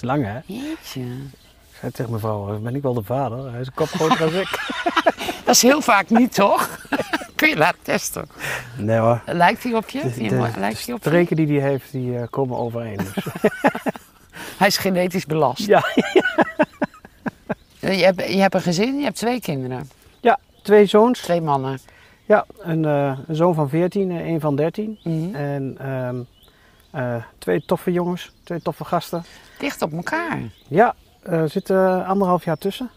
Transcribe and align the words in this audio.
is 0.00 0.06
lang 0.06 0.24
hè. 0.24 0.38
Jeetje. 0.46 1.00
Ik 1.00 1.76
zei 1.80 1.92
tegen 1.92 2.10
mijn 2.10 2.22
vrouw, 2.22 2.58
ben 2.58 2.74
ik 2.74 2.82
wel 2.82 2.94
de 2.94 3.02
vader? 3.02 3.50
Hij 3.50 3.60
is 3.60 3.66
een 3.66 3.74
kop 3.74 3.88
groter 3.88 4.18
dan 4.18 4.40
ik. 4.40 4.48
Dat 5.44 5.54
is 5.54 5.62
heel 5.62 5.80
vaak 5.80 6.10
niet, 6.10 6.34
toch? 6.34 6.78
Kun 7.36 7.48
je 7.48 7.56
laten 7.56 7.78
testen. 7.82 8.28
Nee 8.76 8.98
hoor. 8.98 9.22
Lijkt 9.26 9.62
hij 9.62 9.74
op 9.74 9.88
je? 9.88 10.00
De, 10.02 10.14
de, 10.14 10.28
de 10.28 10.50
Lijkt 10.58 10.86
hij 10.86 10.94
op 10.94 11.02
je? 11.02 11.08
streken 11.08 11.36
die 11.36 11.60
hij 11.60 11.70
heeft, 11.70 11.92
die 11.92 12.18
eh, 12.18 12.26
komen 12.30 12.56
overeen. 12.58 12.96
Dus. 12.96 13.24
Hij 14.58 14.66
is 14.68 14.76
genetisch 14.76 15.26
belast. 15.26 15.66
ja. 15.66 15.84
Je 17.78 17.88
hebt, 17.88 18.28
je 18.32 18.40
hebt 18.40 18.54
een 18.54 18.60
gezin, 18.60 18.98
je 18.98 19.04
hebt 19.04 19.16
twee 19.16 19.40
kinderen. 19.40 19.90
ja, 20.20 20.38
twee 20.62 20.86
zoons. 20.86 21.20
Twee 21.20 21.40
mannen. 21.40 21.78
Ja, 22.24 22.44
een, 22.58 22.84
eh, 22.84 23.18
een 23.26 23.34
zoon 23.34 23.54
van 23.54 23.68
14 23.68 24.10
en 24.10 24.26
een 24.26 24.40
van 24.40 24.56
13. 24.56 24.98
Mhm. 25.02 25.34
En 25.34 25.76
ehm, 25.78 26.16
eh, 26.90 27.16
twee 27.38 27.64
toffe 27.64 27.92
jongens, 27.92 28.32
twee 28.44 28.62
toffe 28.62 28.84
gasten. 28.84 29.24
Dicht 29.58 29.82
op 29.82 29.92
elkaar. 29.92 30.38
Ja, 30.68 30.94
er 31.22 31.48
zit 31.48 31.70
eh, 31.70 32.08
anderhalf 32.08 32.44
jaar 32.44 32.58
tussen. 32.58 32.90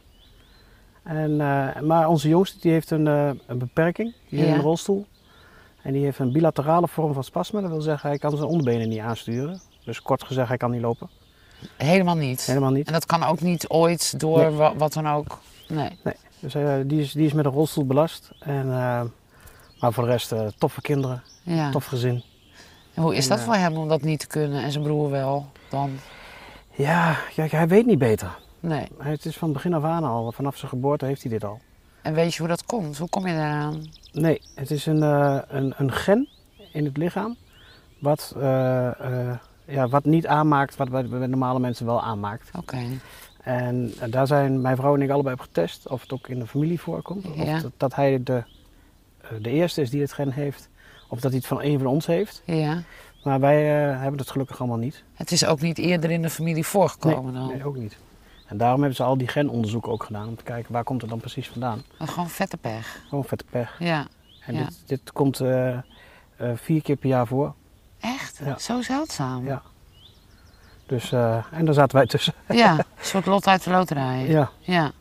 En, 1.03 1.41
eh, 1.41 1.81
maar 1.81 2.07
onze 2.07 2.27
jongste 2.29 2.59
die 2.59 2.71
heeft 2.71 2.91
een, 2.91 3.07
eh, 3.07 3.29
een 3.47 3.57
beperking, 3.57 4.13
die 4.29 4.39
Ja. 4.39 4.45
in 4.45 4.53
een 4.53 4.59
rolstoel. 4.61 5.05
En 5.81 5.93
die 5.93 6.03
heeft 6.03 6.19
een 6.19 6.31
bilaterale 6.31 6.87
vorm 6.87 7.13
van 7.13 7.23
spasme. 7.23 7.61
Dat 7.61 7.69
wil 7.69 7.81
zeggen, 7.81 8.09
hij 8.09 8.17
kan 8.17 8.37
zijn 8.37 8.49
onderbenen 8.49 8.89
niet 8.89 8.99
aansturen. 8.99 9.61
Dus 9.85 10.01
kort 10.01 10.23
gezegd, 10.23 10.47
hij 10.47 10.57
kan 10.57 10.71
niet 10.71 10.81
lopen. 10.81 11.09
Helemaal 11.77 12.15
niet. 12.15 12.45
Helemaal 12.45 12.71
niet. 12.71 12.87
En 12.87 12.93
dat 12.93 13.05
kan 13.05 13.23
ook 13.23 13.41
niet 13.41 13.67
ooit 13.69 14.19
door 14.19 14.37
Nee. 14.39 14.49
wa- 14.49 14.75
wat 14.75 14.93
dan 14.93 15.07
ook. 15.09 15.39
Nee. 15.67 15.89
Dus 16.39 16.55
eh, 16.55 16.75
die, 16.85 17.01
is, 17.01 17.11
die 17.11 17.25
is 17.25 17.33
met 17.33 17.45
een 17.45 17.51
rolstoel 17.51 17.85
belast. 17.85 18.31
En, 18.39 18.65
eh, 18.71 19.01
maar 19.79 19.93
voor 19.93 20.03
de 20.03 20.09
rest, 20.09 20.31
eh, 20.31 20.47
toffe 20.57 20.81
kinderen, 20.81 21.23
Ja. 21.43 21.71
tof 21.71 21.85
gezin. 21.85 22.23
En 22.93 23.01
hoe 23.01 23.15
is 23.15 23.23
En, 23.23 23.29
dat 23.29 23.39
eh, 23.39 23.45
voor 23.45 23.55
hem 23.55 23.77
om 23.77 23.87
dat 23.87 24.01
niet 24.01 24.19
te 24.19 24.27
kunnen 24.27 24.63
en 24.63 24.71
zijn 24.71 24.83
broer 24.83 25.09
wel 25.09 25.45
dan? 25.69 25.91
Ja, 26.71 27.17
kijk, 27.35 27.51
hij 27.51 27.67
weet 27.67 27.85
niet 27.85 27.99
beter. 27.99 28.39
Nee. 28.59 28.87
Het 28.97 29.25
is 29.25 29.37
van 29.37 29.53
begin 29.53 29.73
af 29.73 29.83
aan 29.83 30.03
al, 30.03 30.31
vanaf 30.31 30.57
zijn 30.57 30.69
geboorte 30.69 31.05
heeft 31.05 31.21
hij 31.21 31.31
dit 31.31 31.43
al. 31.43 31.59
En 32.01 32.13
weet 32.13 32.33
je 32.33 32.39
hoe 32.39 32.47
dat 32.47 32.65
komt? 32.65 32.97
Hoe 32.97 33.09
kom 33.09 33.27
je 33.27 33.33
daaraan? 33.33 33.89
Nee, 34.11 34.41
het 34.55 34.71
is 34.71 34.85
een, 34.85 35.03
eh, 35.03 35.37
een, 35.47 35.73
een 35.77 35.91
gen 35.91 36.27
in 36.71 36.85
het 36.85 36.97
lichaam 36.97 37.37
wat, 37.99 38.33
eh, 38.37 38.87
eh, 38.87 39.37
ja, 39.65 39.87
wat 39.87 40.05
niet 40.05 40.27
aanmaakt 40.27 40.75
wat 40.75 40.89
bij, 40.89 41.07
bij 41.07 41.27
normale 41.27 41.59
mensen 41.59 41.85
wel 41.85 42.01
aanmaakt. 42.01 42.49
Oké. 42.57 42.77
En 43.43 43.93
eh, 43.99 44.11
daar 44.11 44.27
zijn 44.27 44.61
mijn 44.61 44.75
vrouw 44.75 44.95
en 44.95 45.01
ik 45.01 45.09
allebei 45.09 45.35
op 45.35 45.41
getest 45.41 45.89
of 45.89 46.01
het 46.01 46.13
ook 46.13 46.27
in 46.27 46.39
de 46.39 46.47
familie 46.47 46.79
voorkomt. 46.79 47.27
Ja. 47.35 47.55
Of 47.55 47.61
dat, 47.61 47.71
dat 47.77 47.95
hij 47.95 48.23
de, 48.23 48.43
eh, 49.21 49.29
de 49.41 49.49
eerste 49.49 49.81
is 49.81 49.89
die 49.89 50.01
het 50.01 50.13
gen 50.13 50.31
heeft, 50.31 50.69
of 51.13 51.19
dat 51.19 51.31
hij 51.31 51.39
het 51.39 51.47
van 51.47 51.61
een 51.61 51.77
van 51.77 51.87
ons 51.87 52.05
heeft. 52.05 52.41
Ja. 52.45 52.81
Maar 53.23 53.39
wij 53.39 53.89
eh, 53.91 53.99
hebben 54.01 54.19
het 54.19 54.31
gelukkig 54.31 54.59
allemaal 54.59 54.77
niet. 54.77 55.03
Het 55.13 55.31
is 55.31 55.45
ook 55.45 55.61
niet 55.61 55.77
eerder 55.77 56.11
in 56.11 56.21
de 56.21 56.29
familie 56.29 56.65
voorgekomen 56.65 57.33
dan? 57.33 57.47
Nee, 57.47 57.65
ook 57.65 57.75
niet. 57.77 57.97
En 58.47 58.57
daarom 58.57 58.79
hebben 58.79 58.95
ze 58.95 59.03
al 59.03 59.17
die 59.17 59.27
genonderzoeken 59.27 59.91
ook 59.91 60.03
gedaan 60.03 60.27
om 60.27 60.35
te 60.35 60.43
kijken 60.43 60.73
waar 60.73 60.83
komt 60.83 61.01
het 61.01 61.09
dan 61.09 61.19
precies 61.19 61.47
vandaan. 61.49 61.83
Dat 61.97 62.07
is 62.07 62.13
Gewoon 62.13 62.29
vette 62.29 62.57
pech. 62.57 62.99
Gewoon 63.09 63.23
vette 63.25 63.43
pech. 63.49 63.75
Ja. 63.79 64.07
En 64.45 64.55
Ja. 64.55 64.63
dit, 64.65 64.83
dit 64.85 65.11
komt 65.11 65.39
eh, 65.39 65.69
eh, 65.69 65.81
vier 66.55 66.81
keer 66.81 66.95
per 66.95 67.09
jaar 67.09 67.27
voor. 67.27 67.53
Echt? 67.99 68.41
Ja. 68.45 68.57
Zo 68.57 68.81
zeldzaam? 68.81 69.45
Ja. 69.45 69.61
Dus, 70.85 71.11
en 71.11 71.65
daar 71.65 71.73
zaten 71.73 71.97
wij 71.97 72.05
tussen. 72.07 72.33
Ja, 72.49 72.73
Een 72.77 72.85
soort 73.01 73.25
lot 73.25 73.47
uit 73.47 73.63
de 73.63 73.69
loterij. 73.71 74.27
Ja. 74.27 74.49
Ja. 74.59 74.91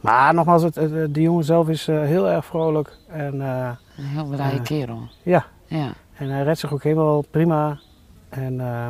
Maar 0.00 0.34
nogmaals, 0.34 0.62
het, 0.62 0.74
het- 0.74 1.14
de 1.14 1.20
jongen 1.20 1.44
zelf 1.44 1.68
is 1.68 1.88
eh, 1.88 2.00
heel 2.00 2.28
erg 2.28 2.44
vrolijk. 2.44 2.96
En, 3.08 3.40
eh, 3.42 3.70
Een 3.96 4.04
heel 4.04 4.24
blije 4.24 4.54
Ja. 4.54 4.60
kerel. 4.62 5.00
ja. 5.22 5.46
Ja. 5.66 5.92
en 6.14 6.28
hij 6.28 6.42
redt 6.42 6.58
zich 6.58 6.72
ook 6.72 6.82
helemaal 6.82 7.24
prima. 7.30 7.78
En, 8.28 8.60
eh, 8.60 8.88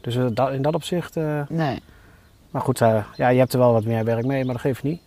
dus 0.00 0.16
eh, 0.16 0.26
dat, 0.32 0.52
in 0.52 0.62
dat 0.62 0.74
opzicht. 0.74 1.16
eh, 1.16 1.40
Nee. 1.48 1.82
maar 2.50 2.62
goed, 2.62 2.80
eh, 2.80 3.04
ja, 3.16 3.28
je 3.28 3.38
hebt 3.38 3.52
er 3.52 3.58
wel 3.58 3.72
wat 3.72 3.84
meer 3.84 4.04
werk 4.04 4.24
mee, 4.26 4.44
maar 4.44 4.52
dat 4.52 4.62
geeft 4.62 4.82
niet. 4.82 5.00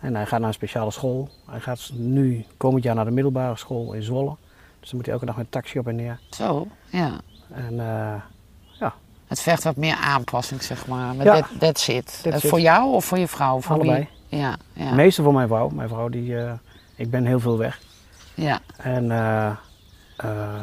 En 0.00 0.14
hij 0.14 0.26
gaat 0.26 0.38
naar 0.38 0.48
een 0.48 0.54
speciale 0.54 0.90
school. 0.90 1.28
Hij 1.50 1.60
gaat 1.60 1.90
nu 1.94 2.44
komend 2.56 2.82
jaar 2.84 2.94
naar 2.94 3.04
de 3.04 3.10
middelbare 3.10 3.56
school 3.56 3.92
in 3.92 4.02
Zwolle. 4.02 4.36
Dus 4.80 4.88
dan 4.88 4.96
moet 4.96 5.04
hij 5.04 5.14
elke 5.14 5.26
dag 5.26 5.36
met 5.36 5.50
taxi 5.50 5.78
op 5.78 5.86
en 5.88 5.96
neer. 5.96 6.20
Zo. 6.30 6.66
Ja. 6.90 7.10
En 7.52 7.80
eh, 7.80 8.14
Het 9.26 9.40
vergt 9.40 9.62
wat 9.64 9.76
meer 9.76 9.94
aanpassing, 9.96 10.62
zeg 10.62 10.86
maar. 10.86 11.14
Maar 11.14 11.26
Ja. 11.26 11.34
that, 11.34 11.48
that's 11.58 11.88
it. 11.88 12.04
That's 12.04 12.24
Eh, 12.24 12.34
it. 12.34 12.48
Voor 12.48 12.60
jou 12.60 12.92
of 12.94 13.04
voor 13.04 13.18
je 13.18 13.28
vrouw? 13.28 13.60
Voor 13.60 13.74
Allebei. 13.74 13.98
Wie? 13.98 14.08
Ja. 14.28 14.56
Ja. 14.72 14.84
het 14.84 14.94
meeste 14.94 15.22
voor 15.22 15.32
mijn 15.32 15.48
vrouw. 15.48 15.68
Mijn 15.68 15.88
vrouw, 15.88 16.08
die, 16.08 16.38
eh, 16.38 16.52
ik 16.94 17.10
ben 17.10 17.24
heel 17.24 17.40
veel 17.40 17.58
weg. 17.58 17.80
ja. 18.34 18.60
En, 18.76 19.10
eh, 19.10 19.46
eh, 20.16 20.54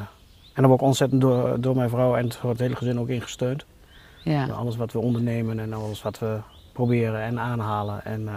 en 0.53 0.62
dan 0.62 0.66
word 0.66 0.79
ik 0.79 0.88
ontzettend 0.88 1.22
door, 1.22 1.62
door 1.62 1.75
mijn 1.75 1.90
vrouw 1.90 2.16
en 2.16 2.29
door 2.41 2.50
het 2.51 2.59
hele 2.59 2.75
gezin 2.75 3.00
ook 3.00 3.07
ingesteund. 3.07 3.66
Ja. 4.24 4.46
Door 4.46 4.56
alles 4.56 4.75
wat 4.75 4.91
we 4.91 5.00
ondernemen 5.00 5.59
en 5.59 5.74
alles 5.74 6.01
wat 6.01 6.19
we 6.19 6.38
proberen 6.74 7.22
en 7.22 7.40
aanhalen. 7.40 8.06
En, 8.06 8.29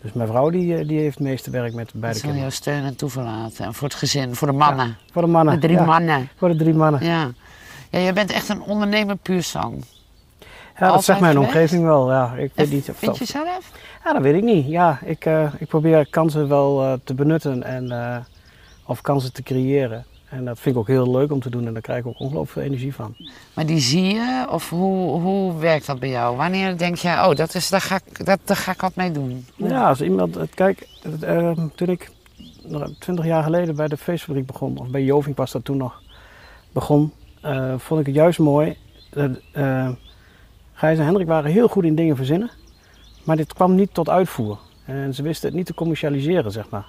dus 0.00 0.12
mijn 0.12 0.28
vrouw 0.28 0.50
die, 0.50 0.84
die 0.84 0.98
heeft 0.98 1.18
het 1.18 1.26
meeste 1.26 1.50
werk 1.50 1.74
met 1.74 1.90
beide 1.92 2.00
Dat 2.00 2.16
zal 2.16 2.20
kinderen. 2.20 2.40
jou 2.40 2.52
steun 2.52 2.84
en 2.84 2.96
toeverlaten. 2.96 3.64
En 3.64 3.74
voor 3.74 3.88
het 3.88 3.96
gezin, 3.96 4.34
voor 4.34 4.48
de 4.48 4.54
mannen. 4.54 4.96
Voor 5.12 5.22
de 5.22 5.28
mannen. 5.28 5.54
De 5.54 5.60
drie 5.60 5.76
ja, 5.76 5.84
mannen. 5.84 6.28
Voor 6.36 6.48
de 6.48 6.56
drie 6.56 6.74
mannen. 6.74 7.04
Ja. 7.04 7.30
Ja, 7.90 7.98
jij 7.98 8.12
bent 8.12 8.30
echt 8.30 8.48
een 8.48 8.62
ondernemer 8.62 9.16
puur 9.16 9.42
zang. 9.42 9.84
Ja, 10.80 10.92
dat 10.92 11.04
zegt 11.04 11.20
mijn 11.20 11.32
geweest? 11.32 11.54
omgeving 11.54 11.84
wel. 11.84 12.10
Ja, 12.10 12.34
ik 12.36 12.52
weet 12.54 12.70
niet 12.70 12.90
of 12.90 12.96
Vind 12.96 13.18
je 13.18 13.24
zelf? 13.24 13.70
Ja, 14.04 14.12
dat 14.12 14.22
weet 14.22 14.34
ik 14.34 14.42
niet. 14.42 14.66
Ja, 14.66 14.98
ik, 15.04 15.24
eh, 15.24 15.52
ik 15.58 15.68
probeer 15.68 16.06
kansen 16.10 16.48
wel 16.48 16.82
eh, 16.82 16.92
te 17.04 17.14
benutten 17.14 17.62
en, 17.62 17.90
eh, 17.90 18.16
of 18.86 19.00
kansen 19.00 19.32
te 19.32 19.42
creëren. 19.42 20.04
En 20.28 20.44
dat 20.44 20.58
vind 20.58 20.74
ik 20.74 20.80
ook 20.80 20.86
heel 20.86 21.10
leuk 21.10 21.32
om 21.32 21.40
te 21.40 21.50
doen 21.50 21.66
en 21.66 21.72
daar 21.72 21.82
krijg 21.82 22.00
ik 22.00 22.06
ook 22.06 22.20
ongelooflijk 22.20 22.52
veel 22.52 22.62
energie 22.62 22.94
van. 22.94 23.16
Maar 23.54 23.66
die 23.66 23.80
zie 23.80 24.14
je? 24.14 24.46
Of 24.50 24.70
hoe, 24.70 25.20
hoe 25.20 25.58
werkt 25.58 25.86
dat 25.86 25.98
bij 25.98 26.08
jou? 26.08 26.36
Wanneer 26.36 26.78
denk 26.78 26.96
je, 26.96 27.08
oh, 27.08 27.34
dat 27.34 27.54
is, 27.54 27.68
daar, 27.68 27.80
ga 27.80 28.00
ik, 28.04 28.26
dat, 28.26 28.38
daar 28.44 28.56
ga 28.56 28.72
ik 28.72 28.80
wat 28.80 28.94
mee 28.94 29.10
doen? 29.10 29.46
Ja, 29.56 29.88
als 29.88 30.00
iemand, 30.00 30.38
kijk, 30.54 30.88
het, 31.02 31.22
eh, 31.22 31.52
toen 31.74 31.88
ik 31.88 32.10
twintig 32.98 33.24
jaar 33.24 33.42
geleden 33.42 33.76
bij 33.76 33.88
de 33.88 33.96
feestfabriek 33.96 34.46
begon, 34.46 34.78
of 34.78 34.88
bij 34.88 35.02
Joving 35.02 35.36
was 35.36 35.50
dat 35.52 35.64
toen 35.64 35.76
nog 35.76 36.02
begon, 36.72 37.12
vond 37.76 38.00
ik 38.00 38.06
het 38.06 38.14
juist 38.14 38.38
mooi. 38.38 38.76
dat, 39.10 39.30
Gijs 40.80 40.98
en 40.98 41.04
Hendrik 41.04 41.26
waren 41.26 41.50
heel 41.50 41.68
goed 41.68 41.84
in 41.84 41.94
dingen 41.94 42.16
verzinnen, 42.16 42.50
maar 43.24 43.36
dit 43.36 43.52
kwam 43.52 43.74
niet 43.74 43.94
tot 43.94 44.08
uitvoer. 44.08 44.58
En 44.84 45.14
ze 45.14 45.22
wisten 45.22 45.48
het 45.48 45.56
niet 45.56 45.66
te 45.66 45.74
commercialiseren, 45.74 46.52
zeg 46.52 46.68
maar. 46.70 46.86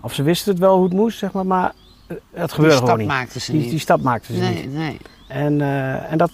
Of 0.00 0.14
ze 0.14 0.22
wisten 0.22 0.50
het 0.52 0.60
wel 0.60 0.74
hoe 0.74 0.84
het 0.84 0.92
moest, 0.92 1.18
zeg 1.18 1.32
maar, 1.32 1.46
maar 1.46 1.72
eh, 2.06 2.16
het 2.32 2.52
gebeurde 2.52 2.76
gewoon 2.76 2.98
niet. 2.98 3.06
maakten 3.06 3.40
ze 3.40 3.50
Die, 3.52 3.60
niet. 3.60 3.70
die 3.70 3.78
stap 3.78 4.00
maakten 4.02 4.34
ze 4.34 4.40
niet. 4.40 4.54
nee, 4.54 4.68
nee. 4.68 4.98
En, 5.28 5.60
eh, 5.60 6.12
en 6.12 6.18
dat, 6.18 6.30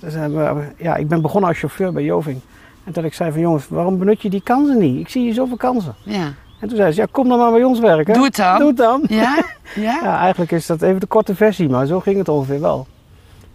we- 0.00 0.72
ja, 0.76 0.96
ik 0.96 1.08
ben 1.08 1.22
begonnen 1.22 1.48
als 1.50 1.58
chauffeur 1.58 1.92
bij 1.92 2.02
Joving. 2.04 2.40
En 2.84 2.92
toen 2.92 3.04
ik 3.04 3.14
zei 3.14 3.30
van 3.32 3.40
jongens, 3.40 3.68
waarom 3.68 3.98
benut 3.98 4.22
je 4.22 4.30
die 4.30 4.42
kansen 4.42 4.78
niet? 4.78 5.00
Ik 5.00 5.08
zie 5.08 5.22
hier 5.22 5.34
zoveel 5.34 5.56
kansen. 5.56 5.94
Ja. 6.02 6.32
En 6.60 6.68
toen 6.68 6.76
zei 6.76 6.92
ze, 6.92 7.00
ja 7.00 7.06
kom 7.10 7.28
dan 7.28 7.38
maar 7.38 7.52
bij 7.52 7.64
ons 7.64 7.78
werken. 7.78 8.14
Doe 8.14 8.24
het 8.24 8.36
dan. 8.36 8.58
Doe 8.58 8.68
het 8.68 8.76
dan. 8.76 9.02
Ja? 9.08 9.42
Ja? 9.74 9.98
Ja, 10.02 10.18
eigenlijk 10.18 10.52
is 10.52 10.66
dat 10.66 10.82
even 10.82 11.00
de 11.00 11.06
korte 11.06 11.34
versie, 11.34 11.68
maar 11.68 11.86
zo 11.86 12.00
ging 12.00 12.16
het 12.18 12.28
ongeveer 12.28 12.60
wel. 12.60 12.86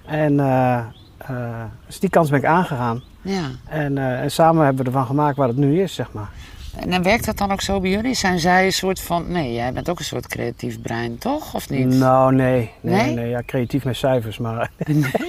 En 0.06 0.40
eh, 0.40 0.80
eh, 1.28 1.64
dus 1.86 2.00
die 2.00 2.10
kans 2.10 2.30
ben 2.30 2.40
ik 2.40 2.46
aangegaan. 2.46 3.04
Ja. 3.22 3.44
En, 3.70 3.98
eh, 3.98 4.22
en 4.22 4.32
samen 4.32 4.66
hebben 4.66 4.84
we 4.84 4.90
ervan 4.92 5.06
gemaakt 5.06 5.38
wat 5.38 5.48
het 5.48 5.58
nu 5.58 5.82
is, 5.82 5.94
zeg 5.96 6.12
maar. 6.12 6.30
En 6.76 6.90
dan 6.90 7.04
werkt 7.04 7.26
dat 7.26 7.38
dan 7.38 7.52
ook 7.52 7.62
zo 7.62 7.80
bij 7.80 7.90
jullie? 7.90 8.14
Zijn 8.14 8.40
zij 8.40 8.66
een 8.66 8.74
soort 8.74 9.00
van... 9.02 9.32
Nee, 9.32 9.54
jij 9.54 9.74
bent 9.74 9.90
ook 9.90 10.00
een 10.00 10.06
soort 10.06 10.28
creatief 10.28 10.82
brein, 10.82 11.18
toch? 11.18 11.54
Of 11.54 11.70
niet? 11.70 11.88
Nou, 11.88 12.34
nee. 12.36 12.72
Nee, 12.82 12.96
Nee? 13.02 13.14
nee? 13.16 13.30
ja, 13.30 13.42
creatief 13.46 13.84
met 13.84 13.96
cijfers, 13.98 14.38
maar 14.38 14.72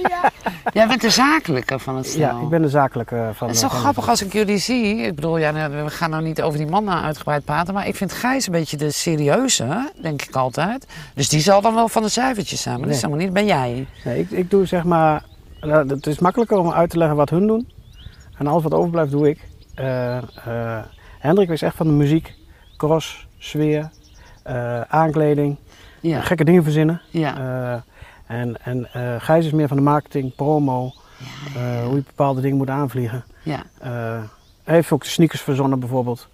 ja. 0.09 0.31
Jij 0.73 0.87
bent 0.87 1.01
de 1.01 1.09
zakelijke 1.09 1.79
van 1.79 1.95
het 1.97 2.05
stel. 2.05 2.19
ja, 2.19 2.41
ik 2.41 2.49
ben 2.49 2.61
de 2.61 2.69
zakelijke 2.69 3.29
van 3.33 3.47
Het 3.47 3.55
is 3.55 3.61
de- 3.61 3.67
zo 3.67 3.73
de- 3.75 3.79
grappig 3.79 4.09
als 4.09 4.21
ik 4.23 4.33
jullie 4.33 4.57
zie. 4.57 4.95
Ik 4.97 5.15
bedoel, 5.15 5.37
ja, 5.37 5.51
nou, 5.51 5.83
we 5.83 5.89
gaan 5.89 6.09
nou 6.09 6.23
niet 6.23 6.41
over 6.41 6.57
die 6.59 6.67
mannen 6.67 7.01
uitgebreid 7.01 7.45
praten. 7.45 7.73
Maar 7.73 7.87
ik 7.87 7.95
vind 7.95 8.11
Gijs 8.13 8.45
een 8.45 8.51
beetje 8.51 8.77
de 8.77 8.91
serieuze, 8.91 9.91
denk 10.01 10.21
ik 10.21 10.35
altijd. 10.35 10.87
Dus 11.13 11.29
die 11.29 11.39
zal 11.41 11.61
dan 11.61 11.73
wel 11.73 11.87
van 11.89 12.01
de 12.03 12.09
cijfertjes 12.09 12.61
zijn. 12.61 12.79
Maar 12.79 12.87
dat 12.87 12.95
is 12.95 13.01
Nee. 13.01 13.11
helemaal 13.11 13.31
niet 13.33 13.47
ben 13.47 13.55
jij. 13.57 13.87
Nee, 14.03 14.19
ik, 14.19 14.31
ik 14.31 14.49
doe 14.49 14.65
zeg 14.65 14.83
maar, 14.83 15.23
het 15.59 16.07
is 16.07 16.19
makkelijker 16.19 16.57
om 16.57 16.71
uit 16.71 16.89
te 16.89 16.97
leggen 16.97 17.17
wat 17.17 17.29
hun 17.29 17.47
doen. 17.47 17.69
En 18.37 18.47
alles 18.47 18.63
wat 18.63 18.73
overblijft 18.73 19.11
doe 19.11 19.29
ik. 19.29 19.47
Eh, 19.75 20.17
eh, 20.17 20.83
Hendrik 21.19 21.49
is 21.49 21.61
echt 21.61 21.75
van 21.75 21.87
de 21.87 21.93
muziek, 21.93 22.35
cross, 22.77 23.27
sfeer, 23.37 23.89
eh, 24.43 24.81
aankleding, 24.81 25.55
Ja. 26.01 26.21
gekke 26.21 26.43
dingen 26.43 26.63
verzinnen. 26.63 27.01
Ja. 27.09 27.37
Eh, 27.37 27.81
en 28.37 28.63
en 28.63 28.93
eh, 28.93 29.15
Gijs 29.21 29.45
is 29.45 29.51
meer 29.51 29.67
van 29.67 29.77
de 29.77 29.83
marketing, 29.83 30.35
promo, 30.35 30.91
eh, 31.55 31.83
hoe 31.85 31.95
je 31.95 32.03
bepaalde 32.05 32.41
dingen 32.41 32.57
moet 32.57 32.69
aanvliegen. 32.69 33.23
ja. 33.43 33.63
Eh, 33.79 34.21
hij 34.63 34.75
heeft 34.75 34.91
ook 34.91 35.03
de 35.03 35.09
sneakers 35.09 35.41
verzonnen 35.41 35.79
bijvoorbeeld. 35.79 36.27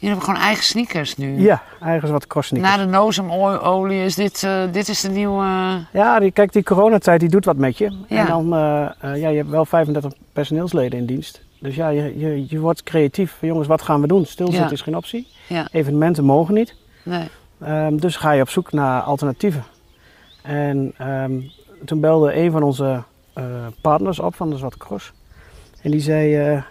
Jullie 0.00 0.16
hebben 0.16 0.22
gewoon 0.34 0.40
eigen 0.48 0.64
sneakers 0.64 1.16
nu. 1.16 1.40
ja, 1.40 1.62
eigenlijk 1.80 2.12
wat 2.12 2.26
cross 2.26 2.48
sneakers. 2.48 2.76
Na 2.76 2.84
de 2.84 2.90
nozemolie 2.90 4.04
is 4.04 4.14
dit, 4.14 4.42
eh, 4.42 4.62
dit 4.72 4.88
is 4.88 5.00
de 5.00 5.08
nieuwe... 5.08 5.44
Ja, 5.92 6.18
die, 6.18 6.30
kijk, 6.30 6.52
die 6.52 6.62
coronatijd 6.62 7.20
die 7.20 7.28
doet 7.28 7.44
wat 7.44 7.56
met 7.56 7.78
je. 7.78 7.90
Ja. 8.08 8.18
En 8.20 8.26
dan, 8.26 8.44
eh, 8.44 9.20
ja, 9.20 9.28
je 9.28 9.36
hebt 9.36 9.48
wel 9.50 9.64
35 9.64 10.12
personeelsleden 10.32 10.98
in 10.98 11.06
dienst. 11.06 11.42
Dus 11.58 11.74
ja, 11.74 11.88
je, 11.88 12.18
je, 12.18 12.46
je 12.48 12.58
wordt 12.58 12.82
creatief. 12.82 13.36
Jongens, 13.40 13.66
wat 13.68 13.82
gaan 13.82 14.00
we 14.00 14.06
doen? 14.06 14.24
Stilzitten 14.26 14.66
Ja. 14.66 14.72
is 14.72 14.80
geen 14.80 14.96
optie. 14.96 15.26
Ja, 15.46 15.68
Evenementen 15.72 16.24
mogen 16.24 16.54
niet. 16.54 16.74
nee. 17.02 17.28
Ehm, 17.60 17.96
dus 17.96 18.16
ga 18.16 18.30
je 18.32 18.42
op 18.42 18.48
zoek 18.48 18.72
naar 18.72 19.02
alternatieven. 19.02 19.64
En 20.42 20.92
ehm, 20.98 21.32
toen 21.84 22.00
belde 22.00 22.34
een 22.36 22.50
van 22.50 22.62
onze 22.62 23.02
partners 23.80 24.18
op 24.18 24.34
van 24.34 24.50
de 24.50 24.56
Zwarte 24.56 24.78
Cross. 24.78 25.12
En 25.82 25.90
die 25.90 26.00
zei, 26.00 26.62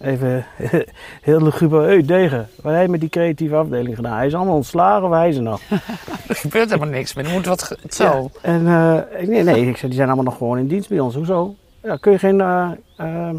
even 0.00 0.44
heel 1.22 1.42
luguber, 1.42 1.82
hey 1.82 2.02
Degen, 2.04 2.48
wat 2.62 2.72
heb 2.72 2.82
je 2.82 2.88
met 2.88 3.00
die 3.00 3.08
creatieve 3.08 3.54
afdeling 3.56 3.96
gedaan? 3.96 4.16
Hij 4.16 4.26
is 4.26 4.34
allemaal 4.34 4.54
ontslagen, 4.54 5.08
waar 5.08 5.28
is 5.28 5.34
ze 5.34 5.40
nog? 5.40 5.60
Er 6.28 6.36
gebeurt 6.36 6.70
helemaal 6.70 6.88
niks 6.94 7.14
meer. 7.14 7.24
Er 7.26 7.32
moet 7.32 7.46
wat... 7.46 7.76
Zo. 7.88 8.30
Ja, 8.42 8.48
En 8.50 8.66
ik- 9.20 9.28
nee, 9.28 9.42
nee, 9.42 9.66
ik 9.66 9.76
zei, 9.76 9.86
die 9.86 9.92
zijn 9.94 10.06
allemaal 10.06 10.24
nog 10.24 10.36
gewoon 10.36 10.58
in 10.58 10.66
dienst 10.66 10.88
bij 10.88 10.98
ons. 11.00 11.14
Hoezo? 11.14 11.54
Ja, 11.82 11.96
kun 11.96 12.12
je 12.12 12.18
geen 12.18 12.40
eh, 12.40 12.70
eh, 12.96 13.34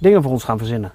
dingen 0.00 0.22
voor 0.22 0.32
ons 0.32 0.44
gaan 0.44 0.58
verzinnen? 0.58 0.92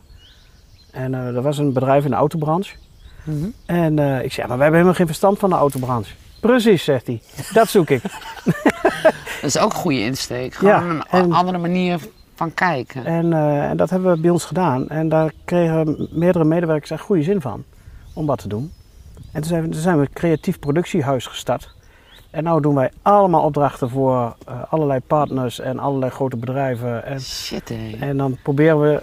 En 0.92 1.14
eh 1.14 1.36
er 1.36 1.42
was 1.42 1.58
een 1.58 1.74
bedrijf 1.74 2.04
in 2.04 2.10
de 2.10 2.16
autobranche. 2.16 2.76
Mhm. 3.24 3.48
En 3.66 4.00
ik 4.00 4.32
zei, 4.34 4.42
ja, 4.42 4.48
maar 4.48 4.48
wij 4.48 4.48
hebben 4.58 4.72
helemaal 4.74 4.94
geen 4.94 5.06
verstand 5.08 5.40
van 5.40 5.50
de 5.50 5.56
autobranche. 5.56 6.14
Precies, 6.40 6.84
zegt 6.84 7.08
hij. 7.08 7.22
Dat 7.54 7.68
zoek 7.70 7.90
ik. 7.90 8.02
Dat 9.42 9.56
is 9.56 9.58
ook 9.58 9.72
een 9.74 9.78
goede 9.80 10.00
insteek. 10.00 10.54
Gewoon 10.54 10.74
Ja, 10.74 10.90
een 10.90 11.04
en- 11.24 11.32
andere 11.32 11.58
manier 11.58 12.00
van 12.38 12.54
kijken. 12.54 13.06
En, 13.06 13.34
eh, 13.34 13.70
en 13.70 13.78
dat 13.78 13.90
hebben 13.90 14.12
we 14.12 14.22
bij 14.22 14.30
ons 14.30 14.46
gedaan. 14.46 14.90
En 14.90 15.10
daar 15.10 15.34
kregen 15.46 16.08
meerdere 16.12 16.46
medewerkers 16.46 16.92
echt 16.92 17.02
goede 17.02 17.24
zin 17.24 17.42
van 17.42 17.64
om 18.14 18.26
wat 18.26 18.40
te 18.40 18.48
doen. 18.48 18.72
En 19.32 19.42
toen 19.42 19.50
zijn 19.50 19.62
we, 19.62 19.70
toen 19.70 19.82
zijn 19.82 19.96
we 19.96 20.02
een 20.02 20.14
creatief 20.14 20.60
productiehuis 20.60 21.26
gestart. 21.26 21.76
En 22.30 22.44
nu 22.44 22.60
doen 22.60 22.76
wij 22.76 22.92
allemaal 23.02 23.44
opdrachten 23.44 23.90
voor 23.90 24.36
eh, 24.48 24.62
allerlei 24.70 25.00
partners 25.00 25.60
en 25.60 25.80
allerlei 25.80 26.12
grote 26.12 26.38
bedrijven. 26.38 27.06
En, 27.06 27.22
Shit, 27.22 27.70
hé. 27.70 27.98
en 28.00 28.18
dan 28.18 28.38
proberen 28.44 28.82
we 28.82 29.02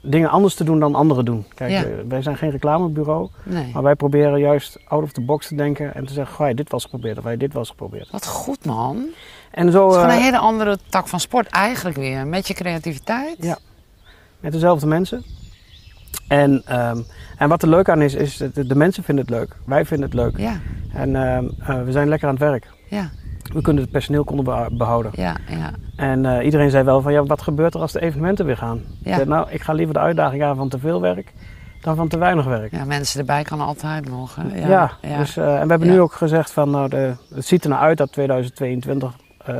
dingen 0.00 0.30
anders 0.30 0.54
te 0.54 0.64
doen 0.64 0.80
dan 0.80 0.94
anderen 0.94 1.24
doen. 1.24 1.44
Kijk, 1.54 1.70
Ja. 1.70 1.82
eh, 1.84 1.90
wij 2.08 2.22
zijn 2.22 2.36
geen 2.36 2.50
reclamebureau, 2.50 3.28
Nee. 3.42 3.70
maar 3.72 3.82
wij 3.82 3.94
proberen 3.94 4.38
juist 4.40 4.78
out 4.88 5.02
of 5.02 5.12
the 5.12 5.20
box 5.20 5.48
te 5.48 5.54
denken 5.54 5.94
en 5.94 6.06
te 6.06 6.12
zeggen, 6.12 6.34
goh, 6.36 6.54
dit 6.54 6.70
was 6.70 6.82
geprobeerd 6.84 7.18
of 7.18 7.24
wij 7.24 7.36
dit 7.36 7.52
was 7.52 7.68
geprobeerd. 7.68 8.10
Wat 8.10 8.26
goed, 8.26 8.64
man. 8.64 9.06
En 9.50 9.70
zo 9.72 9.82
Het 9.86 9.90
is 9.90 10.00
gewoon 10.00 10.10
eh, 10.10 10.16
een 10.16 10.22
hele 10.22 10.38
andere 10.38 10.78
tak 10.88 11.08
van 11.08 11.20
sport 11.20 11.46
eigenlijk 11.46 11.96
weer. 11.96 12.26
Met 12.26 12.48
je 12.48 12.54
creativiteit. 12.54 13.36
Ja. 13.40 13.58
met 14.40 14.52
dezelfde 14.52 14.86
mensen. 14.86 15.24
En, 16.28 16.62
ehm, 16.66 17.02
en 17.38 17.48
wat 17.48 17.62
er 17.62 17.68
leuk 17.68 17.88
aan 17.88 18.02
is, 18.02 18.14
is 18.14 18.36
dat 18.36 18.54
de, 18.54 18.66
de 18.66 18.74
mensen 18.74 19.02
vinden 19.04 19.24
het 19.24 19.34
leuk. 19.34 19.56
Wij 19.64 19.84
vinden 19.84 20.06
het 20.06 20.14
leuk. 20.18 20.36
Ja, 20.38 20.60
En 20.92 21.16
ehm, 21.16 21.48
eh, 21.60 21.82
we 21.84 21.92
zijn 21.92 22.08
lekker 22.08 22.28
aan 22.28 22.34
het 22.34 22.42
werk. 22.42 22.66
ja, 22.88 23.10
We 23.52 23.60
kunnen 23.62 23.82
het 23.82 23.92
personeel 23.92 24.24
konden 24.24 24.76
behouden. 24.76 25.12
ja, 25.14 25.36
ja. 25.48 25.70
En 25.96 26.26
eh, 26.26 26.44
iedereen 26.44 26.70
zei 26.70 26.84
wel 26.84 27.00
van, 27.02 27.12
ja, 27.12 27.22
wat 27.24 27.42
gebeurt 27.42 27.74
er 27.74 27.80
als 27.80 27.92
de 27.92 28.00
evenementen 28.00 28.46
weer 28.46 28.56
gaan? 28.56 28.82
Ja. 29.02 29.10
Ik 29.10 29.14
zei, 29.14 29.28
nou, 29.28 29.50
ik 29.50 29.62
ga 29.62 29.72
liever 29.72 29.94
de 29.94 30.00
uitdaging 30.00 30.42
aan 30.42 30.56
van 30.56 30.68
te 30.68 30.78
veel 30.78 31.00
werk 31.00 31.32
dan 31.80 31.96
van 31.96 32.08
te 32.08 32.18
weinig 32.18 32.44
werk. 32.44 32.72
Ja, 32.72 32.84
mensen 32.84 33.20
erbij 33.20 33.42
kan 33.42 33.60
altijd 33.60 34.08
nog. 34.08 34.36
Ja, 34.54 34.66
Ja, 34.68 34.90
ja. 35.02 35.18
Dus, 35.18 35.36
eh, 35.36 35.44
en 35.60 35.62
we 35.62 35.68
hebben 35.70 35.88
Ja. 35.88 35.94
nu 35.94 36.00
ook 36.00 36.12
gezegd 36.12 36.50
van, 36.52 36.70
nou, 36.70 36.88
de, 36.88 37.14
het 37.34 37.46
ziet 37.46 37.64
er 37.64 37.70
nou 37.70 37.82
uit 37.82 37.98
dat 37.98 38.12
2022 38.12 39.12
eh, 39.44 39.54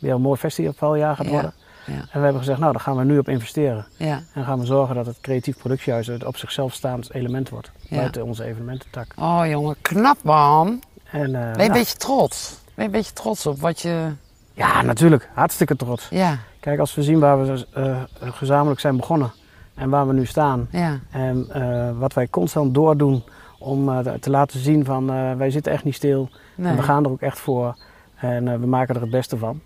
weer 0.00 0.12
een 0.14 0.20
mooi 0.20 0.38
festivaljaar 0.38 1.16
gaat 1.16 1.28
worden. 1.28 1.52
Ja. 1.86 1.92
En 1.92 2.00
we 2.12 2.18
hebben 2.20 2.38
gezegd, 2.38 2.58
nou, 2.58 2.72
daar 2.72 2.80
gaan 2.80 2.96
we 2.96 3.04
nu 3.04 3.18
op 3.18 3.28
investeren. 3.28 3.86
ja. 3.96 4.20
En 4.34 4.44
gaan 4.44 4.58
we 4.58 4.66
zorgen 4.66 4.94
dat 4.94 5.06
het 5.06 5.20
creatief 5.20 5.56
productiehuis 5.58 6.06
het 6.06 6.24
op 6.24 6.36
zichzelf 6.36 6.72
staand 6.72 7.14
element 7.14 7.48
wordt. 7.48 7.70
Buiten 7.90 8.24
onze 8.24 8.44
evenemententak. 8.44 9.06
Oh 9.18 9.42
jongen, 9.46 9.76
knap 9.82 10.16
man. 10.22 10.82
En, 11.10 11.34
eh, 11.34 11.52
Ben 11.52 11.62
je 11.62 11.66
een 11.68 11.72
beetje 11.72 11.96
trots? 11.96 12.60
Ben 12.74 12.84
je 12.84 12.90
een 12.90 12.90
beetje 12.90 13.12
trots 13.12 13.46
op 13.46 13.60
wat 13.60 13.80
je... 13.80 14.08
Ja, 14.54 14.82
natuurlijk. 14.82 15.28
Hartstikke 15.34 15.76
trots. 15.76 16.08
Ja, 16.10 16.38
Kijk, 16.60 16.78
als 16.78 16.94
we 16.94 17.02
zien 17.02 17.18
waar 17.18 17.46
we 17.46 17.66
eh, 17.74 17.96
gezamenlijk 18.20 18.80
zijn 18.80 18.96
begonnen 18.96 19.32
en 19.74 19.90
waar 19.90 20.06
we 20.06 20.12
nu 20.12 20.26
staan. 20.26 20.68
ja, 20.70 20.98
En 21.10 21.46
eh, 21.52 21.90
wat 21.98 22.12
wij 22.14 22.28
constant 22.28 22.74
doordoen 22.74 23.22
om 23.58 23.88
eh, 23.88 23.98
te 23.98 24.30
laten 24.30 24.60
zien 24.60 24.84
van 24.84 25.10
eh, 25.12 25.32
wij 25.32 25.50
zitten 25.50 25.72
echt 25.72 25.84
niet 25.84 25.94
stil. 25.94 26.28
nee. 26.54 26.70
En 26.70 26.76
we 26.76 26.82
gaan 26.82 27.04
er 27.04 27.10
ook 27.10 27.20
echt 27.20 27.38
voor. 27.38 27.76
En 28.14 28.48
eh, 28.48 28.58
we 28.58 28.66
maken 28.66 28.94
er 28.94 29.00
het 29.00 29.10
beste 29.10 29.36
van. 29.38 29.60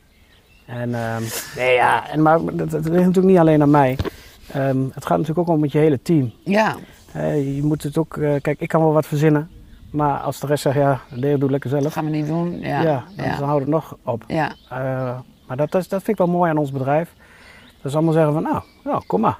En, 0.66 0.94
ehm, 0.94 1.22
nee, 1.56 1.74
ja, 1.74 2.08
en, 2.08 2.22
maar 2.22 2.38
dat, 2.44 2.70
dat 2.70 2.84
ligt 2.84 2.90
natuurlijk 3.04 3.26
niet 3.26 3.38
alleen 3.38 3.62
aan 3.62 3.70
mij. 3.70 3.98
Ehm, 4.52 4.78
het 4.94 5.06
gaat 5.06 5.18
natuurlijk 5.18 5.48
ook 5.48 5.54
om 5.54 5.60
met 5.60 5.72
je 5.72 5.78
hele 5.78 6.02
team. 6.02 6.32
Ja, 6.44 6.76
Eh, 7.12 7.56
je 7.56 7.62
moet 7.62 7.82
het 7.82 7.98
ook, 7.98 8.16
eh, 8.16 8.34
kijk, 8.40 8.60
ik 8.60 8.68
kan 8.68 8.80
wel 8.80 8.92
wat 8.92 9.06
verzinnen. 9.06 9.50
Maar 9.96 10.18
als 10.18 10.40
de 10.40 10.46
rest 10.46 10.62
zegt, 10.62 10.76
ja, 10.76 11.00
Leo 11.08 11.38
doe 11.38 11.50
lekker 11.50 11.70
dat 11.70 11.80
zelf. 11.80 11.92
gaan 11.92 12.04
we 12.04 12.10
niet 12.10 12.26
doen. 12.26 12.58
Ja, 12.60 12.66
Ja, 12.68 12.82
ja, 12.82 13.04
dan, 13.16 13.26
ja. 13.26 13.36
dan 13.36 13.48
houdt 13.48 13.60
het 13.62 13.70
nog 13.72 13.96
op. 14.04 14.24
ja. 14.26 14.50
Eh, 14.70 15.18
maar 15.46 15.56
dat, 15.56 15.74
is, 15.74 15.88
dat 15.88 16.02
vind 16.02 16.18
ik 16.20 16.26
wel 16.26 16.34
mooi 16.34 16.50
aan 16.50 16.56
ons 16.56 16.70
bedrijf. 16.72 17.08
Dat 17.82 17.90
ze 17.90 17.96
allemaal 17.96 18.14
zeggen 18.14 18.32
van, 18.32 18.42
nou, 18.42 18.62
nou 18.84 19.02
kom 19.06 19.20
maar. 19.20 19.38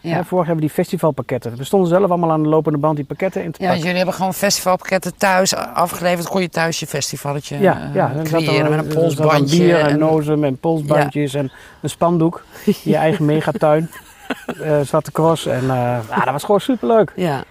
Hè, 0.00 0.24
vorig 0.24 0.46
hebben 0.46 0.54
we 0.54 0.60
die 0.60 0.70
festivalpakketten. 0.84 1.56
We 1.56 1.64
stonden 1.64 1.88
zelf 1.88 2.08
allemaal 2.08 2.30
aan 2.30 2.42
de 2.42 2.48
lopende 2.48 2.78
band 2.78 2.96
die 2.96 3.04
pakketten 3.04 3.42
in 3.44 3.50
te 3.52 3.58
Ja, 3.58 3.64
pakken. 3.66 3.80
jullie 3.82 3.96
hebben 3.96 4.14
gewoon 4.14 4.34
festivalpakketten 4.34 5.16
thuis 5.16 5.54
afgeleverd. 5.54 6.28
Kon 6.28 6.40
je 6.40 6.48
thuis 6.48 6.80
je 6.80 6.86
festivalletje 6.86 7.58
Ja, 7.58 7.82
eh, 7.82 7.94
ja, 7.94 8.08
dan 8.14 8.26
zat 8.26 8.40
er- 8.40 8.46
creëren 8.46 8.70
met 8.70 8.78
een 8.78 8.84
zat 8.84 8.92
dan 8.94 9.02
polsbandje. 9.02 9.58
bier 9.58 9.78
en 9.80 9.86
en- 9.88 9.98
nozen 9.98 10.44
en 10.44 10.58
polsbandjes 10.58 11.34
en 11.34 11.50
een 11.82 11.90
spandoek. 11.90 12.44
Je 12.84 12.96
eigen 12.96 13.24
megatuin. 13.24 13.90
eh 14.62 14.80
Zwarte 14.80 15.12
Cross. 15.12 15.46
En 15.46 15.66
ja, 15.66 16.00
dat 16.24 16.30
was 16.32 16.44
gewoon 16.44 16.60
superleuk. 16.60 17.12
Ja, 17.16 17.44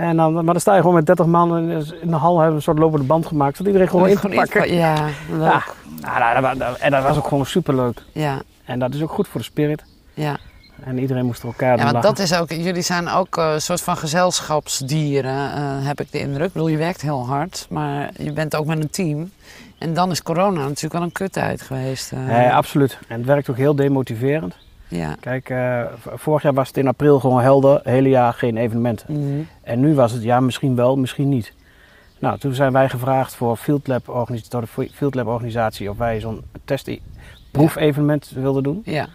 En 0.00 0.16
dan, 0.16 0.32
maar 0.34 0.44
dan 0.44 0.60
sta 0.60 0.74
je 0.74 0.80
gewoon 0.80 0.94
met 0.94 1.06
30 1.06 1.26
man 1.26 1.56
en 1.56 1.70
in 2.00 2.10
de 2.10 2.16
hal 2.16 2.32
hebben 2.32 2.50
we 2.50 2.56
een 2.56 2.62
soort 2.62 2.78
lopende 2.78 3.06
band 3.06 3.26
gemaakt. 3.26 3.56
Zodat 3.56 3.66
iedereen 3.72 3.88
gewoon 3.90 4.08
in 4.08 4.12
iets 4.12 4.22
pakken. 4.34 4.74
Ja, 4.74 4.94
leuk. 5.30 5.74
Ja, 6.00 6.18
nou, 6.18 6.40
dat, 6.40 6.58
dat- 6.58 6.78
en 6.78 6.90
dat 6.90 7.02
was 7.02 7.16
ook 7.16 7.26
gewoon 7.26 7.46
superleuk. 7.46 8.02
Ja, 8.12 8.40
En 8.64 8.78
dat 8.78 8.94
is 8.94 9.02
ook 9.02 9.10
goed 9.10 9.28
voor 9.28 9.40
de 9.40 9.46
spirit. 9.46 9.84
ja. 10.14 10.36
En 10.84 10.98
iedereen 10.98 11.24
moest 11.26 11.40
er 11.42 11.46
elkaar 11.48 11.76
Ja, 11.78 11.92
want 11.92 12.02
dat 12.02 12.18
is 12.18 12.34
ook, 12.34 12.50
jullie 12.52 12.82
zijn 12.82 13.08
ook 13.08 13.36
eh, 13.36 13.50
een 13.52 13.60
soort 13.62 13.80
van 13.80 13.96
gezelschapsdieren, 13.96 15.52
eh, 15.52 15.86
heb 15.86 16.00
ik 16.00 16.12
de 16.12 16.18
indruk. 16.20 16.46
Ik 16.46 16.52
bedoel, 16.52 16.68
je 16.68 16.76
werkt 16.76 17.00
heel 17.00 17.26
hard, 17.26 17.66
maar 17.70 18.10
je 18.18 18.32
bent 18.32 18.56
ook 18.56 18.66
met 18.66 18.78
een 18.80 18.90
team. 18.90 19.30
En 19.78 19.94
dan 19.94 20.10
is 20.10 20.22
corona 20.22 20.60
natuurlijk 20.60 20.92
wel 20.92 21.02
een 21.02 21.12
kuttijd 21.12 21.62
geweest. 21.62 22.12
eh. 22.12 22.18
Nee, 22.26 22.50
absoluut. 22.52 22.98
En 23.08 23.16
het 23.16 23.26
werkt 23.26 23.50
ook 23.50 23.56
heel 23.56 23.74
demotiverend. 23.74 24.54
Ja. 24.90 25.16
Kijk, 25.20 25.50
eh, 25.50 25.82
vorig 26.14 26.42
jaar 26.42 26.54
was 26.54 26.68
het 26.68 26.76
in 26.76 26.86
april 26.88 27.20
gewoon 27.20 27.40
helder. 27.42 27.74
Het 27.74 27.84
hele 27.84 28.08
jaar 28.08 28.32
geen 28.32 28.56
evenementen. 28.56 29.06
Mhm. 29.20 29.40
En 29.62 29.80
nu 29.80 29.94
was 29.94 30.12
het 30.12 30.22
ja, 30.22 30.40
misschien 30.40 30.76
wel, 30.76 30.96
misschien 30.96 31.28
niet. 31.28 31.52
Nou, 32.18 32.38
toen 32.38 32.54
zijn 32.54 32.72
wij 32.72 32.88
gevraagd 32.88 33.34
voor 33.34 33.56
Field 33.56 33.86
Lab 33.86 34.04
door 34.48 34.60
de 34.60 34.88
Field 34.92 35.14
Lab 35.14 35.26
organisatie 35.26 35.90
of 35.90 35.96
wij 35.96 36.20
zo'n 36.20 36.42
test 36.64 36.90
proefevenement 37.50 38.30
wilden 38.34 38.62
doen. 38.62 38.82
ja, 38.84 39.08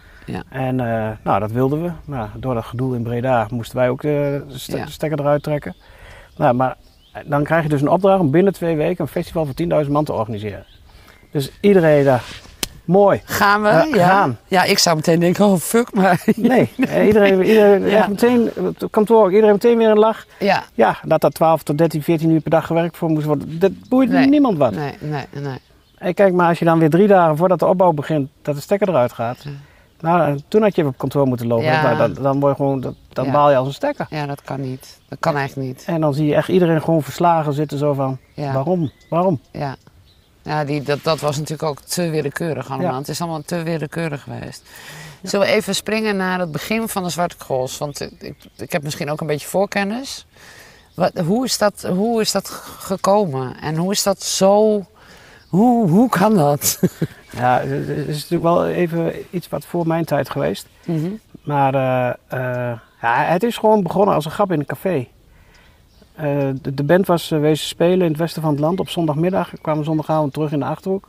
En 0.48 0.80
eh, 0.80 1.10
nou, 1.22 1.40
dat 1.40 1.50
wilden 1.50 1.82
we. 1.82 1.90
Nou, 2.04 2.28
door 2.34 2.54
dat 2.54 2.64
gedoe 2.64 2.96
in 2.96 3.02
Breda 3.02 3.46
moesten 3.50 3.76
wij 3.76 3.88
ook 3.88 4.02
eh, 4.02 4.10
de 4.10 4.44
ste- 4.48 4.76
Ja. 4.76 4.86
stekker 4.86 5.20
eruit 5.20 5.42
trekken. 5.42 5.74
Nou, 6.36 6.54
maar 6.54 6.76
dan 7.26 7.44
krijg 7.44 7.62
je 7.62 7.68
dus 7.68 7.80
een 7.80 7.88
opdracht 7.88 8.20
om 8.20 8.30
binnen 8.30 8.52
twee 8.52 8.76
weken 8.76 9.00
een 9.04 9.10
festival 9.10 9.44
voor 9.44 9.54
10.000 9.84 9.90
man 9.92 10.04
te 10.04 10.12
organiseren. 10.12 10.64
Dus 11.30 11.50
iedereen 11.60 12.04
dacht, 12.04 12.42
mooi. 12.86 13.20
Gaan 13.24 13.62
we? 13.62 13.68
Ja, 13.68 13.84
ja. 13.94 14.08
gaan. 14.08 14.38
Ja, 14.46 14.62
ik 14.64 14.78
zou 14.78 14.96
meteen 14.96 15.20
denken, 15.20 15.44
oh 15.44 15.56
fuck, 15.56 15.94
maar... 15.94 16.22
Nee, 16.36 16.70
eh, 16.78 17.06
iedereen, 17.06 17.42
iedereen 17.52 17.86
Ja. 17.88 17.96
echt 17.98 18.08
meteen, 18.08 18.50
het 18.64 18.84
kantoor 18.90 19.30
iedereen 19.30 19.52
meteen 19.52 19.78
weer 19.78 19.88
een 19.90 19.98
lach. 19.98 20.26
Ja, 20.38 20.62
Ja, 20.74 20.96
dat 21.04 21.24
er 21.24 21.30
12 21.30 21.62
tot 21.62 21.78
13, 21.78 22.02
14 22.02 22.30
uur 22.30 22.40
per 22.40 22.50
dag 22.50 22.66
gewerkt 22.66 22.96
voor 22.96 23.08
moest 23.08 23.26
worden, 23.26 23.58
dat 23.58 23.72
boeit 23.88 24.10
Nee. 24.10 24.26
niemand 24.28 24.58
wat. 24.58 24.74
nee, 24.74 24.92
nee, 25.00 25.24
nee. 25.32 25.58
En 25.98 26.14
kijk 26.14 26.32
maar, 26.34 26.48
als 26.48 26.58
je 26.58 26.64
dan 26.64 26.78
weer 26.78 26.90
drie 26.90 27.06
dagen 27.06 27.36
voordat 27.36 27.58
de 27.58 27.66
opbouw 27.66 27.92
begint, 27.92 28.28
dat 28.42 28.54
de 28.54 28.60
stekker 28.60 28.88
eruit 28.88 29.12
gaat. 29.12 29.42
Ja. 29.42 29.50
Nou, 30.00 30.20
en 30.28 30.42
toen 30.48 30.62
had 30.62 30.76
je 30.76 30.86
op 30.86 30.98
kantoor 30.98 31.26
moeten 31.26 31.46
lopen. 31.46 31.64
Ja. 31.64 31.94
Dan, 31.94 32.14
dan, 32.14 32.40
word 32.40 32.56
je 32.56 32.62
gewoon, 32.62 32.80
dan 33.12 33.24
Ja. 33.24 33.30
baal 33.32 33.50
je 33.50 33.56
als 33.56 33.66
een 33.66 33.74
stekker. 33.74 34.06
Ja, 34.10 34.26
dat 34.26 34.42
kan 34.42 34.60
niet. 34.60 35.00
Dat 35.08 35.18
kan 35.20 35.36
eigenlijk 35.36 35.68
niet. 35.68 35.84
En 35.86 36.00
dan 36.00 36.14
zie 36.14 36.26
je 36.26 36.34
echt 36.34 36.48
iedereen 36.48 36.82
gewoon 36.82 37.02
verslagen 37.02 37.52
zitten 37.52 37.78
zo 37.78 37.92
van, 37.92 38.18
waarom, 38.34 38.90
waarom? 39.10 39.40
ja. 39.52 39.76
Ja, 40.46 40.64
die, 40.64 40.82
dat, 40.82 40.98
dat 41.02 41.20
was 41.20 41.36
natuurlijk 41.36 41.68
ook 41.68 41.80
te 41.80 42.10
willekeurig 42.10 42.70
allemaal. 42.70 42.92
Ja. 42.92 42.98
Het 42.98 43.08
is 43.08 43.20
allemaal 43.20 43.42
te 43.42 43.62
willekeurig 43.62 44.22
geweest. 44.22 44.62
Zullen 45.22 45.46
we 45.46 45.52
even 45.52 45.74
springen 45.74 46.16
naar 46.16 46.38
het 46.38 46.52
begin 46.52 46.88
van 46.88 47.02
de 47.02 47.08
Zwarte 47.08 47.36
Cross? 47.36 47.78
Want 47.78 48.00
ik, 48.00 48.12
ik, 48.18 48.36
ik 48.56 48.72
heb 48.72 48.82
misschien 48.82 49.10
ook 49.10 49.20
een 49.20 49.26
beetje 49.26 49.46
voorkennis. 49.46 50.26
Wat, 50.94 51.18
hoe, 51.18 51.44
is 51.44 51.58
dat, 51.58 51.82
hoe 51.82 52.20
is 52.20 52.32
dat 52.32 52.48
gekomen? 52.78 53.60
En 53.60 53.76
hoe 53.76 53.92
is 53.92 54.02
dat 54.02 54.22
zo... 54.22 54.84
Hoe, 55.48 55.88
hoe 55.88 56.08
kan 56.08 56.34
dat? 56.34 56.78
Ja, 57.36 57.60
het 57.60 58.08
is 58.08 58.16
natuurlijk 58.16 58.42
wel 58.42 58.66
even 58.66 59.12
iets 59.30 59.48
wat 59.48 59.64
voor 59.64 59.86
mijn 59.86 60.04
tijd 60.04 60.30
geweest. 60.30 60.66
Mhm. 60.84 61.10
Maar 61.42 61.74
eh, 61.74 62.08
eh, 62.28 62.78
ja, 63.00 63.24
het 63.24 63.42
is 63.42 63.56
gewoon 63.56 63.82
begonnen 63.82 64.14
als 64.14 64.24
een 64.24 64.30
grap 64.30 64.52
in 64.52 64.58
een 64.58 64.66
café. 64.66 65.08
Eh, 66.16 66.48
de, 66.62 66.74
de 66.74 66.84
band 66.84 67.06
was 67.06 67.30
eh, 67.30 67.40
wezen 67.40 67.66
spelen 67.66 68.00
in 68.00 68.08
het 68.08 68.16
westen 68.16 68.42
van 68.42 68.50
het 68.50 68.60
land 68.60 68.80
op 68.80 68.88
zondagmiddag. 68.88 69.50
We 69.50 69.58
kwamen 69.58 69.84
zondagavond 69.84 70.32
terug 70.32 70.52
in 70.52 70.58
de 70.58 70.64
Achterhoek. 70.64 71.08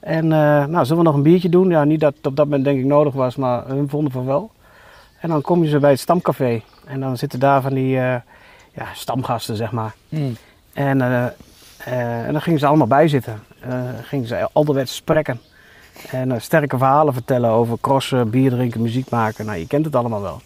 En 0.00 0.24
eh, 0.32 0.66
nou, 0.66 0.84
zullen 0.84 1.02
we 1.02 1.08
nog 1.08 1.14
een 1.14 1.22
biertje 1.22 1.48
doen? 1.48 1.68
Ja, 1.68 1.84
niet 1.84 2.00
dat 2.00 2.14
het 2.16 2.26
op 2.26 2.36
dat 2.36 2.44
moment 2.44 2.64
denk 2.64 2.78
ik 2.78 2.84
nodig 2.84 3.14
was, 3.14 3.36
maar 3.36 3.66
hun 3.66 3.88
vonden 3.88 4.12
van 4.12 4.24
wel. 4.24 4.50
En 5.20 5.28
dan 5.28 5.40
kom 5.40 5.62
je 5.62 5.68
ze 5.68 5.78
bij 5.78 5.90
het 5.90 6.00
stamcafé. 6.00 6.62
En 6.86 7.00
dan 7.00 7.16
zitten 7.16 7.40
daar 7.40 7.62
van 7.62 7.74
die 7.74 7.88
ja, 7.88 8.24
stamgasten, 8.94 9.56
zeg 9.56 9.72
maar. 9.72 9.94
Mm. 10.08 10.36
En, 10.72 11.00
en 11.84 12.32
dan 12.32 12.42
gingen 12.42 12.58
ze 12.58 12.66
allemaal 12.66 12.86
bij 12.86 13.08
zitten. 13.08 13.42
Gingen 14.02 14.26
ze 14.26 14.48
alderwets 14.52 14.94
spreken. 14.94 15.40
En 16.10 16.42
sterke 16.42 16.78
verhalen 16.78 17.12
vertellen 17.12 17.50
over 17.50 17.78
crossen, 17.80 18.30
bier 18.30 18.50
drinken, 18.50 18.82
muziek 18.82 19.10
maken. 19.10 19.46
Nou, 19.46 19.58
je 19.58 19.66
kent 19.66 19.84
het 19.84 19.96
allemaal 19.96 20.22
wel. 20.22 20.40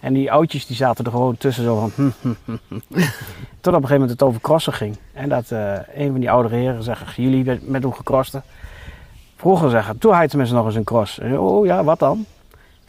En 0.00 0.12
die 0.12 0.32
oudjes 0.32 0.66
die 0.66 0.76
zaten 0.76 1.04
er 1.04 1.10
gewoon 1.10 1.36
tussen 1.36 1.64
zo 1.64 1.78
van... 1.78 1.90
hm, 1.94 2.10
hm, 2.20 2.34
hm, 2.44 2.56
hm. 2.68 3.00
Tot 3.60 3.74
op 3.74 3.82
een 3.82 3.88
gegeven 3.88 3.92
moment 3.92 4.10
het 4.10 4.22
over 4.22 4.40
crossen 4.40 4.72
ging. 4.72 4.96
En 5.12 5.28
dat 5.28 5.50
eh, 5.50 5.72
een 5.94 6.10
van 6.10 6.20
die 6.20 6.30
oudere 6.30 6.54
heren 6.54 6.82
zegt... 6.82 7.14
Jullie 7.14 7.44
met, 7.44 7.68
met 7.68 7.82
hoe 7.82 7.94
gecrosten. 7.94 8.42
Vroeger 9.36 9.70
zeggen, 9.70 9.98
toen 9.98 10.20
je 10.20 10.28
tenminste 10.28 10.56
nog 10.56 10.66
eens 10.66 10.74
een 10.74 10.84
cross. 10.84 11.18
En, 11.18 11.38
oh 11.38 11.66
ja, 11.66 11.84
wat 11.84 11.98
dan? 11.98 12.26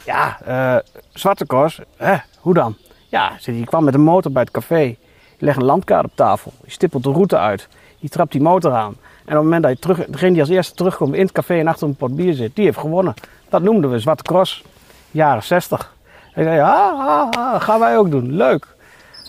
Ja, 0.04 0.38
eh, 0.44 0.76
zwarte 1.12 1.46
cross. 1.46 1.80
Hè, 1.96 2.16
hoe 2.40 2.54
dan? 2.54 2.76
Ja, 3.08 3.32
hij, 3.42 3.54
je 3.54 3.64
kwam 3.64 3.84
met 3.84 3.94
een 3.94 4.00
motor 4.00 4.32
bij 4.32 4.42
het 4.42 4.50
café. 4.50 4.80
Je 4.80 4.96
legt 5.38 5.56
een 5.56 5.64
landkaart 5.64 6.04
op 6.04 6.12
tafel. 6.14 6.52
Je 6.64 6.70
stippelt 6.70 7.02
de 7.02 7.10
route 7.10 7.38
uit. 7.38 7.68
Je 7.98 8.08
trapt 8.08 8.32
die 8.32 8.40
motor 8.40 8.72
aan. 8.72 8.96
En 9.24 9.38
op 9.38 9.42
het 9.42 9.42
moment 9.42 9.62
dat 9.62 9.72
je 9.72 9.78
terug, 9.78 10.06
degene 10.06 10.32
die 10.32 10.40
als 10.40 10.48
eerste 10.48 10.74
terugkomt 10.74 11.14
in 11.14 11.22
het 11.22 11.32
café 11.32 11.58
en 11.58 11.68
achter 11.68 11.88
een 11.88 11.94
pot 11.94 12.16
bier 12.16 12.34
zit, 12.34 12.56
die 12.56 12.64
heeft 12.64 12.78
gewonnen. 12.78 13.14
Dat 13.48 13.62
noemden 13.62 13.90
we 13.90 13.98
zwarte 13.98 14.22
cross. 14.22 14.64
Jaren 15.10 15.42
60. 15.42 15.91
Ik 16.34 16.42
zei, 16.42 16.56
ja, 16.56 16.96
ha, 16.96 17.28
ha, 17.30 17.58
gaan 17.58 17.80
wij 17.80 17.98
ook 17.98 18.10
doen. 18.10 18.36
Leuk. 18.36 18.66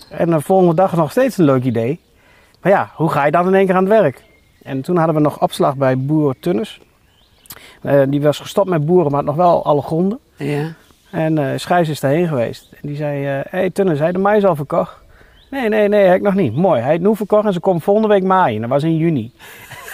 En 0.10 0.30
de 0.30 0.42
volgende 0.42 0.76
dag 0.76 0.96
nog 0.96 1.12
steeds 1.12 1.38
een 1.38 1.46
leuk 1.46 1.64
idee. 1.64 2.00
Maar 2.62 2.72
ja, 2.72 2.90
hoe 2.96 3.10
ga 3.10 3.26
je 3.26 3.32
dan 3.32 3.48
in 3.48 3.54
één 3.54 3.66
keer 3.66 3.76
aan 3.76 3.90
het 3.90 4.02
werk? 4.02 4.24
En 4.64 4.82
toen 4.82 4.98
hadden 4.98 5.16
we 5.16 5.22
nog 5.22 5.42
opslag 5.42 5.76
bij 5.76 5.98
boer 5.98 6.36
Tunnes. 6.40 6.82
Eh, 7.82 8.02
die 8.08 8.22
was 8.22 8.40
gestopt 8.40 8.70
met 8.70 8.86
boeren, 8.86 9.12
maar 9.12 9.16
had 9.16 9.26
nog 9.26 9.36
wel 9.36 9.66
alle 9.66 9.82
gronden. 9.82 10.20
Ja. 10.36 10.74
En 11.12 11.38
eh 11.38 11.60
Schijs 11.60 11.90
is 11.90 12.00
daarheen 12.00 12.28
geweest. 12.28 12.72
En 12.72 12.88
die 12.88 12.96
zei, 12.96 13.26
hé 13.26 13.42
hey, 13.50 13.70
Tunnes, 13.70 14.00
hij 14.00 14.12
de 14.12 14.18
mais 14.18 14.46
al 14.46 14.56
verkocht? 14.56 14.96
Nee, 15.52 15.70
nee, 15.70 15.88
nee, 15.88 16.06
heb 16.06 16.16
ik 16.16 16.22
nog 16.22 16.34
niet. 16.34 16.56
Mooi, 16.56 16.82
hij 16.82 16.90
heeft 16.90 17.04
nu 17.04 17.16
verkocht 17.16 17.46
en 17.46 17.54
ze 17.54 17.60
komt 17.60 17.84
volgende 17.84 18.08
week 18.08 18.24
maaien. 18.24 18.62
Dat 18.62 18.70
was 18.70 18.84
in 18.84 18.98
juni. 18.98 19.34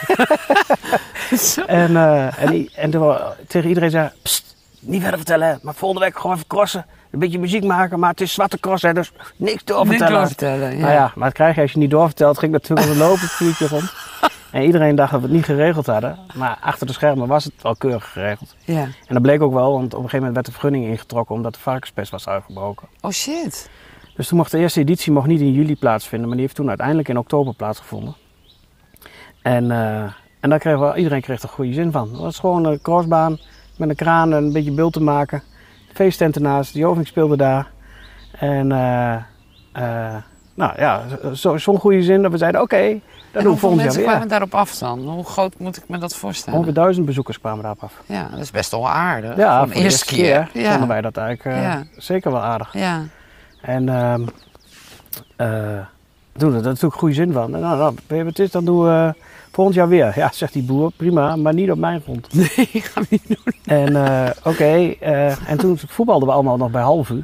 en 1.67 1.95
eh, 1.95 2.43
en, 2.43 2.69
en 2.75 2.91
toen, 2.91 3.15
tegen 3.47 3.67
iedereen 3.67 3.89
zei, 3.89 4.09
pst, 4.21 4.55
niet 4.79 5.01
verder 5.01 5.19
vertellen, 5.19 5.59
maar 5.61 5.73
volgende 5.73 6.05
week 6.05 6.19
gewoon 6.19 6.35
even 6.35 6.47
crossen. 6.47 6.85
Een 7.11 7.19
beetje 7.19 7.39
muziek 7.39 7.63
maken, 7.63 7.99
maar 7.99 8.09
het 8.09 8.21
is 8.21 8.33
zwarte 8.33 8.59
cross, 8.59 8.83
hè, 8.83 8.93
dus 8.93 9.11
niks 9.35 9.63
doorvertellen. 9.63 10.21
Niks 10.21 10.35
doorvertellen, 10.35 10.77
ja. 10.77 10.81
Nou 10.81 10.93
ja, 10.93 11.11
maar 11.15 11.27
dat 11.27 11.33
krijg 11.33 11.55
je 11.55 11.61
als 11.61 11.71
je 11.71 11.77
niet 11.77 11.89
doorvertelt. 11.89 12.37
Ging 12.37 12.51
natuurlijk 12.51 12.89
een 12.89 12.97
lopen 12.97 13.27
vuurtje 13.27 13.67
rond. 13.67 13.93
En 14.51 14.63
iedereen 14.63 14.95
dacht 14.95 15.11
dat 15.11 15.19
we 15.19 15.25
het 15.25 15.35
niet 15.35 15.45
geregeld 15.45 15.85
hadden. 15.85 16.17
Maar 16.33 16.57
achter 16.61 16.87
de 16.87 16.93
schermen 16.93 17.27
was 17.27 17.43
het 17.43 17.53
wel 17.61 17.75
keurig 17.75 18.11
geregeld. 18.11 18.55
Ja. 18.65 18.81
En 18.81 19.13
dat 19.13 19.21
bleek 19.21 19.41
ook 19.41 19.53
wel, 19.53 19.71
want 19.71 19.85
op 19.85 19.91
een 20.03 20.09
gegeven 20.09 20.17
moment 20.17 20.33
werd 20.33 20.45
de 20.45 20.51
vergunning 20.51 20.85
ingetrokken 20.85 21.35
omdat 21.35 21.53
de 21.53 21.59
varkenspest 21.59 22.11
was 22.11 22.27
uitgebroken. 22.27 22.87
Oh 23.01 23.11
shit. 23.11 23.69
Dus 24.15 24.27
toen 24.27 24.37
mocht 24.37 24.51
de 24.51 24.57
eerste 24.57 24.79
editie 24.79 25.11
mocht 25.11 25.27
niet 25.27 25.41
in 25.41 25.53
juli 25.53 25.75
plaatsvinden, 25.75 26.27
maar 26.27 26.37
die 26.37 26.45
heeft 26.45 26.57
toen 26.57 26.67
uiteindelijk 26.67 27.07
in 27.07 27.17
oktober 27.17 27.53
plaatsgevonden. 27.53 28.15
En, 29.41 29.71
eh, 29.71 30.03
en 30.39 30.49
daar 30.49 30.59
kreeg 30.59 30.77
wel, 30.77 30.95
iedereen 30.95 31.21
kreeg 31.21 31.41
er 31.41 31.49
goede 31.49 31.73
zin 31.73 31.91
van. 31.91 32.09
Het 32.09 32.19
was 32.19 32.39
gewoon 32.39 32.65
een 32.65 32.81
crossbaan 32.81 33.39
met 33.77 33.89
een 33.89 33.95
kraan 33.95 34.33
en 34.33 34.43
een 34.43 34.53
beetje 34.53 34.71
beeld 34.71 34.93
te 34.93 35.01
maken. 35.01 35.43
Feesttent 35.93 36.36
ernaast, 36.36 36.74
de 36.74 36.79
Joving 36.79 37.08
speelde 37.08 37.38
daar. 37.38 37.67
En 38.31 38.72
eh, 38.72 40.15
nou 40.53 40.74
ja, 40.77 41.01
zo- 41.34 41.58
zo'n 41.58 41.79
goede 41.79 42.03
zin 42.03 42.22
dat 42.22 42.31
we 42.31 42.38
zeiden 42.38 42.62
oké, 42.62 42.77
dat 42.77 43.01
En 43.31 43.43
doen 43.43 43.53
we 43.53 43.60
volgend 43.60 43.81
jaar 43.81 43.89
mensen 43.93 44.03
kwamen 44.12 44.27
daarop 44.27 44.55
af 44.55 44.77
dan? 44.77 45.00
Hoe 45.00 45.24
groot 45.25 45.60
moet 45.60 45.77
ik 45.77 45.84
me 45.88 45.98
dat 45.98 46.15
voorstellen? 46.15 46.53
Ongeveer 46.60 46.75
duizend 46.75 47.05
bezoekers 47.05 47.39
kwamen 47.39 47.62
daarop 47.62 47.84
af. 47.84 47.93
Ja, 48.05 48.27
dat 48.31 48.39
is 48.39 48.51
best 48.51 48.72
wel 48.72 48.89
aardig. 48.89 49.36
Ja, 49.38 49.65
Voor 49.65 49.74
de 49.74 49.79
eerste 49.81 50.05
keer. 50.05 50.50
vonden 50.53 50.72
Ja. 50.79 50.88
wij 50.88 51.01
dat 51.01 51.17
eigenlijk 51.17 51.58
eh, 51.58 51.63
Ja. 51.63 51.84
zeker 51.98 52.31
wel 52.31 52.41
aardig. 52.41 52.74
ja. 52.74 53.01
En 53.62 53.89
ehm 53.89 54.22
eh 55.36 55.79
doen 56.34 56.51
we 56.51 56.58
er 56.58 56.63
natuurlijk 56.63 56.96
goede 56.96 57.13
zin 57.13 57.31
van. 57.31 57.53
En 57.55 57.60
nou, 57.62 57.77
nou, 57.77 57.96
weet 58.08 58.17
je 58.17 58.24
wat 58.24 58.38
het 58.38 58.39
is, 58.46 58.51
dan 58.51 58.65
doen 58.65 58.84
we 58.84 59.13
volgend 59.59 59.79
jaar 59.79 59.87
weer. 59.87 60.13
Ja, 60.15 60.29
zegt 60.33 60.53
die 60.53 60.63
boer, 60.63 60.91
prima, 60.95 61.35
maar 61.35 61.53
niet 61.53 61.71
op 61.71 61.77
mijn 61.77 62.01
grond. 62.01 62.33
Nee, 62.33 62.67
gaan 62.89 63.03
we 63.03 63.07
niet 63.09 63.27
doen. 63.27 63.53
En 63.65 64.05
eh, 64.05 64.31
oké, 64.43 64.93
eh, 64.99 65.49
en 65.49 65.57
toen 65.57 65.77
voetbalden 65.77 66.27
we 66.27 66.33
allemaal 66.33 66.57
nog 66.57 66.71
bij 66.71 66.81
Halvu. 66.81 67.23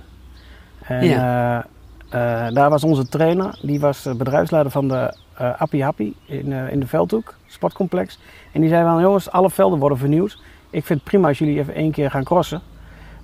En 0.82 1.02
eh, 1.02 1.56
eh, 1.56 2.54
daar 2.54 2.70
was 2.70 2.84
onze 2.84 3.08
trainer, 3.08 3.60
die 3.62 3.80
was 3.80 4.08
bedrijfsleider 4.18 4.72
van 4.72 4.88
de 4.88 5.18
Appie 5.58 5.84
Happy 5.84 6.14
in, 6.26 6.52
in 6.52 6.80
de 6.80 6.88
Veldhoek, 6.88 7.34
sportcomplex. 7.48 8.20
En 8.52 8.62
die 8.62 8.70
zei 8.70 8.84
van, 8.84 9.02
jongens, 9.02 9.32
alle 9.32 9.50
velden 9.50 9.80
worden 9.80 9.98
vernieuwd. 9.98 10.40
Ik 10.70 10.86
vind 10.86 11.00
het 11.00 11.10
prima 11.10 11.28
als 11.28 11.38
jullie 11.38 11.60
even 11.60 11.74
één 11.74 11.92
keer 11.92 12.12
gaan 12.12 12.24
crossen. 12.24 12.62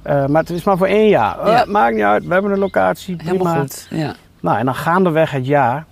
Maar 0.03 0.41
het 0.41 0.49
is 0.49 0.63
maar 0.63 0.77
voor 0.77 0.87
één 0.87 1.09
jaar. 1.09 1.49
Ja. 1.49 1.65
maakt 1.67 1.95
niet 1.95 2.03
uit, 2.03 2.25
we 2.25 2.33
hebben 2.33 2.51
een 2.51 2.59
locatie, 2.59 3.15
prima. 3.15 3.31
Helemaal 3.31 3.59
goed. 3.59 3.87
Ja. 3.89 4.15
Nou, 4.39 4.57
en 4.57 4.65
dan 4.65 4.75
gaandeweg 4.75 5.31
het 5.31 5.45
jaar 5.45 5.85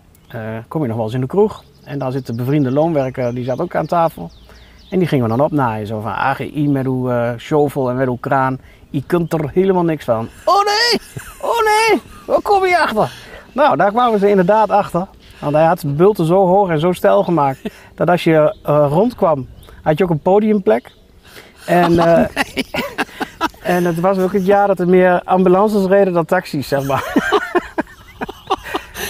kom 0.68 0.82
je 0.82 0.88
nog 0.88 0.98
wel 0.98 1.06
eens 1.06 1.14
in 1.16 1.22
de 1.22 1.28
kroeg. 1.28 1.64
En 1.90 2.00
dan 2.00 2.12
zit 2.12 2.26
de 2.26 2.34
bevriende 2.34 2.72
loonwerker, 2.72 3.34
die 3.34 3.44
zat 3.44 3.62
ook 3.62 3.76
aan 3.76 3.86
tafel. 3.86 4.32
En 4.90 5.00
die 5.00 5.08
gingen 5.08 5.30
we 5.30 5.36
dan 5.38 5.46
opnaaien. 5.46 5.88
Zo 5.88 6.00
van, 6.00 6.12
AGI 6.12 6.68
met 6.68 6.86
uw 6.86 7.10
eh 7.10 7.32
shovel 7.38 7.90
en 7.90 7.96
met 7.96 8.08
uw 8.08 8.18
kraan. 8.20 8.60
Je 8.90 9.04
kunt 9.08 9.34
er 9.34 9.50
helemaal 9.54 9.84
niks 9.84 10.06
van. 10.06 10.30
Oh 10.46 10.64
nee, 10.66 11.02
oh 11.42 11.60
nee, 11.64 12.02
waar 12.26 12.42
kom 12.42 12.66
je 12.66 12.80
achter? 12.80 13.12
Nou, 13.52 13.78
daar 13.78 13.92
kwamen 13.92 14.20
ze 14.20 14.30
inderdaad 14.30 14.70
achter. 14.70 15.08
Want 15.40 15.54
hij 15.54 15.66
had 15.66 15.80
zijn 15.80 15.96
bulten 15.96 16.26
zo 16.26 16.46
hoog 16.46 16.70
en 16.70 16.80
zo 16.80 16.92
stijl 16.92 17.24
gemaakt. 17.24 17.60
Dat 17.96 18.10
als 18.10 18.24
je 18.24 18.56
eh, 18.64 18.86
rondkwam, 18.90 19.48
had 19.82 19.98
je 19.98 20.04
ook 20.04 20.10
een 20.10 20.20
podiumplek. 20.20 20.92
En, 21.66 22.00
eh, 22.00 22.26
en 23.76 23.86
het 23.86 24.00
was 24.00 24.18
ook 24.18 24.34
het 24.34 24.46
jaar 24.46 24.68
dat 24.68 24.80
er 24.80 24.90
meer 24.90 25.22
ambulances 25.24 25.86
reden 25.86 26.14
dan 26.14 26.26
taxis, 26.26 26.68
zeg 26.68 26.88
maar. 26.88 27.29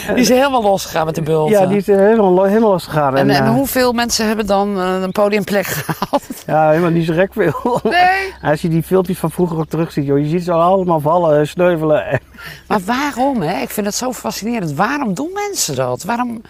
Die 0.16 0.24
is 0.24 0.30
helemaal 0.30 0.62
losgegaan 0.62 1.06
met 1.06 1.16
de 1.16 1.22
bulten. 1.22 1.60
Ja, 1.60 1.66
die 1.66 1.78
is 1.78 1.88
helemaal, 1.88 2.44
helemaal 2.44 2.70
losgegaan. 2.72 3.18
en, 3.18 3.30
en 3.30 3.44
eh, 3.44 3.50
hoeveel 3.50 3.94
mensen 3.94 4.28
hebben 4.28 4.46
dan 4.46 4.80
eh, 4.80 5.02
een 5.02 5.12
podiumplek 5.12 5.66
gehaald? 5.86 6.24
Ja, 6.46 6.70
helemaal 6.70 6.90
niet 6.90 7.06
zo 7.06 7.14
gek 7.14 7.34
veel. 7.34 7.80
Nee. 7.84 8.34
Als 8.52 8.62
je 8.62 8.68
die 8.70 8.84
filmpjes 8.84 9.18
van 9.18 9.32
vroeger 9.32 9.58
ook 9.58 9.70
terugziet, 9.70 10.06
joh, 10.06 10.18
je 10.20 10.26
ziet 10.28 10.44
ze 10.44 10.52
allemaal 10.52 11.00
vallen, 11.00 11.48
sneuvelen. 11.48 12.06
En- 12.06 12.20
Maar 12.68 12.80
waarom? 12.86 13.42
Hè? 13.42 13.62
Ik 13.62 13.70
vind 13.70 13.86
het 13.86 13.96
zo 13.96 14.14
fascinerend. 14.14 14.74
Waarom 14.74 15.14
doen 15.14 15.30
mensen 15.34 15.76
dat? 15.76 16.04
Waarom, 16.04 16.42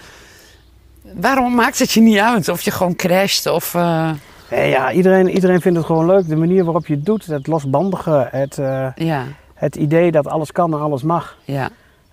waarom 1.14 1.56
maakt 1.56 1.80
het 1.80 1.92
je 1.92 2.02
niet 2.02 2.18
uit 2.20 2.50
of 2.50 2.62
je 2.62 2.72
gewoon 2.72 2.96
crasht 2.96 3.48
of... 3.48 3.74
eh, 3.76 4.10
Nee, 4.52 4.70
ja, 4.70 4.92
iedereen, 4.92 5.30
iedereen 5.30 5.62
vindt 5.62 5.78
het 5.78 5.86
gewoon 5.88 6.06
leuk. 6.06 6.28
De 6.28 6.36
manier 6.36 6.64
waarop 6.64 6.88
je 6.88 6.94
het 6.94 7.06
doet, 7.06 7.26
het 7.26 7.48
losbandige, 7.48 8.28
het, 8.32 8.58
eh, 8.58 8.88
ja, 8.96 9.24
het 9.54 9.76
idee 9.76 10.12
dat 10.12 10.28
alles 10.28 10.52
kan 10.52 10.74
en 10.74 10.80
alles 10.80 11.04
mag. 11.04 11.38
ja. 11.46 11.70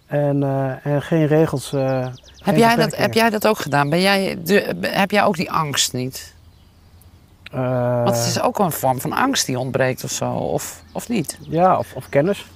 En, 0.06 0.42
eh, 0.42 0.86
en 0.92 1.02
geen 1.02 1.26
regels. 1.26 1.72
eh, 1.72 2.06
Heb 2.42 2.56
jij, 2.56 2.76
dat, 2.76 2.96
heb 2.96 3.14
jij 3.14 3.30
dat 3.30 3.46
ook 3.46 3.58
gedaan? 3.58 3.90
Ben 3.90 4.00
jij 4.00 4.38
de, 4.44 4.74
heb 4.80 5.10
jij 5.10 5.24
ook 5.24 5.36
die 5.36 5.50
angst 5.50 5.92
niet? 5.92 6.34
Eh, 7.52 8.02
Want 8.04 8.16
het 8.16 8.26
is 8.26 8.40
ook 8.40 8.58
een 8.58 8.72
vorm 8.72 9.00
van 9.00 9.12
angst 9.12 9.46
die 9.46 9.58
ontbreekt 9.58 10.04
of 10.04 10.10
zo, 10.10 10.30
of, 10.32 10.82
of 10.92 11.08
niet? 11.08 11.38
Ja, 11.48 11.78
of, 11.78 11.92
of 11.94 12.08
kennis. 12.08 12.46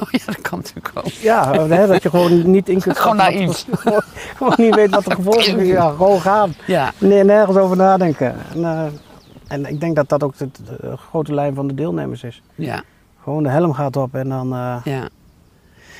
Oh 0.00 0.10
ja, 0.10 0.18
dat 0.26 0.40
kan 0.40 0.58
natuurlijk 0.58 0.90
ook. 0.94 1.06
Ja, 1.06 1.52
hè, 1.68 1.86
dat 1.86 2.02
je 2.02 2.10
gewoon 2.10 2.50
niet 2.50 2.68
in 2.68 2.80
kunt 2.80 2.98
Gewoon 3.04 3.16
wat- 3.16 3.64
gewoon, 3.70 4.02
gewoon 4.36 4.54
niet 4.56 4.74
weet 4.74 4.90
wat 4.90 5.04
de 5.04 5.14
gevolgen 5.14 5.42
zijn. 5.44 5.66
Ja, 5.66 5.90
gewoon 5.90 6.20
gaan. 6.20 6.54
Ja, 6.66 6.92
Nee, 6.98 7.24
nergens 7.24 7.56
over 7.56 7.76
nadenken. 7.76 8.34
En, 8.54 8.92
en 9.48 9.66
ik 9.66 9.80
denk 9.80 9.96
dat 9.96 10.08
dat 10.08 10.22
ook 10.22 10.36
de, 10.36 10.48
de 10.64 10.96
grote 10.96 11.34
lijn 11.34 11.54
van 11.54 11.66
de 11.66 11.74
deelnemers 11.74 12.22
is. 12.22 12.42
ja, 12.54 12.82
Gewoon 13.22 13.42
de 13.42 13.48
helm 13.48 13.72
gaat 13.72 13.96
op 13.96 14.14
en 14.14 14.28
dan... 14.28 14.48
ja. 14.84 15.08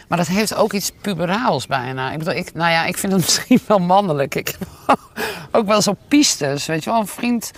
Maar 0.09 0.19
dat 0.19 0.27
heeft 0.27 0.55
ook 0.57 0.73
iets 0.73 0.91
puberaals 1.01 1.67
bijna. 1.67 2.13
Ik 2.13 2.19
bedoel, 2.19 2.35
ik, 2.35 2.55
nou 2.55 2.71
ja, 2.71 2.85
ik 2.85 2.99
vind 2.99 3.13
het 3.13 3.21
misschien 3.25 3.61
wel 3.67 3.79
mannelijk. 3.79 4.35
Ik 4.35 4.55
heb 4.59 4.99
ook 5.53 5.67
wel 5.67 5.83
zo 5.83 5.95
pistes, 6.09 6.67
weet 6.67 6.85
je 6.85 6.91
wel. 6.91 7.01
Een 7.01 7.07
vriend, 7.07 7.51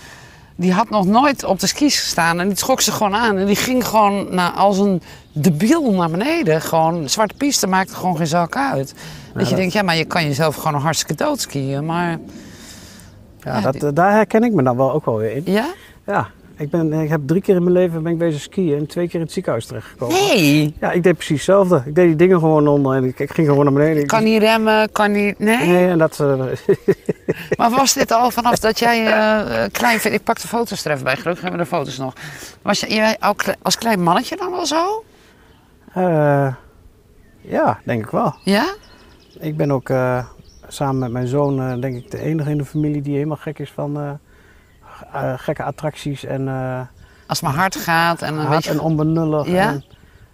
die 0.55 0.73
had 0.73 0.89
nog 0.89 1.05
nooit 1.05 1.43
op 1.43 1.59
de 1.59 1.67
skis 1.67 1.99
gestaan 1.99 2.39
en 2.39 2.47
die 2.47 2.57
trok 2.57 2.81
ze 2.81 2.91
gewoon 2.91 3.15
aan. 3.15 3.37
En 3.37 3.45
die 3.45 3.55
ging 3.55 3.85
gewoon 3.87 4.35
nou, 4.35 4.55
als 4.55 4.77
een 4.77 5.01
debiel 5.31 5.91
naar 5.91 6.09
beneden. 6.09 6.61
Gewoon, 6.61 7.09
zwarte 7.09 7.33
piste 7.37 7.67
maakte 7.67 7.95
gewoon 7.95 8.17
geen 8.17 8.27
zak 8.27 8.55
uit. 8.55 8.93
dat 9.33 9.49
je 9.49 9.55
denkt, 9.55 9.73
ja, 9.73 9.81
maar 9.81 9.95
je 9.97 10.05
kan 10.05 10.23
jezelf 10.23 10.55
gewoon 10.55 10.73
nog 10.73 10.83
hartstikke 10.83 11.23
doodskiën. 11.23 11.85
Maar 11.85 12.09
ja, 12.09 12.17
Ja, 13.55 13.61
dat, 13.61 13.73
die- 13.73 13.93
daar 13.93 14.11
herken 14.11 14.43
ik 14.43 14.53
me 14.53 14.63
dan 14.63 14.77
wel 14.77 14.91
ook 14.93 15.05
wel 15.05 15.17
weer 15.17 15.35
in. 15.35 15.41
ja? 15.45 15.65
Ja, 16.05 16.27
ik, 16.57 16.69
ben, 16.69 16.93
ik 16.93 17.09
heb 17.09 17.21
drie 17.25 17.41
keer 17.41 17.55
in 17.55 17.63
mijn 17.63 17.75
leven 17.75 18.03
ben 18.03 18.11
ik 18.11 18.17
bezig 18.17 18.41
skiën 18.41 18.77
en 18.77 18.87
twee 18.87 19.05
keer 19.05 19.15
in 19.19 19.21
het 19.25 19.31
ziekenhuis 19.31 19.65
terechtgekomen. 19.65 20.15
Nee! 20.15 20.73
Ja, 20.79 20.91
ik 20.91 21.03
deed 21.03 21.13
precies 21.13 21.35
hetzelfde. 21.35 21.83
Ik 21.85 21.95
deed 21.95 22.05
die 22.07 22.15
dingen 22.15 22.39
gewoon 22.39 22.67
onder 22.67 22.95
en 22.95 23.03
ik, 23.03 23.19
ik 23.19 23.31
ging 23.33 23.47
gewoon 23.47 23.63
naar 23.65 23.73
beneden. 23.73 24.01
Ik- 24.01 24.07
Kan 24.07 24.23
niet 24.23 24.41
remmen, 24.41 24.91
kan 24.91 25.11
niet... 25.11 25.39
Nee? 25.39 25.67
Nee, 25.67 25.87
en 25.87 25.97
dat... 25.97 26.19
eh, 26.19 26.43
Maar 27.57 27.69
was 27.69 27.93
dit 27.93 28.11
al 28.11 28.31
vanaf 28.31 28.59
dat 28.59 28.79
jij 28.79 29.05
eh, 29.05 29.63
eh, 29.63 29.71
klein... 29.71 30.13
Ik 30.13 30.23
pak 30.23 30.41
de 30.41 30.47
foto's 30.47 30.85
er 30.85 30.91
even 30.91 31.03
bij, 31.03 31.15
gelukkig 31.15 31.41
hebben 31.43 31.59
we 31.59 31.65
de 31.69 31.75
foto's 31.75 31.97
nog. 31.97 32.13
Was 32.61 32.79
jij 32.79 33.17
als 33.61 33.77
klein 33.77 34.03
mannetje 34.03 34.35
dan 34.35 34.53
al 34.53 34.65
zo? 34.65 35.03
eh, 35.93 36.53
ja, 37.41 37.79
denk 37.83 38.03
ik 38.03 38.09
wel. 38.11 38.35
Ja? 38.43 38.75
Ik 39.39 39.57
ben 39.57 39.71
ook 39.71 39.89
eh, 39.89 40.25
samen 40.67 40.97
met 40.99 41.11
mijn 41.11 41.27
zoon 41.27 41.61
eh, 41.61 41.79
denk 41.81 41.95
ik 41.95 42.11
de 42.11 42.19
enige 42.21 42.49
in 42.49 42.57
de 42.57 42.65
familie 42.65 43.01
die 43.01 43.13
helemaal 43.15 43.37
gek 43.37 43.59
is 43.59 43.71
van 43.71 43.97
eh, 43.97 44.09
eh, 44.09 44.13
gekke 45.37 45.63
attracties 45.63 46.23
en 46.23 46.41
uh, 46.47 46.79
Als 47.27 47.39
het 47.39 47.49
maar 47.49 47.57
hard 47.57 47.75
gaat 47.75 48.21
en 48.21 48.33
een 48.33 48.39
hard 48.39 48.55
beetje... 48.55 48.71
en 48.71 48.79
onbenullig. 48.79 49.47
Ja? 49.47 49.67
En, 49.67 49.83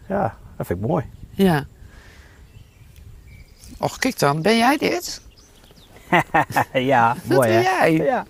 ja, 0.08 0.36
dat 0.58 0.66
vind 0.66 0.80
ik 0.80 0.88
mooi. 0.88 1.06
Ja. 1.32 1.66
Och, 3.78 3.98
kijk 3.98 4.20
dan. 4.20 4.42
Ben 4.42 4.58
jij 4.58 4.78
dit? 4.78 5.22
ja, 6.74 7.16
Dat 7.24 7.40
ben 7.40 7.62
jij. 7.62 7.92
Ja. 7.92 8.26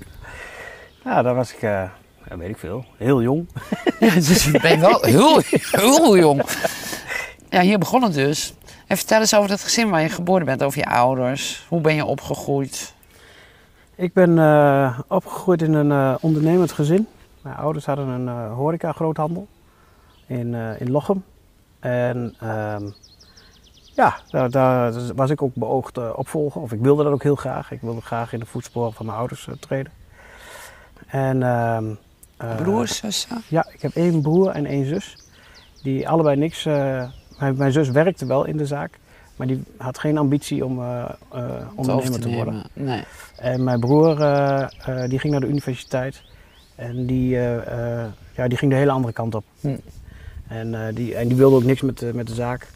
Ja, 1.03 1.21
daar 1.21 1.35
was 1.35 1.53
ik, 1.53 1.61
eh, 1.61 1.83
ja, 2.29 2.37
weet 2.37 2.49
ik 2.49 2.57
veel, 2.57 2.85
heel 2.97 3.21
jong. 3.21 3.49
Ja, 3.99 4.13
dus 4.13 4.43
je 4.43 4.59
bent 4.61 4.79
wel 4.79 5.01
heel, 5.01 5.41
heel 5.71 6.17
jong. 6.17 6.43
Ja, 7.49 7.61
hier 7.61 7.77
begon 7.77 8.03
het 8.03 8.13
dus. 8.13 8.53
En 8.87 8.97
vertel 8.97 9.19
eens 9.19 9.35
over 9.35 9.49
het 9.49 9.63
gezin 9.63 9.89
waar 9.89 10.01
je 10.01 10.09
geboren 10.09 10.45
bent, 10.45 10.63
over 10.63 10.79
je 10.79 10.85
ouders. 10.85 11.65
Hoe 11.67 11.81
ben 11.81 11.95
je 11.95 12.05
opgegroeid? 12.05 12.92
Ik 13.95 14.13
ben 14.13 14.39
eh, 14.39 14.99
opgegroeid 15.07 15.61
in 15.61 15.73
een 15.73 15.91
eh, 15.91 16.15
ondernemend 16.21 16.71
gezin. 16.71 17.07
Mijn 17.41 17.55
ouders 17.55 17.85
hadden 17.85 18.07
een 18.07 18.27
eh 18.27 18.53
horeca 18.53 18.91
groothandel 18.91 19.47
in, 20.27 20.53
in 20.53 20.91
Lochem. 20.91 21.23
En 21.79 22.35
ehm, 22.39 22.89
ja, 23.83 24.15
daar, 24.29 24.49
daar 24.49 25.13
was 25.15 25.29
ik 25.29 25.41
ook 25.41 25.55
beoogd 25.55 26.13
opvolger. 26.15 26.61
Of 26.61 26.71
ik 26.71 26.79
wilde 26.79 27.03
dat 27.03 27.13
ook 27.13 27.23
heel 27.23 27.35
graag. 27.35 27.71
Ik 27.71 27.81
wilde 27.81 28.01
graag 28.01 28.33
in 28.33 28.39
de 28.39 28.45
voetsporen 28.45 28.93
van 28.93 29.05
mijn 29.05 29.17
ouders 29.17 29.47
treden. 29.59 29.91
En, 31.07 31.43
ehm, 31.43 31.93
eh, 32.37 32.55
Broers, 32.55 32.97
zussen? 32.97 33.41
Ja, 33.47 33.67
ik 33.73 33.81
heb 33.81 33.95
één 33.95 34.21
broer 34.21 34.49
en 34.49 34.65
één 34.65 34.85
zus. 34.85 35.17
Die 35.81 36.09
allebei 36.09 36.35
niks... 36.35 36.63
mijn, 36.63 37.57
mijn 37.57 37.71
zus 37.71 37.89
werkte 37.89 38.25
wel 38.25 38.45
in 38.45 38.57
de 38.57 38.65
zaak. 38.65 38.99
Maar 39.35 39.47
die 39.47 39.63
had 39.77 39.97
geen 39.99 40.17
ambitie 40.17 40.65
om 40.65 40.79
eh, 40.79 41.03
eh, 41.33 41.43
ondernemer 41.75 42.19
te 42.19 42.29
worden. 42.29 42.63
Nee. 42.73 43.03
En 43.37 43.63
mijn 43.63 43.79
broer 43.79 44.21
eh, 44.21 44.67
die 45.09 45.19
ging 45.19 45.31
naar 45.31 45.41
de 45.41 45.47
universiteit. 45.47 46.21
En 46.75 47.05
die, 47.05 47.29
ja, 48.35 48.47
die 48.47 48.57
ging 48.57 48.71
de 48.71 48.77
hele 48.77 48.91
andere 48.91 49.13
kant 49.13 49.35
op. 49.35 49.43
Hm. 49.59 49.75
En, 50.47 50.93
die, 50.95 51.15
en 51.15 51.27
die 51.27 51.37
wilde 51.37 51.55
ook 51.55 51.63
niks 51.63 51.81
met, 51.81 51.99
de- 51.99 52.11
met 52.13 52.27
de 52.27 52.33
zaak. 52.33 52.67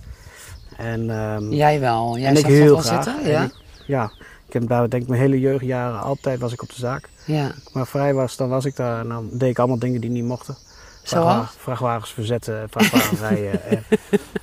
En, 0.78 1.10
ehm, 1.10 1.52
Jij 1.52 1.80
wel. 1.80 2.18
Jij 2.18 2.30
en 2.30 2.38
ik 2.38 2.46
heel 2.46 2.66
wel 2.66 2.78
graag. 2.78 3.04
zitten? 3.04 3.24
En 3.24 3.30
Ja? 3.32 3.44
ik- 3.44 3.56
ja, 3.88 4.12
ik 4.48 4.54
heb 4.54 4.68
daar 4.68 4.90
denk 4.90 5.04
ik 5.04 5.10
mijn 5.10 5.22
hele 5.22 5.40
jeugdjaren 5.40 6.02
altijd 6.02 6.40
was 6.40 6.54
ik 6.54 6.62
op 6.62 6.70
de 6.70 6.76
zaak. 6.76 7.10
ja. 7.26 7.52
Maar 7.74 7.88
vrij 7.88 8.14
was, 8.14 8.36
dan 8.38 8.50
was 8.50 8.66
ik 8.66 8.76
daar 8.76 9.00
en 9.00 9.08
dan 9.08 9.30
deed 9.32 9.50
ik 9.50 9.60
allemaal 9.60 9.80
dingen 9.80 10.02
die 10.02 10.10
niet 10.10 10.24
mochten. 10.24 10.56
Zoals? 11.10 11.48
Vrachtwagens 11.58 12.14
verzetten, 12.14 12.68
vrachtwagens 12.70 13.20
rijden, 13.30 13.64
en 13.64 13.84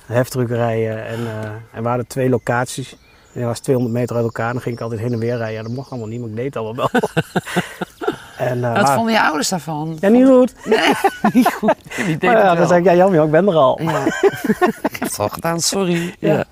heftruckrijden. 0.05 1.05
En, 1.05 1.19
eh, 1.27 1.49
en 1.71 1.81
we 1.83 1.87
hadden 1.87 2.07
twee 2.07 2.29
locaties. 2.29 2.91
En 3.33 3.39
dat 3.41 3.49
was 3.49 3.59
200 3.59 3.95
meter 3.97 4.15
uit 4.15 4.25
elkaar. 4.25 4.53
Dan 4.53 4.61
ging 4.61 4.75
ik 4.75 4.81
altijd 4.81 5.01
heen 5.01 5.13
en 5.13 5.19
weer 5.19 5.37
rijden. 5.37 5.55
Ja, 5.55 5.61
dat 5.63 5.71
mocht 5.71 5.89
allemaal 5.89 6.07
niet, 6.07 6.19
maar 6.19 6.29
ik 6.29 6.35
deed 6.35 6.45
het 6.45 6.55
allemaal 6.55 6.89
wel. 6.91 7.01
en, 8.49 8.63
eh, 8.63 8.73
Wat 8.73 8.81
maar- 8.81 8.95
vonden 8.95 9.13
je 9.13 9.21
ouders 9.21 9.49
daarvan? 9.49 9.97
ja, 9.99 10.09
niet 10.09 10.27
goed. 10.27 10.53
Nee, 10.65 10.93
niet 11.33 11.53
goed. 11.53 11.75
Die 11.95 12.05
deed 12.05 12.21
Maar 12.21 12.35
het 12.35 12.43
ja, 12.45 12.55
dan 12.55 12.67
zei 12.67 12.79
ik, 12.79 12.85
ja 12.85 12.95
jammer, 12.95 13.23
ik 13.23 13.31
ben 13.31 13.47
er 13.47 13.55
al. 13.55 13.81
Ja. 13.81 14.05
ik 14.05 14.95
heb 14.99 15.01
het 15.09 15.19
al 15.19 15.29
gedaan, 15.29 15.59
sorry. 15.59 16.15
Ja. 16.19 16.33
Ja. 16.33 16.43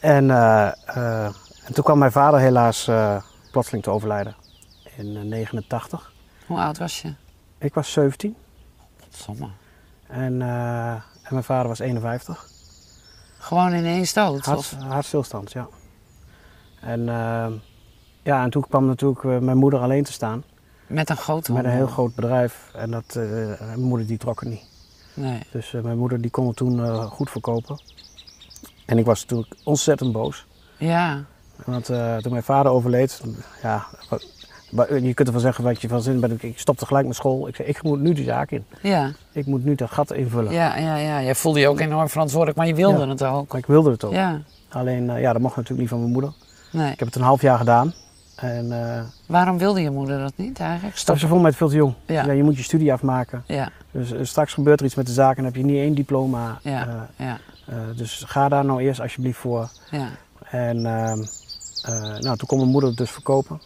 En, 0.00 0.30
eh, 0.30 0.66
eh, 0.86 1.24
en 1.64 1.72
toen 1.74 1.84
kwam 1.84 1.98
mijn 1.98 2.12
vader 2.12 2.40
helaas 2.40 2.88
eh, 2.88 3.16
plotseling 3.50 3.84
te 3.84 3.90
overlijden. 3.90 4.34
In 4.96 5.16
eh, 5.16 5.22
89. 5.22 6.12
Hoe 6.46 6.58
oud 6.58 6.78
was 6.78 7.02
je? 7.02 7.14
Ik 7.58 7.74
was 7.74 7.92
17. 7.92 8.36
En, 10.06 10.42
eh, 10.42 10.90
en 10.92 11.30
mijn 11.30 11.44
vader 11.44 11.68
was 11.68 11.78
51. 11.78 12.48
Gewoon 13.38 13.74
ineens 13.74 14.12
dood? 14.12 14.44
Hart, 14.44 14.58
Of? 14.58 14.72
hartstilstand, 14.72 15.52
ja. 15.52 15.68
En, 16.80 17.08
eh, 17.08 17.46
ja, 18.22 18.42
en 18.42 18.50
toen 18.50 18.68
kwam 18.68 18.86
natuurlijk 18.86 19.24
eh, 19.24 19.38
mijn 19.38 19.56
moeder 19.56 19.80
alleen 19.80 20.04
te 20.04 20.12
staan. 20.12 20.44
Met 20.86 21.10
een 21.10 21.16
grote 21.16 21.52
Met 21.52 21.64
een 21.64 21.70
heel 21.70 21.86
groot 21.86 22.14
bedrijf. 22.14 22.70
En 22.74 22.90
dat, 22.90 23.14
mijn 23.60 23.80
moeder 23.80 24.06
die 24.06 24.18
trok 24.18 24.40
het 24.40 24.48
niet. 24.48 24.66
Nee. 25.14 25.42
Dus 25.50 25.70
mijn 25.70 25.98
moeder 25.98 26.20
die 26.20 26.30
kon 26.30 26.46
het 26.46 26.56
toen 26.56 27.02
goed 27.02 27.30
verkopen. 27.30 27.80
En 28.86 28.98
ik 28.98 29.04
was 29.04 29.20
natuurlijk 29.20 29.54
ontzettend 29.64 30.12
boos. 30.12 30.46
Ja. 30.76 31.24
Want 31.64 31.84
toen 31.84 32.32
mijn 32.32 32.42
vader 32.42 32.72
overleed, 32.72 33.22
ja, 33.62 33.86
je 35.02 35.14
kunt 35.14 35.26
ervan 35.28 35.40
zeggen 35.42 35.64
wat 35.64 35.80
je 35.80 35.88
van 35.88 36.02
zin 36.02 36.20
bent. 36.20 36.42
Ik 36.42 36.58
stopte 36.58 36.86
gelijk 36.86 37.06
met 37.06 37.16
school. 37.16 37.48
Ik 37.48 37.56
zei, 37.56 37.68
ik 37.68 37.82
moet 37.82 38.00
nu 38.00 38.12
die 38.12 38.24
zaak 38.24 38.50
in. 38.50 38.64
Ja. 38.82 39.10
Ik 39.32 39.46
moet 39.46 39.64
nu 39.64 39.74
dat 39.74 39.90
gat 39.90 40.12
invullen. 40.12 40.52
Ja, 40.52 40.76
ja, 40.76 40.96
ja. 40.96 41.22
Jij 41.22 41.34
voelde 41.34 41.60
je 41.60 41.68
ook 41.68 41.80
enorm 41.80 42.08
verantwoordelijk, 42.08 42.58
maar 42.58 42.66
je 42.66 42.74
wilde 42.74 42.98
Ja. 42.98 43.08
het 43.08 43.22
ook. 43.22 43.54
Ik 43.54 43.66
wilde 43.66 43.90
het 43.90 44.04
ook. 44.04 44.12
Ja. 44.12 44.40
Alleen, 44.68 45.10
eh, 45.10 45.20
ja, 45.20 45.32
dat 45.32 45.42
mocht 45.42 45.52
natuurlijk 45.56 45.80
niet 45.80 45.88
van 45.90 45.98
mijn 46.00 46.12
moeder. 46.12 46.32
Nee. 46.72 46.92
Ik 46.92 46.98
heb 46.98 47.08
het 47.08 47.16
een 47.16 47.22
half 47.22 47.40
jaar 47.40 47.58
gedaan. 47.58 47.92
En 48.34 48.72
eh, 48.96 49.02
Waarom 49.26 49.58
wilde 49.58 49.80
je 49.80 49.90
moeder 49.90 50.18
dat 50.18 50.32
niet 50.36 50.60
eigenlijk? 50.60 50.96
Stop. 50.96 51.18
ze 51.18 51.26
vond 51.26 51.42
mij 51.42 51.52
veel 51.52 51.68
te 51.68 51.74
jong. 51.76 51.94
Ja. 52.06 52.24
Ja, 52.24 52.32
je 52.32 52.42
moet 52.42 52.56
je 52.56 52.62
studie 52.62 52.92
afmaken. 52.92 53.42
Ja, 53.46 53.68
Dus 53.90 54.12
eh, 54.12 54.18
straks 54.22 54.52
gebeurt 54.52 54.80
er 54.80 54.86
iets 54.86 54.94
met 54.94 55.06
de 55.06 55.12
zaak 55.12 55.36
en 55.36 55.44
heb 55.44 55.56
je 55.56 55.64
niet 55.64 55.76
één 55.76 55.94
diploma. 55.94 56.58
ja, 56.62 56.86
Eh, 56.86 57.26
ja, 57.26 57.38
eh, 57.66 57.76
dus 57.96 58.22
ga 58.26 58.48
daar 58.48 58.64
nou 58.64 58.82
eerst 58.82 59.00
alsjeblieft 59.00 59.38
voor. 59.38 59.68
ja. 59.90 60.08
En 60.50 60.86
ehm, 60.86 61.18
eh, 61.82 62.18
nou, 62.20 62.36
toen 62.36 62.46
kon 62.48 62.58
mijn 62.58 62.70
moeder 62.70 62.88
het 62.88 62.98
dus 62.98 63.10
verkopen. 63.10 63.60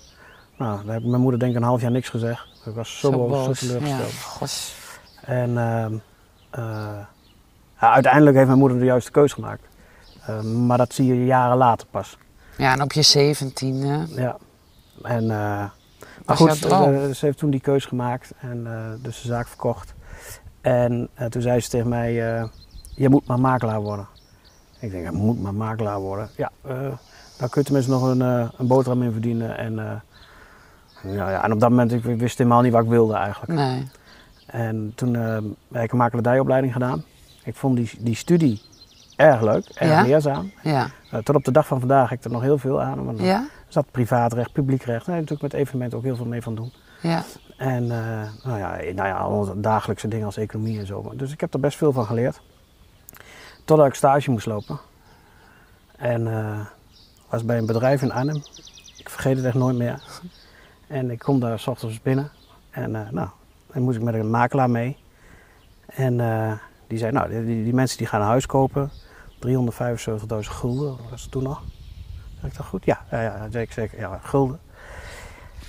Nou, 0.58 0.84
daar 0.84 0.94
heb 0.94 1.04
mijn 1.04 1.22
moeder 1.22 1.40
denk 1.40 1.52
ik 1.52 1.58
een 1.58 1.66
half 1.66 1.80
jaar 1.80 1.90
niks 1.90 2.08
gezegd. 2.08 2.46
Ik 2.64 2.74
was 2.74 2.98
zo, 2.98 3.10
boos, 3.10 3.58
zo 3.58 3.66
teleurgesteld. 3.66 4.74
En 5.20 5.58
ehm, 5.58 5.94
eh, 6.50 6.98
ja, 7.80 7.92
uiteindelijk 7.92 8.36
heeft 8.36 8.46
mijn 8.46 8.58
moeder 8.58 8.78
de 8.78 8.84
juiste 8.84 9.10
keus 9.10 9.32
gemaakt. 9.32 9.62
Eh, 10.28 10.40
maar 10.40 10.78
dat 10.78 10.94
zie 10.94 11.06
je 11.06 11.24
jaren 11.24 11.56
later 11.56 11.86
pas. 11.90 12.18
Ja, 12.56 12.72
en 12.72 12.82
op 12.82 12.92
je 12.92 13.02
zeventiende. 13.02 14.06
Ja. 14.08 14.36
En, 15.02 15.22
eh, 15.22 15.70
maar 16.26 16.36
goed, 16.36 16.64
eh, 16.64 17.10
ze 17.10 17.26
heeft 17.26 17.38
toen 17.38 17.50
die 17.50 17.60
keus 17.60 17.84
gemaakt 17.84 18.32
en 18.40 18.66
dus 19.02 19.22
de 19.22 19.28
zaak 19.28 19.48
verkocht. 19.48 19.94
En 20.60 21.08
toen 21.28 21.42
zei 21.42 21.60
ze 21.60 21.68
tegen 21.68 21.88
mij, 21.88 22.12
je 22.94 23.08
moet 23.08 23.26
maar 23.26 23.40
makelaar 23.40 23.80
worden. 23.80 24.06
Ik 24.78 24.90
denk, 24.90 25.06
ik 25.06 25.12
moet 25.12 25.42
maar 25.42 25.54
makelaar 25.54 25.98
worden. 25.98 26.28
Ja, 26.36 26.50
daar 27.36 27.48
kun 27.48 27.60
je 27.60 27.62
tenminste 27.62 27.90
nog 27.90 28.02
een, 28.02 28.20
een 28.20 28.66
boterham 28.66 29.02
in 29.02 29.12
verdienen. 29.12 29.58
En, 29.58 30.02
ja, 31.02 31.44
en 31.44 31.52
op 31.52 31.61
dat 31.61 31.70
moment, 31.70 31.92
ik 31.92 32.02
wist 32.02 32.38
helemaal 32.38 32.61
niet 32.62 32.72
wat 32.72 32.82
ik 32.82 32.88
wilde 32.88 33.14
eigenlijk. 33.14 33.52
Nee. 33.52 33.88
En 34.46 34.92
toen 34.94 35.16
eh, 35.16 35.38
heb 35.72 35.84
ik 35.84 35.92
een 35.92 35.98
makelaardijopleiding 35.98 36.72
gedaan. 36.72 37.04
Ik 37.44 37.54
vond 37.54 37.76
die, 37.76 37.90
die 37.98 38.14
studie 38.14 38.62
erg 39.16 39.40
leuk, 39.40 39.68
erg 39.68 39.90
Ja? 39.90 40.02
leerzaam. 40.02 40.52
Ja. 40.62 40.87
Eh, 41.11 41.18
tot 41.20 41.34
op 41.34 41.44
de 41.44 41.52
dag 41.52 41.66
van 41.66 41.78
vandaag 41.78 42.08
heb 42.08 42.18
ik 42.18 42.24
er 42.24 42.30
nog 42.30 42.42
heel 42.42 42.58
veel 42.58 42.82
aan. 42.82 43.04
Want 43.04 43.20
Ja? 43.20 43.37
er 43.40 43.72
zat 43.72 43.90
privaatrecht, 43.90 44.52
publiekrecht. 44.52 45.06
Daar 45.06 45.14
heb 45.14 45.24
ik 45.24 45.30
natuurlijk 45.30 45.52
met 45.52 45.62
evenementen 45.62 45.98
ook 45.98 46.04
heel 46.04 46.16
veel 46.16 46.26
mee 46.26 46.42
van 46.42 46.54
doen. 46.54 46.72
Ja. 47.02 47.22
En 47.56 47.82
eh, 47.82 48.28
nou 48.44 48.58
ja, 48.58 48.70
nou 48.76 49.08
ja, 49.08 49.16
allemaal 49.16 49.61
dagelijkse 49.61 50.08
dingen 50.08 50.26
als 50.26 50.37
economie 50.37 50.78
en 50.78 50.87
zo. 50.87 51.12
Dus 51.16 51.32
ik 51.32 51.40
heb 51.40 51.54
er 51.54 51.61
best 51.61 51.78
veel 51.78 51.92
van 51.92 52.04
geleerd. 52.06 52.40
Totdat 53.64 53.87
ik 53.87 53.94
stage 53.94 54.30
moest 54.30 54.46
lopen. 54.46 54.78
En 55.96 56.28
was 57.28 57.44
bij 57.44 57.58
een 57.58 57.66
bedrijf 57.66 58.02
in 58.02 58.12
Arnhem. 58.12 58.42
Ik 58.96 59.08
vergeet 59.08 59.37
het 59.37 59.44
echt 59.44 59.54
nooit 59.54 59.76
meer. 59.76 60.02
En 60.88 61.11
ik 61.11 61.18
kom 61.18 61.40
daar 61.40 61.59
s 61.59 61.66
ochtends 61.66 62.03
binnen. 62.03 62.31
En 62.70 62.96
eh, 62.96 63.11
nou, 63.11 63.29
dan 63.72 63.83
moest 63.83 63.96
ik 63.96 64.03
met 64.03 64.14
een 64.14 64.31
makelaar 64.31 64.70
mee. 64.70 64.96
En 65.87 66.20
eh, 66.20 66.53
die 66.87 66.98
zei, 66.98 67.12
nou, 67.12 67.44
die, 67.44 67.64
die 67.64 67.74
mensen 67.74 67.98
die 67.98 68.07
gaan 68.07 68.20
een 68.20 68.27
huis 68.27 68.46
kopen. 68.46 68.90
375.000 69.46 69.48
gulden 70.40 70.96
was 71.11 71.22
het 71.22 71.31
toen 71.31 71.42
nog. 71.42 71.62
Zeg 72.40 72.51
ik 72.51 72.57
dat 72.57 72.66
goed? 72.66 72.85
Ja, 72.85 73.05
ja, 73.11 73.22
ja 73.22 73.48
zeker. 73.51 73.98
Ja, 73.98 74.20
gulden. 74.22 74.61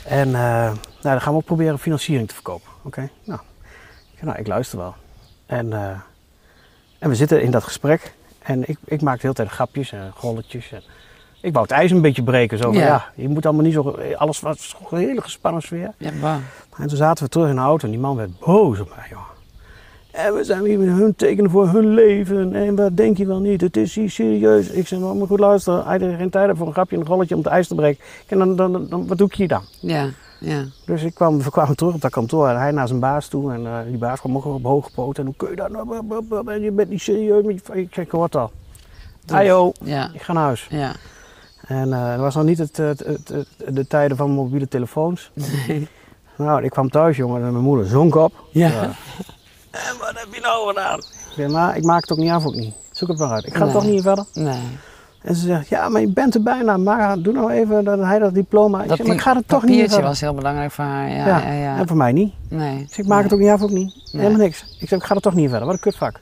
En 0.05 0.27
eh, 0.27 0.33
nou, 0.33 0.77
dan 1.01 1.21
gaan 1.21 1.33
we 1.33 1.39
ook 1.39 1.45
proberen 1.45 1.79
financiering 1.79 2.27
te 2.27 2.33
verkopen. 2.33 2.71
Oké, 2.81 3.09
nou. 3.23 3.39
Ik, 4.11 4.17
zei, 4.17 4.25
nou, 4.25 4.37
ik 4.37 4.47
luister 4.47 4.77
wel. 4.77 4.95
En, 5.45 5.73
en 6.99 7.09
we 7.09 7.15
zitten 7.15 7.41
in 7.41 7.51
dat 7.51 7.63
gesprek. 7.63 8.13
En 8.39 8.69
ik, 8.69 8.77
ik 8.85 9.01
maak 9.01 9.15
de 9.15 9.21
hele 9.21 9.33
tijd 9.33 9.49
grapjes 9.49 9.91
en 9.91 10.11
golletjes. 10.15 10.71
En 10.71 10.83
ik 11.41 11.53
wou 11.53 11.65
het 11.67 11.71
ijs 11.75 11.91
een 11.91 12.01
beetje 12.01 12.23
breken. 12.23 12.57
Zo 12.57 12.63
van, 12.63 12.73
Ja. 12.81 12.85
ja. 12.87 13.05
je 13.15 13.29
moet 13.29 13.45
allemaal 13.45 13.63
niet 13.63 13.73
zo... 13.73 13.97
Alles 14.15 14.39
was 14.39 14.75
een 14.91 14.97
hele 14.97 15.21
gespannen 15.21 15.61
sfeer. 15.61 15.91
Ja. 15.97 16.39
En 16.77 16.87
toen 16.87 16.97
zaten 16.97 17.23
we 17.23 17.29
terug 17.29 17.49
in 17.49 17.55
de 17.55 17.61
auto 17.61 17.85
en 17.85 17.91
die 17.91 17.99
man 17.99 18.15
werd 18.15 18.39
boos 18.39 18.79
op 18.79 18.89
mij, 18.95 19.05
joh. 19.09 19.27
En 20.11 20.33
we 20.33 20.43
zijn 20.43 20.65
hier 20.65 20.79
met 20.79 20.87
hun 20.97 21.15
tekenen 21.15 21.51
voor 21.51 21.67
hun 21.67 21.93
leven. 21.93 22.55
En 22.55 22.75
wat 22.75 22.97
denk 22.97 23.17
je 23.17 23.25
wel 23.25 23.39
niet? 23.39 23.61
Het 23.61 23.77
is 23.77 23.95
hier 23.95 24.09
serieus. 24.09 24.69
Ik 24.69 24.87
zei, 24.87 25.01
nou, 25.01 25.15
maar 25.17 25.27
goed 25.27 25.39
luisteren. 25.39 25.85
Als 25.85 26.01
je 26.01 26.15
geen 26.17 26.29
tijd 26.29 26.45
hebt 26.45 26.57
voor 26.57 26.67
een 26.67 26.73
grapje 26.73 26.95
en 26.95 27.01
een 27.01 27.07
rolletje 27.07 27.35
om 27.35 27.41
het 27.41 27.51
ijs 27.51 27.67
te 27.67 27.75
breken. 27.75 28.03
En 28.27 28.37
dan, 28.37 28.55
dan, 28.55 28.87
dan, 28.89 29.07
wat 29.07 29.17
doe 29.17 29.27
ik 29.27 29.33
hier 29.33 29.47
dan? 29.47 29.61
Ja. 29.79 30.07
Ja. 30.39 30.63
Dus 30.85 31.03
ik 31.03 31.13
kwam, 31.13 31.41
we 31.41 31.49
kwamen 31.51 31.75
terug 31.75 31.93
op 31.93 32.01
dat 32.01 32.11
kantoor 32.11 32.47
en 32.49 32.59
hij 32.59 32.71
naar 32.71 32.87
zijn 32.87 32.99
baas 32.99 33.27
toe. 33.27 33.53
En 33.53 33.65
eh, 33.65 33.77
die 33.87 33.97
baas 33.97 34.19
kwam 34.19 34.35
ook 34.35 34.45
op 34.45 34.63
hoge 34.63 34.89
poot. 34.95 35.17
En 35.17 35.25
hoe 35.25 35.35
kun 35.37 35.49
je 35.49 35.55
dat 35.55 35.69
nou? 35.69 36.05
En 36.45 36.61
je 36.61 36.71
bent 36.71 36.89
niet 36.89 37.01
serieus. 37.01 37.45
Ik 37.73 37.93
zeg, 37.93 38.05
ik 38.05 38.11
hoor 38.11 38.23
het 38.23 38.35
al. 38.35 38.51
Ajo, 39.31 39.71
Ja. 39.83 40.09
ik 40.13 40.21
ga 40.21 40.33
naar 40.33 40.43
huis. 40.43 40.67
Ja. 40.69 40.91
En 41.69 41.93
eh 41.93 42.09
dat 42.11 42.19
was 42.19 42.35
nog 42.35 42.43
niet 42.43 42.57
het, 42.57 42.77
het, 42.77 42.99
het, 42.99 43.27
het- 43.29 43.75
de 43.75 43.87
tijden 43.87 44.17
van 44.17 44.31
mobiele 44.31 44.67
telefoons. 44.67 45.31
Nee. 45.67 45.87
Nou, 46.35 46.63
ik 46.63 46.69
kwam 46.69 46.89
thuis, 46.89 47.17
jongen, 47.17 47.43
en 47.43 47.51
mijn 47.51 47.63
moeder 47.63 47.85
zonk 47.85 48.15
op. 48.15 48.33
Ja. 48.51 48.71
En 49.71 49.97
wat 49.99 50.11
heb 50.13 50.27
je 50.31 50.41
nou 50.41 50.67
gedaan? 50.67 50.99
Ik 51.37 51.49
maar 51.51 51.77
ik 51.77 51.83
maak 51.83 52.01
het 52.01 52.11
ook 52.11 52.17
niet 52.17 52.31
af, 52.31 52.45
ook 52.45 52.55
niet. 52.55 52.73
Zoek 52.91 53.09
het 53.09 53.17
maar 53.17 53.31
uit. 53.31 53.45
Ik 53.45 53.53
ga 53.55 53.63
Nee. 53.63 53.73
toch 53.73 53.85
niet 53.85 54.01
verder. 54.01 54.25
Nee. 54.33 54.59
En 55.21 55.35
ze 55.35 55.45
zegt, 55.45 55.67
ja, 55.67 55.89
maar 55.89 56.01
je 56.01 56.11
bent 56.11 56.35
er 56.35 56.43
bijna. 56.43 56.77
Maar 56.77 57.21
doe 57.21 57.33
nou 57.33 57.51
even 57.51 57.83
dat 57.83 57.99
hij 57.99 58.19
dat 58.19 58.33
diploma. 58.33 58.81
Ik 58.81 58.87
Dat 58.87 58.97
zeg, 58.97 59.05
maar 59.05 59.15
ik 59.15 59.21
ga 59.21 59.35
er 59.35 59.45
toch 59.45 59.63
niet 59.63 59.79
verder. 59.79 60.01
was 60.01 60.19
heel 60.21 60.33
belangrijk 60.33 60.71
voor 60.71 60.83
haar. 60.83 61.09
Ja, 61.09 61.25
Ja, 61.27 61.39
ja, 61.39 61.51
ja. 61.53 61.77
En 61.77 61.87
voor 61.87 61.97
mij 61.97 62.11
niet. 62.11 62.33
Nee. 62.49 62.79
Ik 62.79 62.87
zeg, 62.89 62.97
ik 62.97 63.07
maak 63.07 63.23
het 63.23 63.33
ook 63.33 63.39
niet 63.39 63.49
af, 63.49 63.61
ook 63.61 63.69
niet. 63.69 63.93
Nee. 64.11 64.21
Helemaal 64.21 64.41
niks. 64.45 64.61
Ik 64.79 64.87
zeg, 64.87 64.99
ik 64.99 65.05
ga 65.05 65.15
er 65.15 65.21
toch 65.21 65.33
niet 65.33 65.49
verder. 65.49 65.65
Wat 65.67 65.75
een 65.75 65.81
kutvak. 65.81 66.19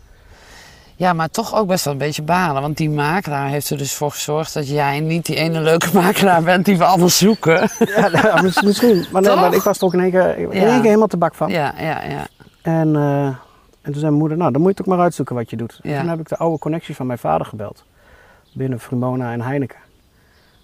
Ja, 1.00 1.14
maar 1.14 1.30
toch 1.30 1.56
ook 1.56 1.68
best 1.68 1.84
wel 1.86 1.94
een 1.94 2.00
beetje 2.00 2.22
balen. 2.22 2.62
Want 2.62 2.78
die 2.78 2.90
makelaar 2.90 3.48
heeft 3.48 3.70
er 3.70 3.78
dus 3.78 3.94
voor 3.94 4.12
gezorgd 4.12 4.54
dat 4.54 4.70
jij 4.70 5.00
niet 5.00 5.26
die 5.26 5.36
ene 5.36 5.62
leuke 5.62 5.90
makelaar 6.02 6.44
bent 6.44 6.66
die 6.66 6.78
we 6.78 6.84
allemaal 6.86 7.10
zoeken. 7.10 7.70
Ja, 7.96 8.08
nou, 8.08 8.42
mis- 8.44 8.62
misschien. 8.62 9.06
Maar, 9.12 9.22
nee, 9.22 9.32
Toch? 9.32 9.40
maar 9.42 9.54
ik 9.54 9.62
was 9.62 9.82
ook 9.82 9.94
in 9.94 10.00
één 10.00 10.12
keer, 10.12 10.38
in 10.38 10.44
Ja. 10.52 10.66
één 10.66 10.74
keer 10.76 10.84
helemaal 10.84 11.08
te 11.08 11.18
bak 11.18 11.36
van. 11.36 11.50
Ja, 11.50 11.74
ja, 11.80 12.04
ja. 12.04 12.28
En, 12.62 12.96
eh, 12.96 13.26
en 13.26 13.36
toen 13.84 13.94
zei 13.94 14.04
mijn 14.06 14.14
moeder, 14.14 14.38
nou, 14.38 14.52
dan 14.52 14.62
moet 14.62 14.72
je 14.72 14.78
het 14.78 14.88
ook 14.88 14.96
maar 14.96 15.04
uitzoeken 15.06 15.36
wat 15.36 15.50
je 15.50 15.56
doet. 15.58 15.80
En 15.84 15.90
Ja. 15.92 16.00
toen 16.00 16.10
heb 16.10 16.20
ik 16.20 16.30
de 16.30 16.38
oude 16.38 16.60
connecties 16.60 16.96
van 16.96 17.06
mijn 17.06 17.20
vader 17.20 17.46
gebeld. 17.48 17.84
Binnen 18.54 18.80
Frumona 18.80 19.32
en 19.32 19.42
Heineken. 19.42 19.78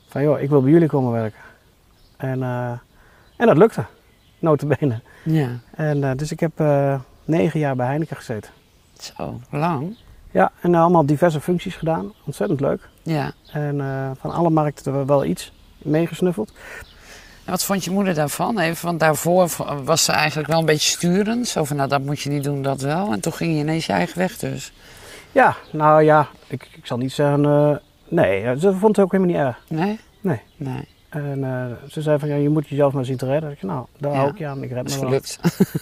Van, 0.09 0.21
joh, 0.23 0.39
ik 0.41 0.49
wil 0.49 0.61
bij 0.61 0.71
jullie 0.71 0.87
komen 0.87 1.11
werken. 1.11 1.39
En, 2.17 2.43
eh, 2.43 2.71
en 3.37 3.47
dat 3.47 3.57
lukte. 3.57 3.85
notabene. 4.39 4.99
Ja, 5.23 5.47
En, 5.75 6.03
eh, 6.03 6.11
dus 6.15 6.31
ik 6.31 6.39
heb 6.39 6.51
negen 7.25 7.59
jaar 7.59 7.75
bij 7.75 7.85
Heineken 7.87 8.15
gezeten. 8.15 8.51
zo 8.99 9.39
lang. 9.49 9.95
Ja, 10.33 10.51
en 10.61 10.75
allemaal 10.75 11.05
diverse 11.05 11.41
functies 11.41 11.75
gedaan. 11.75 12.13
Ontzettend 12.25 12.59
leuk. 12.59 12.89
Ja. 13.03 13.31
En 13.51 13.81
eh, 13.81 14.11
van 14.19 14.31
alle 14.31 14.49
markten 14.49 15.05
wel 15.05 15.25
iets 15.25 15.51
meegesnuffeld. 15.77 16.51
En 17.45 17.51
wat 17.51 17.63
vond 17.63 17.83
je 17.83 17.91
moeder 17.91 18.13
daarvan? 18.13 18.59
Even, 18.59 18.85
want 18.85 18.99
daarvoor 18.99 19.49
was 19.83 20.03
ze 20.03 20.11
eigenlijk 20.11 20.49
wel 20.49 20.59
een 20.59 20.65
beetje 20.65 20.89
sturend. 20.89 21.47
Zo 21.47 21.63
van, 21.63 21.75
nou 21.75 21.89
dat 21.89 22.01
moet 22.01 22.21
je 22.21 22.29
niet 22.29 22.43
doen, 22.43 22.61
dat 22.61 22.81
wel. 22.81 23.11
En 23.11 23.19
toen 23.19 23.33
ging 23.33 23.53
je 23.53 23.59
ineens 23.59 23.85
je 23.85 23.93
eigen 23.93 24.17
weg 24.17 24.37
dus. 24.37 24.73
Ja, 25.31 25.55
nou 25.71 26.03
ja, 26.03 26.27
ik, 26.47 26.67
ik 26.75 26.85
zal 26.85 26.97
niet 26.97 27.13
zeggen... 27.13 27.45
eh, 27.45 27.75
nee, 28.07 28.59
ze 28.59 28.73
vond 28.73 28.95
het 28.95 29.05
ook 29.05 29.11
helemaal 29.11 29.35
niet 29.35 29.45
erg. 29.45 29.59
Nee? 29.67 29.99
Nee. 30.21 30.41
Nee, 30.55 30.87
En 31.13 31.43
eh, 31.43 31.65
ze 31.89 32.01
zei 32.01 32.19
van, 32.19 32.27
ja, 32.29 32.35
je 32.35 32.49
moet 32.49 32.67
jezelf 32.67 32.93
maar 32.93 33.05
zien 33.05 33.17
te 33.17 33.25
redden. 33.25 33.51
Ik 33.51 33.57
zei, 33.59 33.71
nou, 33.71 33.85
daar 33.97 34.11
Ja. 34.11 34.17
hou 34.17 34.29
ik 34.31 34.37
je 34.37 34.47
aan. 34.47 34.63
Ik 34.63 34.71
red 34.71 34.77
dat 34.77 34.89
is 34.89 34.93
me 34.95 34.99
wel. 35.01 35.09
gelukt. 35.09 35.39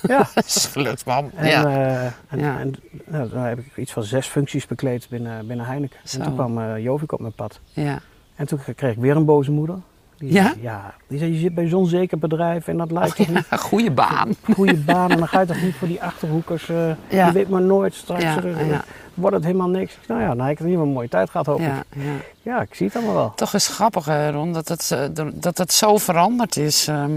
Ja. 0.08 0.18
dat 0.36 0.46
is 0.46 0.66
gelukt, 0.66 1.06
mam. 1.06 1.32
En, 1.36 1.48
ja. 1.48 1.66
eh, 1.66 2.04
en, 2.30 2.40
Ja. 2.40 2.60
en 2.60 2.74
nou, 3.06 3.30
dan 3.30 3.42
heb 3.44 3.60
ik 3.60 3.78
iets 3.78 3.92
van 3.94 4.04
zes 4.04 4.28
functies 4.28 4.68
bekleed 4.68 5.08
binnen, 5.10 5.48
binnen 5.48 5.66
Heineken. 5.66 6.00
Zo. 6.04 6.18
En 6.18 6.24
toen 6.24 6.34
kwam 6.34 6.60
eh 6.62 6.84
Jovik 6.84 7.12
op 7.12 7.20
mijn 7.20 7.34
pad. 7.34 7.60
ja. 7.74 8.00
En 8.36 8.48
toen 8.48 8.60
kreeg 8.76 8.92
ik 8.92 8.98
weer 9.02 9.16
een 9.16 9.26
boze 9.26 9.52
moeder. 9.52 9.76
Die 10.22 10.34
Ja? 10.34 10.54
ja, 10.62 10.94
die 11.08 11.20
zei, 11.20 11.34
je 11.34 11.40
zit 11.40 11.54
bij 11.54 11.68
zo'n 11.68 11.88
zeker 11.88 12.18
bedrijf 12.18 12.68
en 12.68 12.78
dat 12.78 12.92
lijkt 12.92 13.16
toch 13.16 13.28
niet 13.28 13.46
Ja, 13.50 13.58
goede 13.58 13.92
baan. 13.92 14.36
goede 14.54 14.76
baan. 14.78 15.12
En 15.12 15.18
dan 15.18 15.28
ga 15.28 15.40
je 15.40 15.46
toch 15.46 15.62
niet 15.62 15.76
voor 15.76 15.88
die 15.88 16.02
achterhoekers. 16.04 16.70
eh, 16.70 16.90
Ja. 17.10 17.26
Je 17.28 17.32
weet 17.34 17.50
maar 17.50 17.62
nooit 17.62 17.94
straks. 17.94 18.24
Ja, 18.24 18.44
eh, 18.44 18.70
ja. 18.70 18.84
Wordt 19.14 19.36
het 19.36 19.46
helemaal 19.46 19.70
niks. 19.70 19.98
Nou 20.08 20.22
ja, 20.22 20.28
dan 20.36 20.40
heb 20.40 20.52
ik 20.52 20.60
in 20.60 20.66
ieder 20.66 20.72
geval 20.72 20.88
een 20.88 20.94
mooie 20.94 21.10
tijd 21.10 21.30
gehad 21.30 21.46
hoop 21.46 21.60
ik. 21.60 21.72
Ja, 22.42 22.62
ik 22.62 22.76
zie 22.76 22.86
het 22.88 22.96
allemaal 22.96 23.14
wel. 23.16 23.34
Toch 23.36 23.54
is 23.54 23.66
het 23.68 23.76
grappig, 23.76 24.06
hè, 24.06 24.32
Ron, 24.32 24.54
dat 24.54 24.68
het, 24.68 24.92
eh, 24.92 25.26
dat 25.34 25.58
het 25.58 25.74
zo 25.74 25.98
veranderd 25.98 26.58
is 26.58 26.88
ehm, 26.88 27.12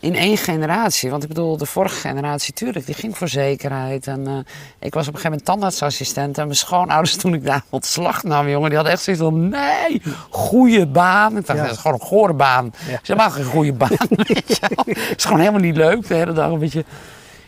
in 0.00 0.14
één 0.14 0.36
generatie. 0.36 1.10
Want 1.10 1.22
ik 1.22 1.28
bedoel, 1.28 1.56
de 1.56 1.66
vorige 1.66 1.94
generatie, 2.00 2.52
tuurlijk, 2.54 2.86
die 2.86 2.94
ging 2.94 3.16
voor 3.18 3.28
zekerheid. 3.28 4.06
En 4.06 4.26
eh, 4.26 4.32
ik 4.78 4.94
was 4.94 5.08
op 5.08 5.14
een 5.14 5.20
gegeven 5.20 5.22
moment 5.30 5.44
tandartsassistent. 5.44 6.38
En 6.38 6.44
mijn 6.44 6.56
schoonouders, 6.56 7.16
toen 7.22 7.34
ik 7.34 7.44
daar 7.44 7.62
ontslag 7.70 8.22
nam, 8.22 8.48
jongen, 8.48 8.66
die 8.68 8.74
hadden 8.76 8.94
echt 8.94 9.02
zoiets 9.02 9.22
van, 9.22 9.48
nee, 9.48 10.02
goede 10.30 10.86
baan. 10.86 11.36
Ik 11.36 11.46
dacht, 11.46 11.58
Ja. 11.58 11.64
dat 11.64 11.74
is 11.74 11.80
gewoon 11.80 12.00
een 12.00 12.06
gore 12.06 12.32
baan. 12.34 12.64
Ja. 12.88 12.98
Ze 13.02 13.12
helemaal 13.12 13.30
geen 13.30 13.44
goede 13.44 13.72
baan, 13.72 13.96
weet 14.26 14.48
je 14.48 14.70
wel. 14.74 14.84
Het 14.86 15.14
is 15.18 15.24
gewoon 15.24 15.38
helemaal 15.40 15.60
niet 15.60 15.76
leuk, 15.76 16.06
de 16.08 16.14
hele 16.14 16.32
dag 16.32 16.50
een 16.50 16.58
beetje 16.58 16.84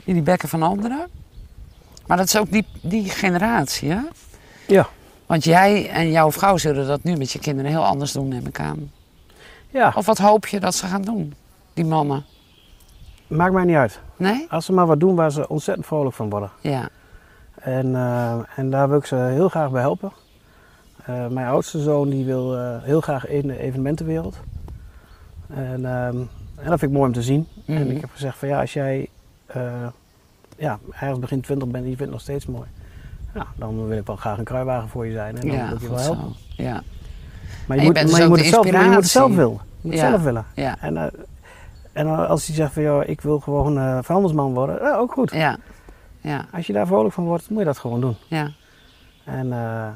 in 0.04 0.14
die 0.14 0.22
bekken 0.22 0.48
van 0.48 0.62
anderen. 0.62 1.06
Maar 2.06 2.16
dat 2.16 2.26
is 2.26 2.36
ook 2.36 2.50
die, 2.52 2.66
die 2.80 3.08
generatie, 3.10 3.90
hè? 3.90 3.98
Ja. 4.66 4.88
Want 5.26 5.44
jij 5.44 5.88
en 5.90 6.10
jouw 6.10 6.32
vrouw 6.32 6.56
zullen 6.56 6.86
dat 6.86 7.02
nu 7.02 7.16
met 7.16 7.30
je 7.32 7.38
kinderen 7.38 7.70
heel 7.70 7.84
anders 7.84 8.12
doen, 8.12 8.28
neem 8.28 8.46
ik 8.46 8.60
aan. 8.60 8.90
Ja, 9.70 9.92
Of 9.96 10.06
wat 10.06 10.18
hoop 10.18 10.46
je 10.46 10.60
dat 10.60 10.74
ze 10.74 10.86
gaan 10.86 11.02
doen, 11.02 11.34
die 11.82 11.90
mannen? 11.90 12.24
maakt 13.26 13.52
mij 13.52 13.64
niet 13.64 13.76
uit. 13.76 14.00
Nee? 14.16 14.46
Als 14.50 14.64
ze 14.64 14.72
maar 14.72 14.86
wat 14.86 15.00
doen 15.00 15.14
waar 15.14 15.32
ze 15.32 15.48
ontzettend 15.48 15.86
vrolijk 15.86 16.14
van 16.16 16.30
worden. 16.30 16.50
Ja. 16.60 16.88
En, 17.54 17.94
eh, 17.94 18.34
en 18.56 18.70
daar 18.70 18.88
wil 18.88 18.98
ik 18.98 19.04
ze 19.06 19.16
heel 19.16 19.48
graag 19.48 19.70
bij 19.70 19.80
helpen. 19.80 20.12
Eh, 21.04 21.26
mijn 21.26 21.46
oudste 21.46 21.80
zoon 21.82 22.08
die 22.08 22.24
wil 22.24 22.56
eh, 22.58 22.76
heel 22.82 23.00
graag 23.00 23.26
in 23.26 23.46
de 23.46 23.58
evenementenwereld. 23.58 24.36
En, 25.54 25.84
ehm, 25.84 26.16
en 26.56 26.68
dat 26.68 26.78
vind 26.78 26.82
ik 26.82 26.90
mooi 26.90 27.06
om 27.06 27.12
te 27.12 27.22
zien. 27.22 27.46
En 27.66 27.82
Mhm. 27.82 27.90
ik 27.90 28.00
heb 28.00 28.10
gezegd 28.12 28.36
van 28.38 28.48
ja, 28.48 28.60
als 28.60 28.72
jij 28.72 29.08
ja, 30.56 30.78
ergens 30.92 31.18
begin 31.18 31.40
20 31.40 31.68
bent 31.68 31.84
en 31.84 31.90
je 31.90 31.96
vindt 31.96 32.00
het 32.00 32.10
nog 32.10 32.20
steeds 32.20 32.46
mooi. 32.46 32.68
Ja, 33.34 33.46
dan 33.56 33.86
wil 33.88 33.98
ik 33.98 34.06
wel 34.06 34.16
graag 34.16 34.38
een 34.38 34.44
kruiwagen 34.44 34.88
voor 34.88 35.06
je 35.06 35.12
zijn 35.12 35.34
en 35.38 35.46
dan 35.48 35.56
ja, 35.56 35.66
wil 35.66 35.76
ik 35.76 35.82
je 35.82 35.88
wel 35.88 35.98
helpen. 35.98 36.22
zo. 36.56 36.62
Ja. 36.62 36.82
Maar 37.66 37.76
je 37.76 37.82
je, 37.82 37.88
moet, 37.88 37.94
bent 37.94 38.06
dus 38.06 38.12
maar 38.12 38.22
je 38.22 38.28
moet, 38.28 38.38
het 38.38 38.46
zelf, 38.46 38.70
maar 38.70 38.82
je 38.82 38.86
moet 38.88 38.96
het 38.96 39.06
zelf 39.08 39.26
inspiratie. 39.28 39.36
willen. 39.56 39.66
Je 39.80 39.88
moet 39.88 39.96
Ja. 39.98 40.08
zelf 40.08 40.22
willen. 40.22 40.44
Ja. 40.54 40.76
En, 40.80 41.10
en 41.92 42.28
als 42.28 42.46
hij 42.46 42.56
zegt 42.56 42.72
van 42.72 42.82
joh, 42.82 43.08
ik 43.08 43.20
wil 43.20 43.40
gewoon 43.40 43.78
eh 43.78 43.98
vuilnisman 44.02 44.54
worden, 44.54 44.78
ja, 44.82 44.96
ook 44.96 45.12
goed. 45.12 45.30
Ja. 45.30 45.58
Ja. 46.20 46.46
Als 46.52 46.66
je 46.66 46.72
daar 46.72 46.86
vrolijk 46.86 47.14
van 47.14 47.24
wordt, 47.24 47.50
moet 47.50 47.58
je 47.58 47.64
dat 47.64 47.78
gewoon 47.78 48.00
doen. 48.00 48.16
Ja. 48.28 48.50
En, 49.24 49.52
eh, 49.52 49.86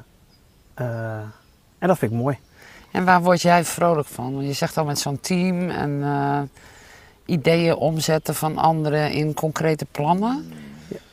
eh, 0.74 1.20
en 1.78 1.88
dat 1.88 1.98
vind 1.98 2.12
ik 2.12 2.18
mooi. 2.18 2.38
En 2.90 3.04
waar 3.04 3.22
word 3.22 3.42
jij 3.42 3.64
vrolijk 3.64 4.09
van? 4.09 4.35
Want 4.35 4.46
je 4.46 4.52
zegt 4.52 4.76
al 4.76 4.85
met 4.85 4.98
zo'n 4.98 5.20
team 5.20 5.70
en 5.70 6.02
eh, 6.02 6.40
ideeën 7.24 7.74
omzetten 7.74 8.35
van 8.35 8.59
anderen 8.59 9.12
in 9.12 9.35
concrete 9.35 9.87
plannen. 9.90 10.52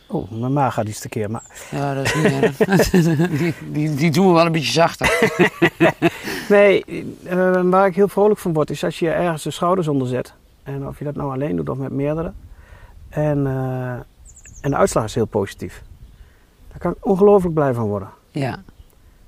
Oeh, 0.09 0.31
mijn 0.31 0.53
maag 0.53 0.73
gaat 0.73 0.87
iets 0.87 0.99
tekeer. 0.99 1.31
Maar 1.31 1.43
Ja, 1.71 1.93
dat 1.93 2.05
is 2.05 2.13
niet 2.13 3.39
die, 3.39 3.53
die, 3.71 3.95
die 3.95 4.11
doen 4.11 4.27
we 4.27 4.33
wel 4.33 4.45
een 4.45 4.51
beetje 4.51 4.71
zachter. 4.71 5.31
nee, 6.49 6.83
eh, 7.23 7.61
waar 7.63 7.87
ik 7.87 7.95
heel 7.95 8.07
vrolijk 8.07 8.39
van 8.39 8.53
word, 8.53 8.69
is 8.69 8.83
als 8.83 8.99
je 8.99 9.09
ergens 9.09 9.43
de 9.43 9.51
schouders 9.51 9.87
onder 9.87 10.07
zet. 10.07 10.33
En 10.75 10.87
of 10.87 10.99
je 10.99 11.05
dat 11.05 11.15
nou 11.15 11.31
alleen 11.31 11.55
doet 11.55 11.69
of 11.69 11.77
met 11.77 11.91
meerdere. 11.91 12.31
En, 13.09 13.47
eh, 13.47 13.93
en 14.61 14.69
de 14.69 14.75
uitslag 14.75 15.03
is 15.03 15.15
heel 15.15 15.25
positief. 15.25 15.83
Daar 16.69 16.77
kan 16.77 16.91
ik 16.91 17.05
ongelooflijk 17.05 17.53
blij 17.53 17.73
van 17.73 17.87
worden. 17.87 18.09
Ja. 18.31 18.59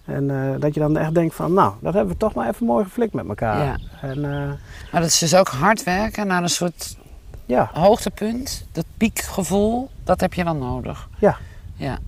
En 0.06 0.30
eh, 0.30 0.60
dat 0.60 0.74
je 0.74 0.80
dan 0.80 0.98
echt 0.98 1.14
denkt 1.14 1.36
van, 1.36 1.54
nou, 1.54 1.74
dat 1.80 1.94
hebben 1.94 2.14
we 2.14 2.20
toch 2.20 2.34
maar 2.34 2.50
even 2.50 2.66
mooi 2.66 2.84
geflikt 2.84 3.14
met 3.14 3.28
elkaar. 3.28 3.66
Ja. 3.66 3.78
En 4.02 4.16
eh, 4.16 4.48
Maar 4.92 5.02
dat 5.02 5.06
is 5.06 5.20
dus 5.20 5.36
ook 5.36 5.48
hard 5.48 5.84
werken 5.84 6.28
naar 6.28 6.44
een 6.44 6.50
soort 6.50 6.98
ja, 7.46 7.70
hoogtepunt. 7.74 8.68
Dat 8.72 8.86
piekgevoel, 8.98 9.90
dat 10.04 10.22
heb 10.22 10.34
je 10.34 10.44
dan 10.44 10.58
nodig. 10.58 11.10
Ja. 11.20 11.38
Ja. 11.76 12.00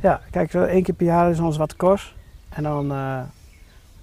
ja, 0.00 0.20
kijk, 0.30 0.54
één 0.54 0.82
keer 0.82 0.94
per 0.94 1.06
jaar 1.06 1.30
is 1.30 1.38
ons 1.38 1.56
wat 1.56 1.76
koers. 1.76 2.14
En 2.48 2.62
dan 2.62 2.92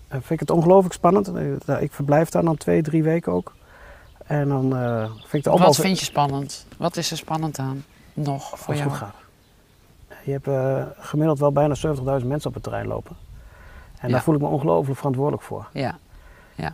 vind 0.09 0.29
ik 0.29 0.39
het 0.39 0.49
ongelooflijk 0.49 0.93
spannend. 0.93 1.31
Ik 1.79 1.91
verblijf 1.91 2.29
daar 2.29 2.43
dan 2.43 2.57
twee, 2.57 2.81
drie 2.81 3.03
weken 3.03 3.31
ook. 3.31 3.53
En 4.31 4.47
dan 4.49 4.75
eh, 4.77 5.03
vind 5.15 5.33
ik 5.33 5.43
de 5.43 5.51
opbouw... 5.51 5.65
Wat 5.67 5.75
vind 5.75 5.99
je 5.99 6.05
spannend? 6.05 6.65
Wat 6.77 6.97
is 6.97 7.11
er 7.11 7.17
spannend 7.17 7.59
aan? 7.59 7.85
Nog 8.13 8.43
voor 8.47 8.57
als 8.57 8.65
het 8.67 8.77
jou? 8.77 8.89
goed 8.89 8.97
gaat. 8.97 9.15
Je 10.23 10.31
hebt 10.31 10.47
eh, 10.47 10.83
gemiddeld 10.99 11.39
wel 11.39 11.51
bijna 11.51 11.75
70.000 12.21 12.25
mensen 12.27 12.47
op 12.49 12.53
het 12.53 12.63
terrein 12.63 12.87
lopen. 12.87 13.15
En 13.99 14.07
Ja. 14.07 14.13
daar 14.13 14.23
voel 14.23 14.35
ik 14.35 14.41
me 14.41 14.47
ongelooflijk 14.47 14.97
verantwoordelijk 14.97 15.43
voor. 15.43 15.67
Ja. 15.73 15.95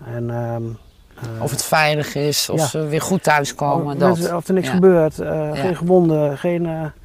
En, 0.05 0.29
ehm, 0.29 0.63
eh, 1.15 1.41
Of 1.43 1.51
het 1.51 1.63
veilig 1.63 2.15
is, 2.15 2.49
of 2.49 2.59
Ja. 2.59 2.65
ze 2.65 2.85
weer 2.85 3.01
goed 3.01 3.23
thuiskomen. 3.23 3.85
of, 3.93 3.99
dat. 3.99 4.17
mensen- 4.17 4.35
of 4.37 4.47
er 4.47 4.53
niks 4.53 4.67
Ja. 4.67 4.73
gebeurt, 4.73 5.13
geen 5.57 5.75
gewonden, 5.75 6.37
geen... 6.37 6.63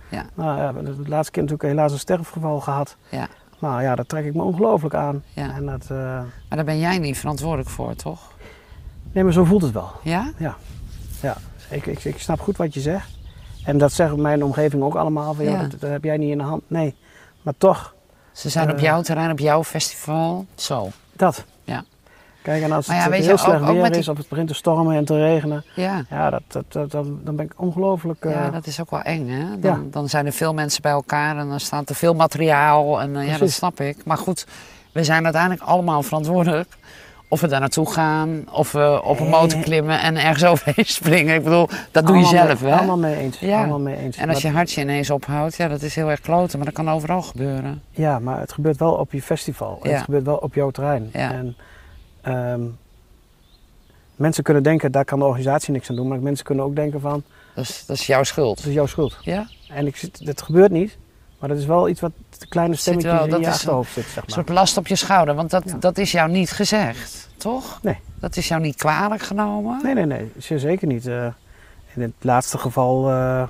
Ja. 0.08 0.24
Nou, 0.34 0.58
ja, 0.58 0.72
de 0.72 0.94
laatste 1.08 1.32
keer 1.32 1.42
natuurlijk 1.42 1.68
helaas 1.68 1.92
een 1.92 1.98
sterfgeval 1.98 2.60
gehad. 2.60 2.96
Ja. 3.08 3.26
Nou 3.58 3.82
ja, 3.82 3.94
daar 3.94 4.06
trek 4.06 4.24
ik 4.24 4.34
me 4.34 4.42
ongelooflijk 4.42 4.94
aan. 4.94 5.24
Ja. 5.32 5.54
En 5.54 5.66
dat, 5.66 5.88
Maar 5.88 6.24
daar 6.48 6.64
ben 6.64 6.78
jij 6.78 6.98
niet 6.98 7.18
verantwoordelijk 7.18 7.68
voor, 7.68 7.94
toch? 7.94 8.30
Nee, 9.12 9.25
maar 9.25 9.33
zo 9.33 9.44
voelt 9.44 9.62
het 9.62 9.72
wel. 9.72 9.90
Ja? 10.03 10.33
Ik, 11.70 11.87
ik, 11.87 12.05
ik 12.05 12.18
snap 12.18 12.40
goed 12.40 12.57
wat 12.57 12.75
je 12.75 12.81
zegt. 12.81 13.09
En 13.64 13.79
dat 13.79 13.92
zeggen 13.92 14.20
mijn 14.20 14.44
omgeving 14.44 14.83
ook 14.83 14.94
allemaal. 14.94 15.35
Van, 15.35 15.44
ja. 15.44 15.51
Ja. 15.51 15.61
dat, 15.66 15.81
dat 15.81 15.90
heb 15.90 16.05
jij 16.05 16.16
niet 16.16 16.31
in 16.31 16.38
de 16.38 16.44
hand. 16.44 16.62
Nee, 16.66 16.94
maar 17.42 17.55
toch, 17.59 17.94
Ze 18.33 18.48
zijn 18.48 18.70
op 18.70 18.77
Eh. 18.77 18.83
jouw 18.83 19.03
terrein, 19.03 19.31
op 19.31 19.38
jouw 19.38 19.64
festival. 19.64 20.46
Zo. 20.55 20.90
dat. 21.12 21.44
Ja. 21.64 21.85
Kijk, 22.42 22.62
en 22.62 22.72
als 22.72 22.87
Maar 22.87 22.96
ja, 22.96 23.03
het 23.05 23.16
je, 23.16 23.22
heel 23.22 23.38
slecht 23.38 23.61
ook- 23.61 23.66
ook 23.68 23.72
weer 23.72 23.83
met 23.83 23.90
die- 23.92 24.01
is, 24.01 24.09
of 24.09 24.16
het 24.16 24.29
begint 24.29 24.48
te 24.48 24.55
stormen 24.55 24.96
en 24.96 25.05
te 25.05 25.16
regenen. 25.18 25.64
Ja. 25.75 26.05
Ja, 26.11 26.31
dat, 26.31 26.42
dat, 26.48 26.64
dat- 26.72 26.90
dan, 26.90 27.20
dan 27.25 27.37
ben 27.37 27.44
ik 27.44 27.53
ongelooflijk... 27.57 28.25
eh, 28.25 28.33
Ja, 28.33 28.51
dat 28.51 28.66
is 28.66 28.81
ook 28.81 28.90
wel 28.90 29.01
eng, 29.03 29.29
hè? 29.29 29.59
Dan, 29.59 29.81
Ja. 29.83 29.90
dan 29.90 30.09
zijn 30.09 30.27
er 30.27 30.33
veel 30.33 30.55
mensen 30.55 30.83
bij 30.83 30.92
elkaar 30.92 31.37
en 31.38 31.48
dan 31.48 31.61
staat 31.61 31.88
er 31.88 31.94
veel 31.94 32.14
materiaal. 32.14 33.01
En 33.01 33.16
eh, 33.16 33.27
ja, 33.29 33.38
dat 33.38 33.51
snap 33.51 33.81
ik. 33.81 34.05
Maar 34.05 34.18
goed, 34.18 34.46
we 34.92 35.05
zijn 35.05 35.25
uiteindelijk 35.25 35.62
allemaal 35.62 36.03
verantwoordelijk. 36.03 36.68
Of 37.33 37.40
we 37.40 37.47
daar 37.47 37.61
naartoe 37.61 37.92
gaan, 37.92 38.45
of 38.51 38.73
we 38.73 39.01
op 39.05 39.21
een 39.21 39.29
motor 39.29 39.61
klimmen 39.61 40.01
en 40.01 40.16
ergens 40.16 40.45
overheen 40.51 40.85
springen. 40.87 41.35
Ik 41.35 41.42
bedoel, 41.42 41.68
dat 41.90 42.07
doe 42.07 42.16
je 42.16 42.25
zelf, 42.25 42.62
mee, 42.62 42.73
hè? 42.73 42.77
Allemaal 42.77 42.99
mee 42.99 43.16
eens. 43.16 43.38
Ja. 43.38 43.59
Allemaal 43.59 43.79
mee 43.81 43.97
eens. 43.97 44.16
En 44.16 44.29
als 44.29 44.42
je 44.42 44.49
hartje 44.49 44.81
ineens 44.81 45.11
ophoudt, 45.11 45.57
ja, 45.57 45.68
dat 45.68 45.83
is 45.83 45.95
heel 45.95 46.11
erg 46.11 46.21
kloten. 46.21 46.59
Maar 46.59 46.66
dat 46.66 46.75
kan 46.75 46.90
overal 46.90 47.23
gebeuren. 47.23 47.83
Ja, 47.90 48.18
maar 48.18 48.40
het 48.40 48.53
gebeurt 48.53 48.77
wel 48.77 48.92
op 48.92 49.12
je 49.12 49.23
festival. 49.23 49.81
Ja. 49.83 49.90
Het 49.90 50.03
gebeurt 50.03 50.25
wel 50.25 50.37
op 50.37 50.55
jouw 50.55 50.71
terrein. 50.71 51.11
Ja. 51.12 51.33
En, 51.33 51.57
ehm, 52.21 52.61
mensen 54.16 54.42
kunnen 54.42 54.62
denken, 54.62 54.92
daar 54.92 55.05
kan 55.05 55.18
de 55.18 55.25
organisatie 55.25 55.73
niks 55.73 55.90
aan 55.90 55.97
doen. 55.97 56.09
Maar 56.09 56.21
mensen 56.21 56.45
kunnen 56.45 56.64
ook 56.64 56.77
denken 56.77 57.01
van, 57.01 57.23
Dat 57.55 57.64
is, 57.64 57.85
dat 57.87 57.97
is 57.97 58.07
jouw 58.07 58.23
schuld. 58.23 58.57
dat 58.57 58.66
is 58.66 58.75
jouw 58.75 58.87
schuld. 58.87 59.18
Ja? 59.21 59.47
En 59.68 59.87
ik 59.87 59.97
zit, 59.97 60.27
dat 60.27 60.42
gebeurt 60.42 60.71
niet. 60.71 60.99
Maar 61.42 61.50
dat 61.50 61.61
is 61.61 61.66
wel 61.66 61.88
iets 61.88 62.00
wat 62.00 62.12
de 62.38 62.46
kleine 62.46 62.74
stemmetje 62.74 63.09
wel- 63.12 63.24
in 63.26 63.40
je 63.40 63.46
achterhoofd 63.48 63.92
zit, 63.92 64.05
zeg 64.05 64.16
Een 64.16 64.22
maar. 64.26 64.35
soort 64.35 64.48
last 64.48 64.76
op 64.76 64.87
je 64.87 64.96
schouder, 64.96 65.35
want 65.35 65.50
dat, 65.50 65.62
Ja. 65.66 65.76
dat 65.76 65.98
is 65.98 66.12
jou 66.12 66.31
niet 66.31 66.50
gezegd, 66.50 67.28
toch? 67.37 67.78
Nee. 67.83 67.98
Dat 68.20 68.37
is 68.37 68.48
jou 68.48 68.61
niet 68.61 68.76
kwalijk 68.76 69.22
genomen? 69.22 69.81
Nee, 69.83 69.94
nee, 69.94 70.07
nee. 70.07 70.59
Zeker 70.59 70.87
niet. 70.87 71.07
Eh, 71.07 71.26
in 71.94 72.02
het 72.02 72.12
laatste 72.20 72.59
geval 72.59 73.11
eh, 73.11 73.42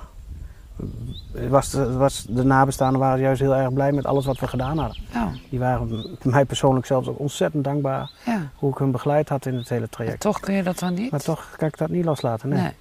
was, 1.49 1.69
de, 1.69 1.93
was 1.93 2.25
de 2.29 2.43
nabestaanden 2.43 2.99
waren 2.99 3.19
juist 3.19 3.41
heel 3.41 3.55
erg 3.55 3.73
blij 3.73 3.91
met 3.91 4.05
alles 4.05 4.25
wat 4.25 4.39
we 4.39 4.47
gedaan 4.47 4.77
hadden. 4.77 4.97
Oh, 5.15 5.27
Die 5.49 5.59
waren 5.59 6.17
mij 6.23 6.45
persoonlijk 6.45 6.85
zelfs 6.85 7.07
ook 7.07 7.19
ontzettend 7.19 7.63
dankbaar 7.63 8.09
ja. 8.25 8.49
hoe 8.55 8.71
ik 8.71 8.77
hun 8.77 8.91
begeleid 8.91 9.29
had 9.29 9.45
in 9.45 9.55
het 9.55 9.69
hele 9.69 9.79
Maar 9.81 9.89
traject. 9.89 10.19
toch 10.19 10.39
kun 10.39 10.53
je 10.53 10.63
dat 10.63 10.79
dan 10.79 10.93
niet? 10.93 11.11
Maar 11.11 11.19
toch 11.21 11.49
kan 11.57 11.67
ik 11.67 11.77
dat 11.77 11.89
niet 11.89 12.05
loslaten. 12.05 12.49
Nee, 12.49 12.61
Nee. 12.61 12.71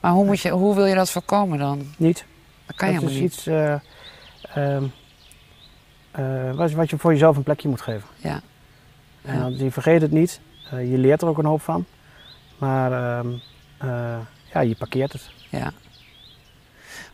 Maar 0.00 0.12
hoe, 0.12 0.24
moet 0.24 0.40
je, 0.40 0.50
hoe 0.50 0.74
wil 0.74 0.84
je 0.86 0.94
dat 0.94 1.10
voorkomen 1.10 1.58
dan? 1.58 1.82
niet. 1.96 2.24
Dat 2.66 2.76
kan 2.76 2.88
je 2.88 2.94
helemaal 2.94 3.14
is 3.14 3.20
niet. 3.20 3.32
iets 3.32 3.46
eh, 3.46 3.72
ehm, 4.54 4.84
eh, 6.10 6.52
wat, 6.54 6.70
wat 6.70 6.90
je 6.90 6.98
voor 6.98 7.12
jezelf 7.12 7.36
een 7.36 7.42
plekje 7.42 7.68
moet 7.68 7.80
geven. 7.80 8.08
Ja. 8.16 8.40
En 9.22 9.38
Ja. 9.56 9.64
je 9.64 9.70
vergeet 9.70 10.02
het 10.02 10.10
niet. 10.10 10.40
Eh, 10.70 10.90
je 10.90 10.98
leert 10.98 11.22
er 11.22 11.28
ook 11.28 11.38
een 11.38 11.44
hoop 11.44 11.62
van. 11.62 11.84
Maar 12.58 12.92
ehm, 12.92 13.28
eh, 13.78 14.18
ja, 14.52 14.60
je 14.60 14.74
parkeert 14.76 15.12
het. 15.12 15.30
Ja. 15.48 15.72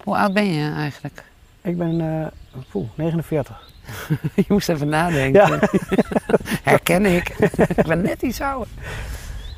Hoe 0.04 0.16
oud 0.16 0.32
ben 0.32 0.44
je 0.52 0.70
eigenlijk? 0.72 1.24
Ik 1.60 1.78
ben 1.78 2.00
eh 2.00 2.26
poeh, 2.70 2.88
49. 2.94 3.70
Je 4.36 4.44
moest 4.48 4.68
even 4.68 4.88
nadenken. 4.88 5.48
Ja. 5.50 5.58
Herken 6.70 7.06
ik. 7.06 7.28
ik 7.76 7.86
ben 7.86 8.02
net 8.02 8.22
iets 8.22 8.40
ouder. 8.40 8.68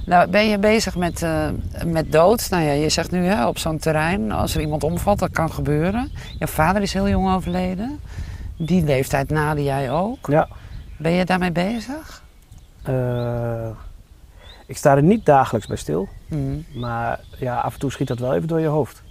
Nou, 0.06 0.30
ben 0.30 0.48
je 0.48 0.58
bezig 0.58 0.96
met, 0.96 1.22
eh, 1.22 1.48
met 1.86 2.12
dood? 2.12 2.50
Nou 2.50 2.62
ja, 2.62 2.72
je 2.72 2.88
zegt 2.88 3.10
nu 3.10 3.24
hè, 3.24 3.46
op 3.46 3.58
zo'n 3.58 3.78
terrein, 3.78 4.32
als 4.32 4.54
er 4.54 4.60
iemand 4.60 4.84
omvalt, 4.84 5.18
dat 5.18 5.30
kan 5.30 5.50
gebeuren. 5.50 6.10
Jouw 6.38 6.48
vader 6.48 6.82
is 6.82 6.92
heel 6.92 7.08
jong 7.08 7.34
overleden. 7.34 8.00
Die 8.56 8.84
leeftijd 8.84 9.30
nade 9.30 9.62
jij 9.62 9.90
ook. 9.90 10.26
Ja. 10.26 10.48
Ben 10.96 11.12
je 11.12 11.24
daarmee 11.24 11.52
bezig? 11.52 12.22
Eh, 12.82 13.68
ik 14.66 14.76
sta 14.76 14.96
er 14.96 15.02
niet 15.02 15.26
dagelijks 15.26 15.66
bij 15.66 15.76
stil. 15.76 16.08
Hm. 16.28 16.58
Maar 16.74 17.20
ja, 17.38 17.60
af 17.60 17.72
en 17.74 17.80
toe 17.80 17.90
schiet 17.90 18.08
dat 18.08 18.18
wel 18.18 18.34
even 18.34 18.48
door 18.48 18.60
je 18.60 18.66
hoofd. 18.66 19.02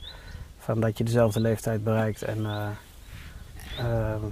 Van 0.60 0.79
dat 0.79 0.97
je 0.97 1.03
dezelfde 1.03 1.39
leeftijd 1.39 1.84
bereikt 1.84 2.21
en, 2.21 2.45
ehm, 3.77 4.23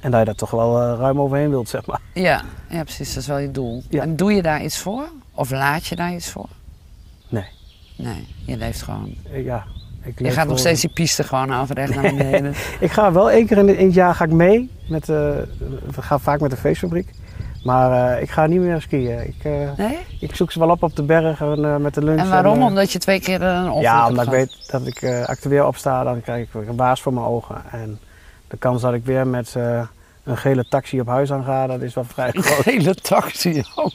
en 0.00 0.10
dat 0.10 0.20
je 0.20 0.26
daar 0.26 0.34
toch 0.34 0.50
wel 0.50 0.94
ruim 0.94 1.20
overheen 1.20 1.50
wilt, 1.50 1.68
zeg 1.68 1.86
maar. 1.86 2.00
Ja, 2.14 2.42
ja, 2.68 2.82
precies. 2.82 3.08
Dat 3.08 3.22
is 3.22 3.28
wel 3.28 3.38
je 3.38 3.50
doel. 3.50 3.82
Ja. 3.88 4.02
En 4.02 4.16
doe 4.16 4.32
je 4.32 4.42
daar 4.42 4.62
iets 4.62 4.78
voor? 4.78 5.08
Of 5.34 5.50
laat 5.50 5.86
je 5.86 5.96
daar 5.96 6.14
iets 6.14 6.30
voor? 6.30 6.48
Nee. 7.28 7.44
Nee, 7.96 8.26
je 8.44 8.56
leeft 8.56 8.82
gewoon. 8.82 9.14
Eh, 9.32 9.44
ja, 9.44 9.64
ik 10.02 10.18
Je 10.18 10.30
gaat 10.30 10.48
nog 10.48 10.58
steeds 10.58 10.80
die 10.80 10.90
piste 10.90 11.24
gewoon 11.24 11.50
af 11.50 11.70
recht 11.70 11.94
naar 11.94 12.02
beneden. 12.02 12.54
Ik 12.80 12.90
ga 12.92 13.12
wel 13.12 13.30
één 13.30 13.46
keer 13.46 13.58
in, 13.58 13.76
in 13.76 13.86
het 13.86 13.94
jaar 13.94 14.14
ga 14.14 14.24
ik 14.24 14.30
mee. 14.32 14.70
Met, 14.88 15.02
eh, 15.08 15.16
we 15.94 16.02
gaan 16.02 16.20
vaak 16.20 16.40
met 16.40 16.50
de 16.50 16.56
feestfabriek. 16.56 17.08
Maar 17.64 18.14
eh, 18.16 18.22
ik 18.22 18.30
ga 18.30 18.46
niet 18.46 18.60
meer 18.60 18.80
skiën. 18.80 19.26
Ik, 19.26 19.44
Nee? 19.76 19.98
ik 20.20 20.34
zoek 20.34 20.52
ze 20.52 20.58
wel 20.58 20.70
op 20.70 20.82
op 20.82 20.96
de 20.96 21.02
berg 21.02 21.40
en, 21.40 21.82
met 21.82 21.94
de 21.94 22.04
lunch. 22.04 22.20
En 22.20 22.28
waarom? 22.28 22.62
Omdat 22.62 22.92
je 22.92 22.98
twee 22.98 23.20
keer 23.20 23.42
een 23.42 23.64
ongeluk 23.64 23.82
Ja, 23.82 24.08
omdat 24.08 24.24
ik 24.24 24.30
weet 24.30 24.56
dat 24.70 24.86
ik, 24.86 25.38
weer 25.42 25.66
opsta, 25.66 26.04
dan 26.04 26.20
krijg 26.20 26.46
ik 26.54 26.68
een 26.68 26.76
baas 26.76 27.02
voor 27.02 27.12
mijn 27.14 27.26
ogen. 27.26 27.62
En 27.70 27.98
de 28.48 28.56
kans 28.56 28.82
dat 28.82 28.94
ik 28.94 29.04
weer 29.04 29.26
met 29.26 29.54
een 30.24 30.36
gele 30.36 30.64
taxi 30.68 31.00
op 31.00 31.06
huis 31.06 31.32
aan 31.32 31.44
ga, 31.44 31.66
dat 31.66 31.80
is 31.82 31.94
wel 31.94 32.04
vrij 32.04 32.30
Een 32.34 32.42
groot. 32.42 32.64
hele 32.64 32.94
taxi. 32.94 33.62
oh. 33.74 33.94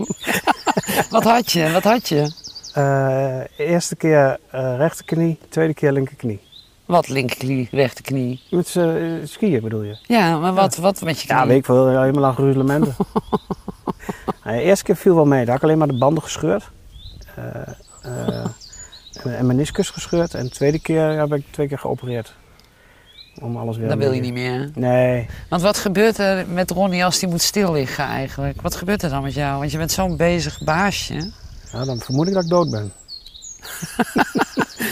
Wat 1.10 1.24
had 1.24 1.52
je? 1.52 1.72
Wat 1.72 1.84
had 1.84 2.08
je? 2.10 2.32
Eh, 2.74 3.68
eerste 3.68 3.96
keer 3.96 4.38
eh 4.52 4.76
rechterknie, 4.78 5.40
tweede 5.50 5.74
keer 5.74 5.92
linkerknie. 5.92 6.40
Wat 6.86 7.08
linkerknie, 7.10 7.68
rechterknie. 7.72 8.42
Met 8.50 8.68
z'n- 8.68 8.80
eh, 8.80 9.28
skiën 9.28 9.62
bedoel 9.62 9.82
je? 9.82 9.98
Ja, 10.04 10.38
maar 10.38 10.54
wat, 10.54 10.76
wat 10.76 11.02
met 11.02 11.22
je 11.22 11.28
knie? 11.28 11.40
Ja, 11.40 11.48
weet 11.48 11.58
ik 11.58 11.66
veel, 11.66 11.88
helemaal 11.88 12.26
aan 12.26 12.34
gruzelementen. 12.34 12.96
De 14.44 14.62
eerste 14.62 14.84
keer 14.86 14.96
viel 14.96 15.16
wel 15.16 15.26
mee, 15.26 15.40
daar 15.40 15.48
had 15.48 15.58
ik 15.58 15.64
alleen 15.64 15.78
maar 15.78 15.88
de 15.88 15.98
banden 15.98 16.24
gescheurd. 16.24 16.70
En, 19.24 19.38
en 19.38 19.46
meniscus 19.46 19.90
gescheurd. 19.90 20.34
En 20.34 20.44
de 20.44 20.50
tweede 20.50 20.80
keer 20.80 21.18
heb 21.20 21.34
ik 21.34 21.46
twee 21.52 21.68
keer 21.68 21.80
geopereerd. 21.80 22.34
Om 23.42 23.58
alles 23.58 23.78
weer 23.78 23.88
Dat 23.88 23.98
wil 23.98 24.12
je 24.12 24.22
niet 24.22 24.34
meer. 24.34 24.70
Nee, 24.76 25.26
Want 25.50 25.62
wat 25.62 25.78
gebeurt 25.78 26.18
er 26.18 26.46
met 26.48 26.72
Ronnie 26.72 27.06
als 27.06 27.20
die 27.20 27.30
moet 27.30 27.42
stil 27.42 27.72
liggen 27.72 28.04
eigenlijk? 28.04 28.62
Wat 28.62 28.76
gebeurt 28.76 29.04
er 29.04 29.10
dan 29.10 29.24
met 29.24 29.34
jou? 29.34 29.60
Want 29.60 29.72
je 29.72 29.78
bent 29.78 29.92
zo'n 29.92 30.18
bezig 30.18 30.64
baasje. 30.64 31.32
ja, 31.72 31.86
dan 31.86 32.00
vermoed 32.00 32.28
ik 32.28 32.34
dat 32.34 32.44
ik 32.44 32.50
dood 32.50 32.70
ben. 32.72 32.92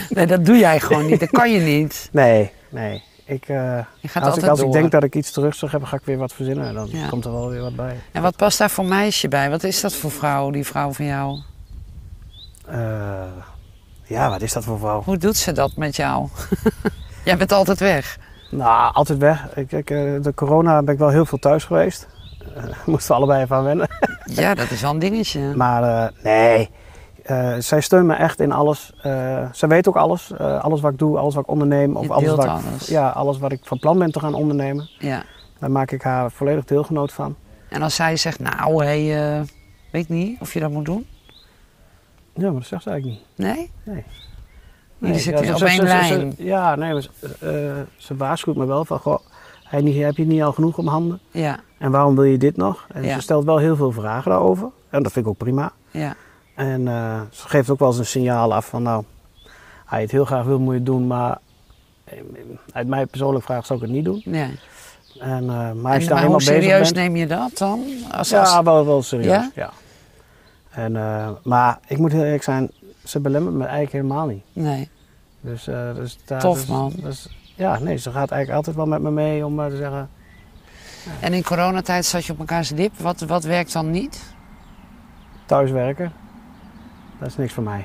Nee, 0.08 0.26
dat 0.26 0.44
doe 0.44 0.56
jij 0.56 0.80
gewoon 0.80 1.06
niet. 1.06 1.20
Dat 1.20 1.30
kan 1.30 1.52
je 1.52 1.60
niet. 1.60 2.08
Nee, 2.12 2.50
nee. 2.68 3.02
Ik, 3.24 3.44
gaat 3.46 3.86
als 4.00 4.12
ik, 4.14 4.22
altijd 4.24 4.48
als 4.48 4.60
ik 4.60 4.72
denk 4.72 4.90
dat 4.90 5.02
ik 5.04 5.14
iets 5.14 5.30
terug 5.30 5.54
zou 5.54 5.70
hebben, 5.70 5.88
ga 5.88 5.96
ik 5.96 6.02
weer 6.04 6.16
wat 6.18 6.32
verzinnen. 6.32 6.66
En 6.66 6.74
dan 6.74 6.88
Ja. 6.90 7.08
komt 7.08 7.24
er 7.24 7.32
wel 7.32 7.48
weer 7.48 7.60
wat 7.60 7.76
bij. 7.76 7.96
En 8.12 8.22
wat 8.22 8.36
past 8.36 8.58
daar 8.58 8.70
voor 8.70 8.84
meisje 8.84 9.28
bij? 9.28 9.50
Wat 9.50 9.62
is 9.64 9.80
dat 9.80 9.94
voor 9.94 10.10
vrouw, 10.10 10.50
die 10.50 10.64
vrouw 10.66 10.92
van 10.92 11.04
jou? 11.04 11.38
Eh, 12.66 13.22
ja, 14.04 14.28
wat 14.28 14.42
is 14.42 14.52
dat 14.52 14.64
voor 14.64 14.78
vrouw? 14.78 15.02
Hoe 15.02 15.16
doet 15.16 15.36
ze 15.36 15.52
dat 15.52 15.76
met 15.76 15.96
jou? 15.96 16.28
jij 17.24 17.36
bent 17.36 17.52
altijd 17.52 17.78
weg. 17.78 18.18
Nou, 18.56 18.94
altijd 18.94 19.18
weg. 19.18 19.56
Ik, 19.56 19.72
ik, 19.72 19.90
eh, 19.90 19.98
de 20.22 20.32
corona 20.34 20.82
ben 20.82 20.94
ik 20.94 21.00
wel 21.00 21.08
heel 21.08 21.26
veel 21.26 21.38
thuis 21.38 21.64
geweest. 21.64 22.08
Eh 22.54 22.64
moesten 22.86 23.08
we 23.08 23.14
allebei 23.14 23.42
even 23.42 23.56
aan 23.56 23.64
wennen. 23.64 23.88
Ja, 24.24 24.54
dat 24.54 24.70
is 24.70 24.80
wel 24.80 24.90
een 24.90 24.98
dingetje. 24.98 25.54
Maar 25.54 25.82
eh, 25.82 26.22
nee, 26.22 26.70
zij 27.62 27.80
steunt 27.80 28.06
me 28.06 28.14
echt 28.14 28.40
in 28.40 28.52
alles. 28.52 28.92
Zij 29.52 29.68
weet 29.68 29.88
ook 29.88 29.96
alles. 29.96 30.38
Alles 30.38 30.80
wat 30.80 30.92
ik 30.92 30.98
doe, 30.98 31.18
alles 31.18 31.34
wat 31.34 31.42
ik 31.42 31.50
onderneem. 31.50 31.96
Of 31.96 32.10
alles 32.10 32.30
wat, 32.30 32.46
alles. 32.46 32.86
Ja, 32.86 33.08
alles 33.08 33.38
wat 33.38 33.52
ik 33.52 33.60
van 33.62 33.78
plan 33.78 33.98
ben 33.98 34.12
te 34.12 34.20
gaan 34.20 34.34
ondernemen. 34.34 34.88
Ja. 34.98 35.22
Daar 35.58 35.70
maak 35.70 35.90
ik 35.90 36.02
haar 36.02 36.30
volledig 36.30 36.64
deelgenoot 36.64 37.12
van. 37.12 37.36
En 37.68 37.82
als 37.82 37.94
zij 37.94 38.16
zegt, 38.16 38.38
nou, 38.38 38.84
hé, 38.84 39.36
eh, 39.38 39.40
weet 39.92 40.08
niet 40.08 40.40
of 40.40 40.52
je 40.52 40.60
dat 40.60 40.70
moet 40.70 40.84
doen. 40.84 41.06
Ja, 42.34 42.50
maar 42.50 42.60
dat 42.60 42.66
zegt 42.66 42.82
ze 42.82 42.90
eigenlijk 42.90 43.20
niet. 43.20 43.46
Nee? 43.46 43.70
Nee. 43.82 44.04
Jullie 44.98 45.18
zitten 45.18 45.44
ja, 45.44 45.52
op 45.52 45.58
ze- 45.58 45.64
één 45.66 45.76
ze- 45.76 45.82
lijn. 45.82 46.32
ze- 46.36 46.44
ja, 46.44 46.74
nee, 46.74 46.92
maar 46.92 47.06
eh, 47.40 47.50
ze 47.96 48.16
waarschuwt 48.16 48.56
me 48.56 48.66
wel 48.66 48.84
van, 48.84 48.98
goh, 48.98 49.18
heb 49.64 49.80
je, 49.80 49.86
niet, 49.86 50.02
heb 50.02 50.16
je 50.16 50.24
niet 50.26 50.42
al 50.42 50.52
genoeg 50.52 50.78
om 50.78 50.86
handen? 50.88 51.20
Ja, 51.30 51.58
En 51.78 51.90
waarom 51.90 52.14
wil 52.14 52.24
je 52.24 52.38
dit 52.38 52.56
nog? 52.56 52.86
En 52.92 53.02
Ja. 53.04 53.14
ze 53.14 53.20
stelt 53.20 53.44
wel 53.44 53.56
heel 53.58 53.76
veel 53.76 53.92
vragen 53.92 54.30
daarover. 54.30 54.68
En 54.90 55.02
dat 55.02 55.12
vind 55.12 55.24
ik 55.24 55.30
ook 55.30 55.38
prima. 55.38 55.72
ja, 55.90 56.14
En 56.54 56.88
eh, 56.88 57.20
ze 57.30 57.48
geeft 57.48 57.70
ook 57.70 57.78
wel 57.78 57.88
eens 57.88 57.98
een 57.98 58.06
signaal 58.06 58.54
af 58.54 58.66
van, 58.66 58.82
nou, 58.82 59.04
je 59.90 59.96
het 59.96 60.10
heel 60.10 60.24
graag 60.24 60.44
wil, 60.44 60.58
moet 60.58 60.72
je 60.72 60.78
het 60.78 60.86
doen. 60.86 61.06
Maar 61.06 61.38
eh, 62.04 62.18
uit 62.72 62.86
mij 62.86 63.06
persoonlijk 63.06 63.44
vraag 63.44 63.66
zou 63.66 63.78
ik 63.78 63.84
het 63.84 63.94
niet 63.94 64.04
doen. 64.04 64.22
ja. 64.24 64.48
En, 65.20 65.42
eh, 65.50 65.72
maar 65.72 66.00
En, 66.00 66.08
maar 66.08 66.24
hoe 66.24 66.42
serieus 66.42 66.92
bent... 66.92 66.94
neem 66.94 67.16
je 67.16 67.26
dat 67.26 67.50
dan? 67.58 67.84
Als, 68.12 68.28
Ja, 68.28 68.40
als- 68.40 68.60
wel, 68.64 68.86
wel 68.86 69.02
serieus. 69.02 69.26
Ja? 69.26 69.50
Ja? 69.54 69.70
En, 70.70 70.92
maar 71.44 71.78
ik 71.86 71.98
moet 71.98 72.12
heel 72.12 72.24
eerlijk 72.24 72.42
zijn, 72.42 72.70
ze 73.04 73.20
belemmert 73.20 73.54
me 73.54 73.62
eigenlijk 73.64 73.92
helemaal 73.92 74.26
niet. 74.26 74.42
Nee. 74.52 74.88
Dus, 75.40 75.66
eh, 75.66 75.94
dus 75.94 76.18
daar, 76.24 76.40
Tof, 76.40 76.58
dus- 76.58 76.66
man. 76.66 76.92
dus- 76.96 77.36
ja, 77.56 77.78
nee, 77.78 77.96
ze 77.96 78.10
gaat 78.10 78.30
eigenlijk 78.30 78.50
altijd 78.52 78.76
wel 78.76 78.86
met 78.86 79.02
me 79.02 79.10
mee 79.10 79.46
om 79.46 79.54
maar 79.54 79.70
te 79.70 79.76
zeggen... 79.76 80.08
En 81.20 81.32
in 81.32 81.42
coronatijd 81.44 82.04
zat 82.04 82.24
je 82.24 82.32
op 82.32 82.38
elkaars 82.38 82.68
dip. 82.68 82.98
Wat, 82.98 83.20
wat 83.20 83.44
werkt 83.44 83.72
dan 83.72 83.90
niet? 83.90 84.32
thuiswerken, 85.46 86.12
dat 87.18 87.28
is 87.28 87.36
niks 87.36 87.52
voor 87.52 87.62
mij. 87.62 87.84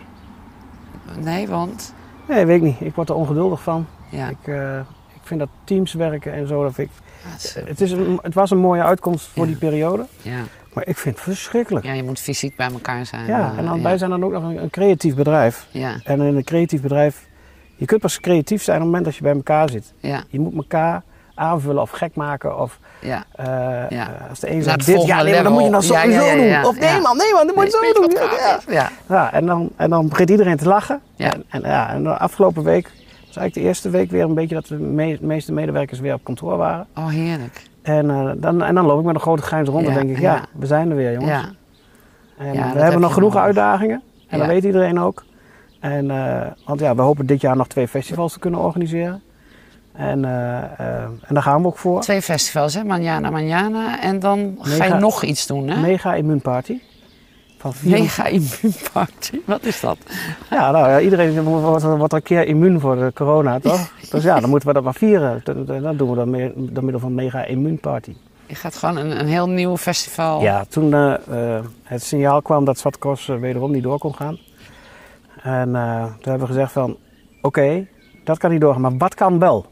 Nee, 1.19 1.47
want... 1.47 1.93
Nee, 2.27 2.45
weet 2.45 2.55
ik 2.57 2.61
niet. 2.61 2.81
Ik 2.81 2.95
word 2.95 3.09
er 3.09 3.15
ongeduldig 3.15 3.61
van. 3.61 3.85
Ja, 4.09 4.29
Ik, 4.29 4.37
eh, 4.47 4.79
ik 5.13 5.21
vind 5.23 5.39
dat 5.39 5.49
teams 5.63 5.93
werken 5.93 6.33
en 6.33 6.47
zo, 6.47 6.63
dat 6.63 6.77
ik... 6.77 6.89
is- 7.37 7.53
Het, 7.65 7.81
is 7.81 7.91
een, 7.91 8.19
het 8.21 8.33
was 8.33 8.51
een 8.51 8.57
mooie 8.57 8.83
uitkomst 8.83 9.25
voor 9.27 9.43
Ja. 9.43 9.49
die 9.49 9.57
periode, 9.59 10.05
ja. 10.21 10.39
Maar 10.79 10.87
ik 10.87 10.97
vind 10.97 11.15
het 11.15 11.23
verschrikkelijk. 11.23 11.85
Ja, 11.85 11.91
ja, 11.91 11.97
je 11.97 12.03
moet 12.03 12.19
fysiek 12.19 12.55
bij 12.55 12.67
elkaar 12.71 13.05
zijn. 13.05 13.27
en 13.29 13.57
eh, 13.57 13.65
dan, 13.65 13.77
ja. 13.77 13.83
wij 13.83 13.97
zijn 13.97 14.09
dan 14.09 14.23
ook 14.23 14.31
nog 14.31 14.43
een, 14.43 14.61
een 14.61 14.69
creatief 14.69 15.15
bedrijf. 15.15 15.67
Ja, 15.71 15.95
En 16.03 16.21
in 16.21 16.35
een 16.35 16.43
creatief 16.43 16.81
bedrijf, 16.81 17.27
je 17.75 17.85
kunt 17.85 18.01
pas 18.01 18.19
creatief 18.19 18.63
zijn 18.63 18.75
op 18.77 18.81
het 18.83 18.91
moment 18.91 19.05
dat 19.05 19.15
je 19.15 19.21
bij 19.23 19.33
elkaar 19.33 19.69
zit. 19.69 19.93
ja, 19.99 20.23
Je 20.29 20.39
moet 20.39 20.55
elkaar 20.55 21.01
aanvullen 21.35 21.81
of 21.81 21.89
gek 21.89 22.15
maken 22.15 22.59
of 22.59 22.79
ja. 23.01 23.23
eh, 23.35 23.45
Ja. 23.89 23.89
eh, 23.89 24.29
als 24.29 24.39
de 24.39 24.51
een 24.51 24.63
zegt 24.63 24.85
dit, 24.85 25.05
ja 25.05 25.23
nee, 25.23 25.33
maar 25.33 25.43
dan 25.43 25.51
moet 25.53 25.63
je 25.63 25.69
nou 25.69 25.81
level. 25.83 25.95
Ja, 25.97 26.01
sowieso 26.03 26.25
ja, 26.25 26.33
ja, 26.33 26.43
ja. 26.43 26.61
doen. 26.61 26.69
Of 26.71 26.79
nee 26.79 26.89
Ja. 26.89 26.99
man, 26.99 27.17
nee 27.17 27.33
man, 27.33 27.47
dat 27.47 27.55
moet 27.55 27.65
je 27.65 27.69
zo 27.93 28.01
doen. 28.01 28.11
Ja, 28.11 28.31
ja. 28.31 28.59
Ja. 28.73 28.91
Ja, 29.09 29.33
en, 29.33 29.45
dan, 29.45 29.69
en 29.75 29.89
dan 29.89 30.07
begint 30.07 30.29
iedereen 30.29 30.57
te 30.57 30.67
lachen. 30.67 31.01
Ja. 31.15 31.33
En, 31.33 31.43
en, 31.49 31.61
ja, 31.61 31.89
en 31.89 32.03
de 32.03 32.17
afgelopen 32.17 32.63
week 32.63 32.83
was 33.27 33.37
eigenlijk 33.37 33.53
de 33.53 33.61
eerste 33.61 33.89
week 33.89 34.11
weer 34.11 34.23
een 34.23 34.33
beetje 34.33 34.55
dat 34.55 34.65
de 34.65 34.75
me- 34.75 35.17
meeste 35.21 35.51
medewerkers 35.53 35.99
weer 35.99 36.13
op 36.13 36.23
kantoor 36.23 36.57
waren. 36.57 36.87
Oh, 36.95 37.07
heerlijk. 37.07 37.61
En, 37.97 38.09
eh, 38.09 38.31
dan, 38.35 38.63
en 38.63 38.75
dan 38.75 38.85
loop 38.85 38.99
ik 38.99 39.05
met 39.05 39.15
een 39.15 39.21
grote 39.21 39.41
grijns 39.41 39.69
rond 39.69 39.87
en 39.87 39.93
denk 39.93 40.09
ik, 40.09 40.19
ja, 40.19 40.41
we 40.51 40.65
zijn 40.65 40.89
er 40.89 40.95
weer 40.95 41.11
jongens. 41.13 41.31
Ja, 41.31 41.49
En 42.37 42.45
Ja, 42.45 42.51
we 42.53 42.59
hebben 42.59 42.83
heb 42.83 42.99
nog 42.99 43.13
genoeg 43.13 43.29
nodig. 43.33 43.45
uitdagingen. 43.45 44.01
En 44.27 44.39
dat 44.39 44.47
weet 44.47 44.63
iedereen 44.63 44.99
ook. 44.99 45.23
En, 45.79 46.11
eh, 46.11 46.47
want 46.65 46.79
ja, 46.79 46.95
we 46.95 47.01
hopen 47.01 47.25
dit 47.25 47.41
jaar 47.41 47.55
nog 47.55 47.67
twee 47.67 47.87
festivals 47.87 48.33
te 48.33 48.39
kunnen 48.39 48.59
organiseren. 48.59 49.21
En, 49.93 50.25
eh, 50.25 50.57
eh, 50.57 51.03
en 51.03 51.33
daar 51.33 51.43
gaan 51.43 51.61
we 51.61 51.67
ook 51.67 51.77
voor. 51.77 52.01
twee 52.01 52.21
festivals, 52.21 52.73
hè? 52.73 52.83
Manjana, 52.83 53.29
Manjana. 53.29 54.01
En 54.01 54.19
dan 54.19 54.57
ga 54.61 54.85
je 54.85 54.93
nog 54.93 55.23
iets 55.23 55.47
doen, 55.47 55.67
hè? 55.67 55.79
Mega 55.81 56.13
Immuunparty. 56.15 56.79
Van 57.59 57.73
Mega 57.83 58.25
immuunparty. 58.25 59.39
Wat 59.45 59.63
is 59.63 59.79
dat? 59.79 59.97
Ja, 60.49 60.71
nou 60.71 60.89
ja, 60.89 60.99
iedereen 60.99 61.41
wordt, 61.43 61.83
wordt 61.83 62.13
een 62.13 62.23
keer 62.23 62.47
immuun 62.47 62.79
voor 62.79 62.95
de 62.95 63.11
corona, 63.13 63.59
toch? 63.59 63.91
dus 64.11 64.23
ja, 64.23 64.39
dan 64.39 64.49
moeten 64.49 64.67
we 64.67 64.73
dat 64.73 64.83
maar 64.83 64.93
vieren. 64.93 65.41
Dat, 65.43 65.67
dat- 65.67 65.81
dat 65.83 65.97
doen 65.97 66.09
we 66.09 66.15
dan 66.15 66.29
mee- 66.29 66.53
door 66.55 66.83
middel 66.83 67.01
van 67.01 67.13
Mega 67.15 67.43
Immuunparty. 67.45 68.15
Je 68.45 68.55
gaat 68.55 68.75
gewoon 68.75 68.97
een, 68.97 69.19
een 69.19 69.27
heel 69.27 69.49
nieuw 69.49 69.77
festival. 69.77 70.41
Ja, 70.41 70.65
toen 70.69 70.93
eh, 70.93 71.13
eh, 71.57 71.63
het 71.83 72.03
signaal 72.03 72.41
kwam 72.41 72.65
dat 72.65 72.77
Zwarte 72.77 72.99
Cross 72.99 73.29
eh, 73.29 73.35
wederom 73.39 73.71
niet 73.71 73.83
door 73.83 73.97
kon 73.99 74.15
gaan. 74.15 74.37
En 75.43 75.71
toen 75.71 76.29
hebben 76.31 76.39
we 76.39 76.53
gezegd 76.53 76.71
van, 76.71 76.97
oké, 77.41 77.87
dat 78.23 78.37
kan 78.37 78.51
niet 78.51 78.61
doorgaan, 78.61 78.81
maar 78.81 78.97
wat 78.97 79.15
kan 79.15 79.39
wel? 79.39 79.65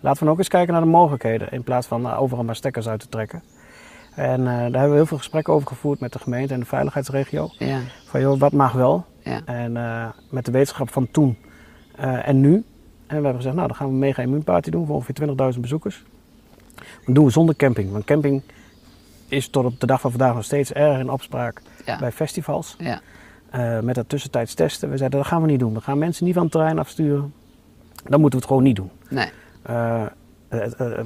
Laten 0.00 0.18
we 0.18 0.24
dan 0.24 0.28
ook 0.32 0.38
eens 0.38 0.48
kijken 0.48 0.72
naar 0.72 0.82
de 0.82 0.88
mogelijkheden, 0.88 1.50
in 1.50 1.62
plaats 1.62 1.86
van 1.86 2.14
overal 2.14 2.44
maar 2.44 2.56
stekkers 2.56 2.88
uit 2.88 3.00
te 3.00 3.08
trekken. 3.08 3.42
En 4.14 4.40
eh, 4.40 4.46
daar 4.46 4.60
hebben 4.62 4.88
we 4.90 4.94
heel 4.96 5.06
veel 5.06 5.16
gesprekken 5.18 5.52
over 5.52 5.68
gevoerd 5.68 6.00
met 6.00 6.12
de 6.12 6.18
gemeente 6.18 6.54
en 6.54 6.60
de 6.60 6.66
veiligheidsregio. 6.66 7.48
Ja, 7.58 7.78
Van 8.06 8.20
joh, 8.20 8.38
wat 8.38 8.52
mag 8.52 8.72
wel? 8.72 9.04
ja. 9.22 9.40
En 9.44 9.76
eh, 9.76 10.06
met 10.30 10.44
de 10.44 10.50
wetenschap 10.50 10.92
van 10.92 11.08
toen 11.10 11.36
eh, 11.96 12.28
en 12.28 12.40
nu. 12.40 12.54
En 12.54 12.62
we 13.06 13.14
hebben 13.14 13.34
gezegd, 13.34 13.54
nou 13.54 13.66
dan 13.66 13.76
gaan 13.76 13.86
we 13.86 13.92
een 13.92 13.98
mega 13.98 14.22
immuunparty 14.22 14.70
doen 14.70 14.86
voor 14.86 14.94
ongeveer 14.94 15.52
20.000 15.54 15.60
bezoekers. 15.60 16.02
Dat 17.04 17.14
doen 17.14 17.24
we 17.24 17.30
zonder 17.30 17.56
camping. 17.56 17.90
Want 17.92 18.04
camping 18.04 18.42
is 19.28 19.48
tot 19.48 19.64
op 19.64 19.80
de 19.80 19.86
dag 19.86 20.00
van 20.00 20.10
vandaag 20.10 20.34
nog 20.34 20.44
steeds 20.44 20.72
erg 20.72 20.98
in 20.98 21.10
opspraak 21.10 21.62
Ja. 21.86 21.98
bij 21.98 22.12
festivals. 22.12 22.76
ja. 22.78 23.00
met 23.82 23.94
dat 23.94 24.08
tussentijds 24.08 24.54
testen. 24.54 24.90
We 24.90 24.96
zeiden 24.96 25.18
dat 25.18 25.28
gaan 25.28 25.40
we 25.42 25.46
niet 25.46 25.58
doen. 25.60 25.74
We 25.74 25.80
gaan 25.80 25.98
mensen 25.98 26.24
niet 26.24 26.34
van 26.34 26.42
het 26.42 26.52
terrein 26.52 26.78
afsturen. 26.78 27.32
Dan 28.08 28.20
moeten 28.20 28.38
we 28.38 28.44
het 28.44 28.46
gewoon 28.46 28.62
niet 28.62 28.76
doen. 28.76 28.90
Nee. 29.08 29.28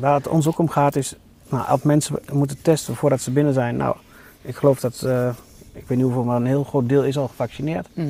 Waar 0.00 0.14
het 0.14 0.28
ons 0.28 0.46
ook 0.48 0.58
om 0.58 0.68
gaat 0.68 0.96
is, 0.96 1.16
nou, 1.48 1.78
mensen 1.82 2.18
moeten 2.32 2.62
testen 2.62 2.96
voordat 2.96 3.20
ze 3.20 3.30
binnen 3.30 3.54
zijn. 3.54 3.76
Nou, 3.76 3.96
ik 4.42 4.56
geloof 4.56 4.80
dat, 4.80 5.02
eh, 5.02 5.28
ik 5.72 5.84
weet 5.86 5.98
niet 5.98 6.06
hoeveel, 6.06 6.24
maar 6.24 6.36
een 6.36 6.46
heel 6.46 6.64
groot 6.64 6.88
deel 6.88 7.04
is 7.04 7.18
al 7.18 7.28
gevaccineerd. 7.28 7.88
Mhm. 7.92 8.08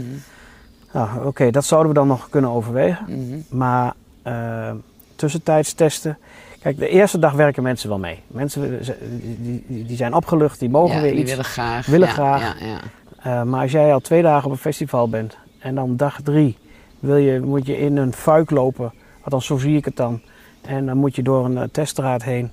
Nou, 0.92 1.26
oké, 1.26 1.50
dat 1.50 1.64
zouden 1.64 1.92
we 1.92 1.98
dan 1.98 2.06
nog 2.06 2.28
kunnen 2.28 2.50
overwegen. 2.50 3.04
Mhm. 3.08 3.58
Maar 3.58 3.92
eh, 4.22 4.70
tussentijds 5.16 5.72
testen. 5.72 6.18
Kijk, 6.60 6.78
de 6.78 6.88
eerste 6.88 7.18
dag 7.18 7.32
werken 7.32 7.62
mensen 7.62 7.88
wel 7.88 7.98
mee. 7.98 8.22
Mensen 8.26 8.80
die, 9.40 9.64
die, 9.86 9.96
zijn 9.96 10.14
opgelucht, 10.14 10.58
die 10.58 10.70
mogen 10.70 10.96
Ja, 10.96 11.02
weer 11.02 11.10
die 11.10 11.20
iets. 11.20 11.30
willen 11.30 11.44
graag. 11.44 11.86
willen 11.86 12.08
ja, 12.08 12.12
graag. 12.14 12.60
Ja. 12.60 12.78
Eh, 13.22 13.42
maar 13.42 13.62
als 13.62 13.72
jij 13.72 13.92
al 13.92 14.00
twee 14.00 14.22
dagen 14.22 14.44
op 14.46 14.50
een 14.52 14.58
festival 14.58 15.08
bent 15.08 15.36
en 15.58 15.74
dan 15.74 15.96
dag 15.96 16.20
drie 16.22 16.56
wil 17.00 17.16
je, 17.16 17.40
moet 17.40 17.66
je 17.66 17.78
in 17.78 17.96
een 17.96 18.12
fuik 18.12 18.50
lopen, 18.50 18.92
althans 19.22 19.46
zo 19.46 19.56
zie 19.58 19.76
ik 19.76 19.84
het 19.84 19.96
dan. 19.96 20.20
En 20.60 20.86
dan 20.86 20.96
moet 20.96 21.16
je 21.16 21.22
door 21.22 21.44
een 21.44 21.70
teststraat 21.70 22.22
heen. 22.22 22.50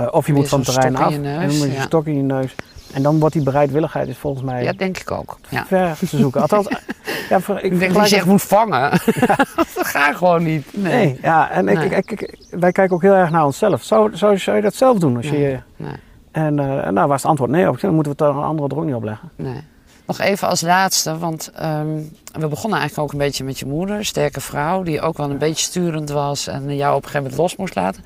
Eh, 0.00 0.06
of 0.10 0.26
je 0.26 0.32
moet 0.32 0.48
van 0.48 0.60
het 0.60 0.68
terrein 0.68 0.96
af 0.96 1.12
en 1.12 1.22
dan 1.22 1.42
moet 1.42 1.52
je 1.52 1.72
ja. 1.72 1.76
een 1.76 1.82
stok 1.82 2.06
in 2.06 2.16
je 2.16 2.22
neus. 2.22 2.54
En 2.92 3.02
dan 3.02 3.18
wordt 3.18 3.34
die 3.34 3.44
bereidwilligheid 3.44 4.08
is 4.08 4.16
volgens 4.18 4.44
mij 4.44 4.62
ja, 4.62 4.72
denk 4.72 4.98
ik 4.98 5.10
ook. 5.10 5.38
Ja. 5.48 5.66
ver 5.66 5.96
te 5.98 6.16
zoeken. 6.16 6.40
Althans, 6.40 6.68
ja, 7.30 7.40
voor, 7.40 7.56
ik 7.56 7.72
Ik 7.72 7.78
denk 7.78 7.94
dat 7.94 8.10
je 8.10 8.16
echt 8.16 8.26
moet 8.26 8.42
vangen. 8.42 8.90
dat 9.56 9.86
gaat 9.86 10.16
gewoon 10.16 10.42
niet. 10.42 10.66
Nee. 10.76 10.92
Nee, 10.92 11.18
ja, 11.22 11.50
en 11.50 11.68
ik, 11.68 11.78
Nee. 11.78 11.88
ik, 11.90 12.38
wij 12.50 12.72
kijken 12.72 12.94
ook 12.96 13.02
heel 13.02 13.14
erg 13.14 13.30
naar 13.30 13.44
onszelf. 13.44 13.82
Zou, 13.82 14.16
zou, 14.16 14.38
zou 14.38 14.56
je 14.56 14.62
dat 14.62 14.74
zelf 14.74 14.98
doen? 14.98 15.16
Als 15.16 15.30
Nee. 15.30 15.40
je, 15.40 15.58
Nee. 15.76 15.92
en 16.32 16.58
uh, 16.58 16.88
nou 16.88 17.08
was 17.08 17.22
het 17.22 17.30
antwoord 17.30 17.50
nee. 17.50 17.64
Dan 17.64 17.94
moeten 17.94 18.16
we 18.16 18.24
het 18.24 18.34
een 18.34 18.42
andere 18.42 18.68
er 18.68 18.76
ook 18.76 18.84
niet 18.84 18.94
opleggen. 18.94 19.30
Nee. 19.36 19.60
Nog 20.06 20.18
even 20.18 20.48
als 20.48 20.60
laatste, 20.60 21.18
want 21.18 21.50
ehm, 21.54 21.96
we 22.32 22.48
begonnen 22.48 22.78
eigenlijk 22.78 22.98
ook 23.08 23.12
een 23.12 23.26
beetje 23.26 23.44
met 23.44 23.58
je 23.58 23.66
moeder, 23.66 24.04
sterke 24.04 24.40
vrouw, 24.40 24.82
die 24.82 25.00
ook 25.00 25.16
wel 25.16 25.30
een 25.30 25.38
beetje 25.38 25.64
sturend 25.64 26.10
was 26.10 26.46
en 26.46 26.76
jou 26.76 26.96
op 26.96 27.02
een 27.02 27.08
gegeven 27.08 27.22
moment 27.22 27.36
los 27.36 27.56
moest 27.56 27.74
laten. 27.74 28.04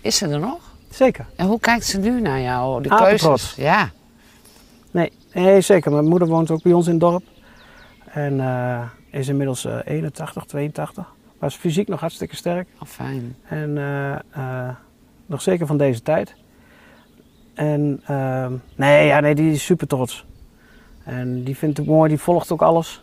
Is 0.00 0.16
ze 0.16 0.28
er 0.28 0.38
nog? 0.38 0.69
Zeker. 0.90 1.26
En 1.36 1.46
hoe 1.46 1.60
kijkt 1.60 1.84
ze 1.84 1.98
nu 1.98 2.20
naar 2.20 2.40
jou? 2.40 2.82
De 2.82 2.88
keuzes? 2.88 3.54
Ja. 3.56 3.90
Nee, 4.90 5.12
nee, 5.32 5.60
zeker. 5.60 5.92
Mijn 5.92 6.08
moeder 6.08 6.28
woont 6.28 6.50
ook 6.50 6.62
bij 6.62 6.72
ons 6.72 6.86
in 6.86 6.92
het 6.92 7.00
dorp. 7.00 7.22
En 8.04 8.34
uh, 8.34 8.82
is 9.10 9.28
inmiddels 9.28 9.64
uh, 9.64 9.78
81, 9.84 10.44
82. 10.44 11.12
Was 11.38 11.56
fysiek 11.56 11.88
nog 11.88 12.00
hartstikke 12.00 12.36
sterk. 12.36 12.68
Oh, 12.82 12.88
fijn. 12.88 13.36
En 13.42 13.76
uh, 14.36 14.68
nog 15.26 15.42
zeker 15.42 15.66
van 15.66 15.76
deze 15.76 16.02
tijd. 16.02 16.34
En 17.54 18.02
ehm, 18.06 18.52
nee, 18.76 19.06
ja, 19.06 19.20
nee, 19.20 19.34
die 19.34 19.52
is 19.52 19.64
super 19.64 19.86
trots. 19.86 20.26
En 21.04 21.44
die 21.44 21.56
vindt 21.56 21.76
het 21.76 21.86
mooi, 21.86 22.08
die 22.08 22.18
volgt 22.18 22.52
ook 22.52 22.62
alles. 22.62 23.02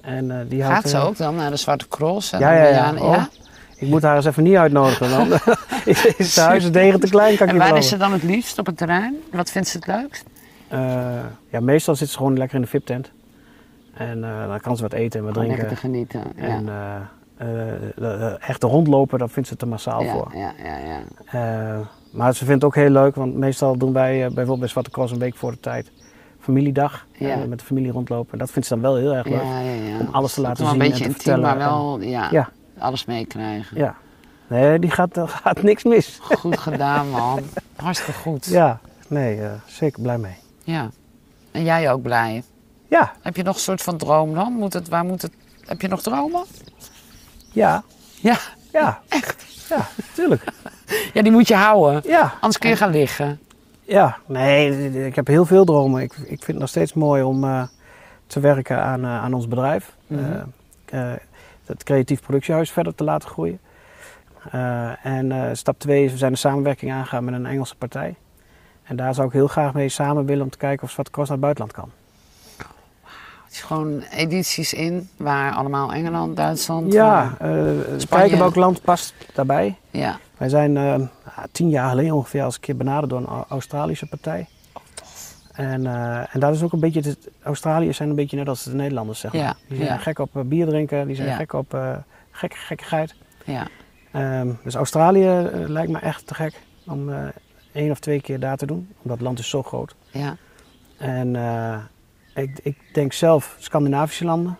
En, 0.00 0.46
die 0.48 0.62
Gaat 0.62 0.70
houdt, 0.70 0.88
ze 0.88 0.98
ook 0.98 1.16
dan 1.16 1.34
naar 1.34 1.50
de 1.50 1.56
Zwarte 1.56 1.88
Cross? 1.88 2.32
En 2.32 2.38
Ja, 2.38 2.52
ja? 2.52 2.92
Oh, 2.92 3.14
ja? 3.14 3.28
Ik 3.78 3.88
moet 3.88 4.02
haar 4.02 4.16
eens 4.16 4.24
even 4.24 4.42
niet 4.42 4.56
uitnodigen. 4.56 5.10
Dan 5.10 5.32
is 6.16 6.34
de 6.34 6.40
huisdegen 6.40 7.00
te 7.00 7.08
klein, 7.08 7.36
kan 7.36 7.46
ik 7.46 7.52
En 7.52 7.58
waar 7.58 7.76
is 7.76 7.88
ze 7.88 7.96
dan 7.96 8.12
het 8.12 8.22
liefst 8.22 8.58
op 8.58 8.66
het 8.66 8.76
terrein? 8.76 9.14
Wat 9.32 9.50
vindt 9.50 9.68
ze 9.68 9.76
het 9.76 9.86
leukst? 9.86 10.24
Uh, 10.72 10.78
ja, 11.50 11.60
meestal 11.60 11.94
zit 11.94 12.08
ze 12.08 12.16
gewoon 12.16 12.36
lekker 12.38 12.56
in 12.56 12.62
de 12.62 12.68
VIP-tent. 12.68 13.10
En 13.94 14.18
uh, 14.18 14.46
dan 14.48 14.60
kan 14.60 14.76
ze 14.76 14.82
wat 14.82 14.92
eten 14.92 15.18
en 15.18 15.26
wat 15.26 15.34
Gewoon 15.34 15.54
drinken. 15.54 15.68
lekker 15.68 15.76
te 15.76 15.76
genieten. 15.76 16.22
Ja. 16.36 16.42
En 16.42 16.68
uh, 18.00 18.48
echt 18.48 18.62
rondlopen, 18.62 19.18
dat 19.18 19.30
vindt 19.30 19.48
ze 19.48 19.56
te 19.56 19.66
massaal 19.66 20.02
ja, 20.02 20.12
voor. 20.12 20.32
Ja, 20.34 20.52
ja, 20.64 20.76
ja. 20.76 21.80
Maar 22.12 22.34
ze 22.34 22.44
vindt 22.44 22.62
het 22.62 22.64
ook 22.64 22.74
heel 22.74 22.90
leuk, 22.90 23.14
want 23.14 23.34
meestal 23.34 23.76
doen 23.76 23.92
wij 23.92 24.18
bijvoorbeeld 24.18 24.58
bij 24.58 24.68
Zwarte 24.68 24.90
Cross 24.90 25.12
een 25.12 25.18
week 25.18 25.36
voor 25.36 25.50
de 25.50 25.60
tijd 25.60 25.90
familiedag. 26.40 27.06
Ja. 27.12 27.36
met 27.36 27.58
de 27.58 27.64
familie 27.64 27.92
rondlopen. 27.92 28.32
En 28.32 28.38
dat 28.38 28.50
vindt 28.50 28.68
ze 28.68 28.74
dan 28.74 28.82
wel 28.82 28.96
heel 28.96 29.14
erg 29.14 29.26
leuk. 29.26 29.42
Ja, 29.42 29.60
ja, 29.60 29.72
ja. 29.72 29.98
Om 30.00 30.08
alles 30.12 30.34
te 30.34 30.40
laten 30.40 30.64
zien 30.64 30.72
een 30.72 30.78
beetje 30.78 30.92
en 30.92 30.98
te 30.98 31.04
intiem, 31.04 31.22
vertellen. 31.22 31.58
maar 31.58 31.58
wel 31.58 32.00
Ja. 32.00 32.50
Alles 32.78 33.04
meekrijgen. 33.04 33.76
Ja. 33.76 33.96
Nee, 34.46 34.78
die 34.78 34.90
gaat, 34.90 35.16
er 35.16 35.28
gaat 35.42 35.62
niks 35.62 35.84
mis. 35.84 36.18
Goed 36.22 36.58
gedaan, 36.58 37.10
man. 37.10 37.40
Hartstikke 37.76 38.20
goed. 38.20 38.46
Ja, 38.46 38.80
nee, 39.08 39.38
uh, 39.38 39.50
zeker 39.66 40.02
blij 40.02 40.18
mee. 40.18 40.36
Ja. 40.64 40.90
En 41.50 41.64
jij 41.64 41.92
ook 41.92 42.02
blij? 42.02 42.42
Ja. 42.88 43.12
Heb 43.22 43.36
je 43.36 43.42
nog 43.42 43.54
een 43.54 43.60
soort 43.60 43.82
van 43.82 43.96
droom 43.96 44.34
dan? 44.34 44.52
Moet 44.52 44.72
het, 44.72 44.88
waar 44.88 45.04
moet 45.04 45.22
het, 45.22 45.32
heb 45.66 45.80
je 45.80 45.88
nog 45.88 46.02
dromen? 46.02 46.44
Ja. 47.52 47.82
Ja. 48.20 48.38
Ja. 48.72 49.00
Echt? 49.08 49.44
Ja, 49.68 49.88
tuurlijk. 50.14 50.42
Ja, 51.12 51.22
die 51.22 51.32
moet 51.32 51.48
je 51.48 51.54
houden. 51.54 52.02
Ja. 52.04 52.32
Anders 52.34 52.58
kun 52.58 52.70
je 52.70 52.76
gaan 52.76 52.90
liggen. 52.90 53.40
Ja, 53.82 54.16
nee, 54.26 55.06
ik 55.06 55.16
heb 55.16 55.26
heel 55.26 55.44
veel 55.44 55.64
dromen. 55.64 56.02
Ik, 56.02 56.12
ik 56.12 56.26
vind 56.26 56.46
het 56.46 56.58
nog 56.58 56.68
steeds 56.68 56.92
mooi 56.92 57.22
om 57.22 57.44
uh, 57.44 57.62
te 58.26 58.40
werken 58.40 58.82
aan, 58.82 59.00
uh, 59.00 59.22
aan 59.22 59.34
ons 59.34 59.48
bedrijf. 59.48 59.96
Mm 60.06 60.18
-hmm. 60.18 60.54
Uh, 61.66 61.72
het 61.72 61.82
creatief 61.82 62.20
productiehuis 62.20 62.70
verder 62.70 62.94
te 62.94 63.04
laten 63.04 63.28
groeien. 63.28 63.60
en 65.02 65.56
stap 65.56 65.78
2 65.78 66.04
is, 66.04 66.12
we 66.12 66.18
zijn 66.18 66.32
een 66.32 66.38
samenwerking 66.38 66.92
aangegaan 66.92 67.24
met 67.24 67.34
een 67.34 67.46
Engelse 67.46 67.76
partij. 67.76 68.14
En 68.82 68.96
daar 68.96 69.14
zou 69.14 69.26
ik 69.26 69.32
heel 69.32 69.46
graag 69.46 69.74
mee 69.74 69.88
samen 69.88 70.26
willen 70.26 70.44
om 70.44 70.50
te 70.50 70.58
kijken 70.58 70.84
of 70.84 70.90
Zwarte 70.90 71.10
Cross 71.10 71.28
naar 71.28 71.38
het 71.38 71.46
buitenland 71.46 71.72
kan. 71.72 71.90
Het 73.44 73.54
is 73.54 73.60
gewoon 73.60 74.00
edities 74.00 74.72
in 74.72 75.08
waar 75.16 75.52
allemaal 75.52 75.92
Engeland, 75.92 76.36
Duitsland, 76.36 76.92
Ja, 76.92 77.36
kijken 78.08 78.38
welk 78.38 78.54
land 78.54 78.82
past 78.82 79.14
daarbij. 79.34 79.76
Ja. 79.90 80.18
Wij 80.36 80.48
zijn 80.48 80.76
uh, 80.76 80.94
tien 81.52 81.68
jaar 81.68 81.90
geleden 81.90 82.12
ongeveer 82.14 82.42
als 82.42 82.54
een 82.54 82.60
keer 82.60 82.76
benaderd 82.76 83.10
door 83.10 83.18
een 83.18 83.44
Australische 83.48 84.06
partij. 84.06 84.46
Oh. 85.58 85.64
En, 85.64 85.84
uh, 85.84 86.34
en 86.34 86.40
dat 86.40 86.54
is 86.54 86.62
ook 86.62 86.72
een 86.72 86.80
beetje, 86.80 87.00
het, 87.00 87.28
Australiërs 87.42 87.96
zijn 87.96 88.08
een 88.08 88.14
beetje 88.14 88.36
net 88.36 88.48
als 88.48 88.64
de 88.64 88.74
Nederlanders, 88.74 89.20
zeg 89.20 89.32
maar. 89.32 89.42
Ja, 89.42 89.56
die 89.68 89.76
zijn 89.76 89.88
ja. 89.88 89.96
gek 89.96 90.18
op 90.18 90.36
uh, 90.36 90.42
bier 90.42 90.66
drinken, 90.66 91.06
die 91.06 91.16
zijn 91.16 91.28
Ja. 91.28 91.36
gek 91.36 91.52
op 91.52 91.74
uh, 91.74 91.96
gek, 92.30 92.54
gekkigheid. 92.54 93.14
Ja. 93.44 93.66
Um, 94.40 94.58
dus 94.64 94.74
Australië 94.74 95.50
lijkt 95.66 95.92
me 95.92 95.98
echt 95.98 96.26
te 96.26 96.34
gek 96.34 96.60
om 96.86 97.10
één 97.72 97.90
of 97.90 97.98
twee 97.98 98.20
keer 98.20 98.40
daar 98.40 98.56
te 98.56 98.66
doen, 98.66 98.88
omdat 99.02 99.16
het 99.16 99.26
land 99.26 99.38
is 99.38 99.48
zo 99.48 99.62
groot. 99.62 99.94
Ja. 100.10 100.36
En 100.96 101.36
ik, 102.34 102.58
ik 102.62 102.76
denk 102.92 103.12
zelf 103.12 103.56
Scandinavische 103.58 104.24
landen, 104.24 104.56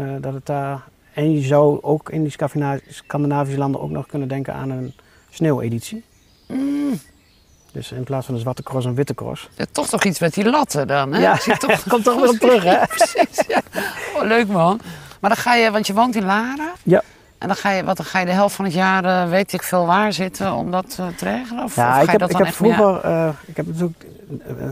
uh, 0.00 0.14
dat 0.20 0.34
het 0.34 0.46
daar... 0.46 0.82
En 1.12 1.32
je 1.32 1.40
zou 1.40 1.82
ook 1.82 2.10
in 2.10 2.22
die 2.22 2.30
Scandina- 2.30 2.78
Scandinavische 2.88 3.58
landen 3.58 3.80
ook 3.80 3.90
nog 3.90 4.06
kunnen 4.06 4.28
denken 4.28 4.54
aan 4.54 4.70
een 4.70 4.94
sneeuweditie. 5.30 6.04
Mm. 6.48 7.00
Dus 7.74 7.92
in 7.92 8.04
plaats 8.04 8.26
van 8.26 8.34
een 8.34 8.40
zwarte 8.40 8.62
cross 8.62 8.86
een 8.86 8.94
witte 8.94 9.14
cross. 9.14 9.48
Ja, 9.56 9.64
toch 9.72 9.88
toch 9.88 10.04
iets 10.04 10.18
met 10.20 10.34
die 10.34 10.44
latten 10.44 10.86
dan, 10.86 11.12
hè? 11.12 11.20
Ja, 11.20 11.36
toch... 11.56 11.82
komt 11.88 12.04
toch 12.04 12.20
weer 12.20 12.28
op 12.28 12.36
terug, 12.36 12.64
hè? 12.64 12.86
Precies, 12.96 13.44
ja. 13.48 13.62
Oh, 14.16 14.22
leuk 14.22 14.48
man. 14.48 14.80
Maar 15.20 15.30
dan 15.30 15.38
ga 15.38 15.54
je, 15.54 15.70
want 15.70 15.86
je 15.86 15.94
woont 15.94 16.16
in 16.16 16.24
Laren. 16.24 16.70
Ja. 16.82 17.02
En 17.38 17.46
dan 17.46 17.56
ga 17.56 17.70
je, 17.70 17.84
wat, 17.84 17.96
dan 17.96 18.06
ga 18.06 18.18
je 18.18 18.26
de 18.26 18.32
helft 18.32 18.54
van 18.54 18.64
het 18.64 18.74
jaar, 18.74 19.04
uh, 19.04 19.30
weet 19.30 19.52
ik 19.52 19.62
veel 19.62 19.86
waar 19.86 20.12
zitten 20.12 20.52
om 20.52 20.70
dat 20.70 20.96
uh, 21.00 21.06
te 21.06 21.24
regelen? 21.24 21.64
Of, 21.64 21.76
ja, 21.76 21.88
of 21.88 21.94
ga 21.94 22.00
ik 22.00 22.04
je 22.04 22.10
heb, 22.10 22.20
dat 22.20 22.30
ik 22.30 22.36
dan 22.36 22.46
heb 22.46 22.54
vroeger, 22.54 23.04
uh, 23.04 23.28
ik 23.46 23.56
heb 23.56 23.66
natuurlijk 23.66 24.06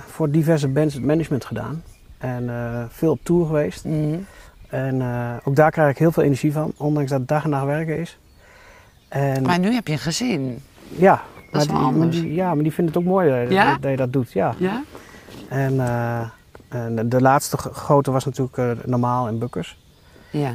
voor 0.06 0.30
diverse 0.30 0.68
bands 0.68 0.94
het 0.94 1.04
management 1.04 1.44
gedaan. 1.44 1.82
En 2.18 2.50
veel 2.92 3.10
op 3.10 3.20
tour 3.22 3.46
geweest. 3.46 3.84
Mm. 3.84 4.26
En 4.68 5.02
ook 5.44 5.56
daar 5.56 5.70
krijg 5.70 5.90
ik 5.90 5.98
heel 5.98 6.12
veel 6.12 6.22
energie 6.22 6.52
van, 6.52 6.72
ondanks 6.76 7.10
dat 7.10 7.18
het 7.18 7.28
dag 7.28 7.44
en 7.44 7.50
nacht 7.50 7.64
werken 7.64 7.98
is. 7.98 8.18
En, 9.08 9.42
Maar 9.42 9.58
nu 9.58 9.74
heb 9.74 9.86
je 9.86 9.92
een 9.92 9.98
gezin. 9.98 10.62
ja, 10.88 11.22
dat 11.52 11.62
is 11.62 11.68
maar 11.68 11.80
wel 11.80 11.88
die, 11.88 11.96
maar 11.98 12.06
anders. 12.06 12.20
die, 12.20 12.34
ja, 12.34 12.54
maar 12.54 12.62
die 12.62 12.72
vinden 12.72 12.94
het 12.94 13.02
ook 13.02 13.08
mooi 13.08 13.30
dat, 13.42 13.52
Ja? 13.52 13.76
dat 13.80 13.90
je 13.90 13.96
dat 13.96 14.12
doet. 14.12 14.32
Ja. 14.32 14.54
Ja? 14.58 14.82
En, 15.48 15.74
uh, 15.74 16.20
en 16.68 17.08
de, 17.08 17.20
laatste 17.20 17.56
grote 17.56 18.10
was 18.10 18.24
natuurlijk 18.24 18.56
uh, 18.56 18.70
Normaal 18.84 19.28
in 19.28 19.38
Bukkers, 19.38 19.78
Ja. 20.30 20.52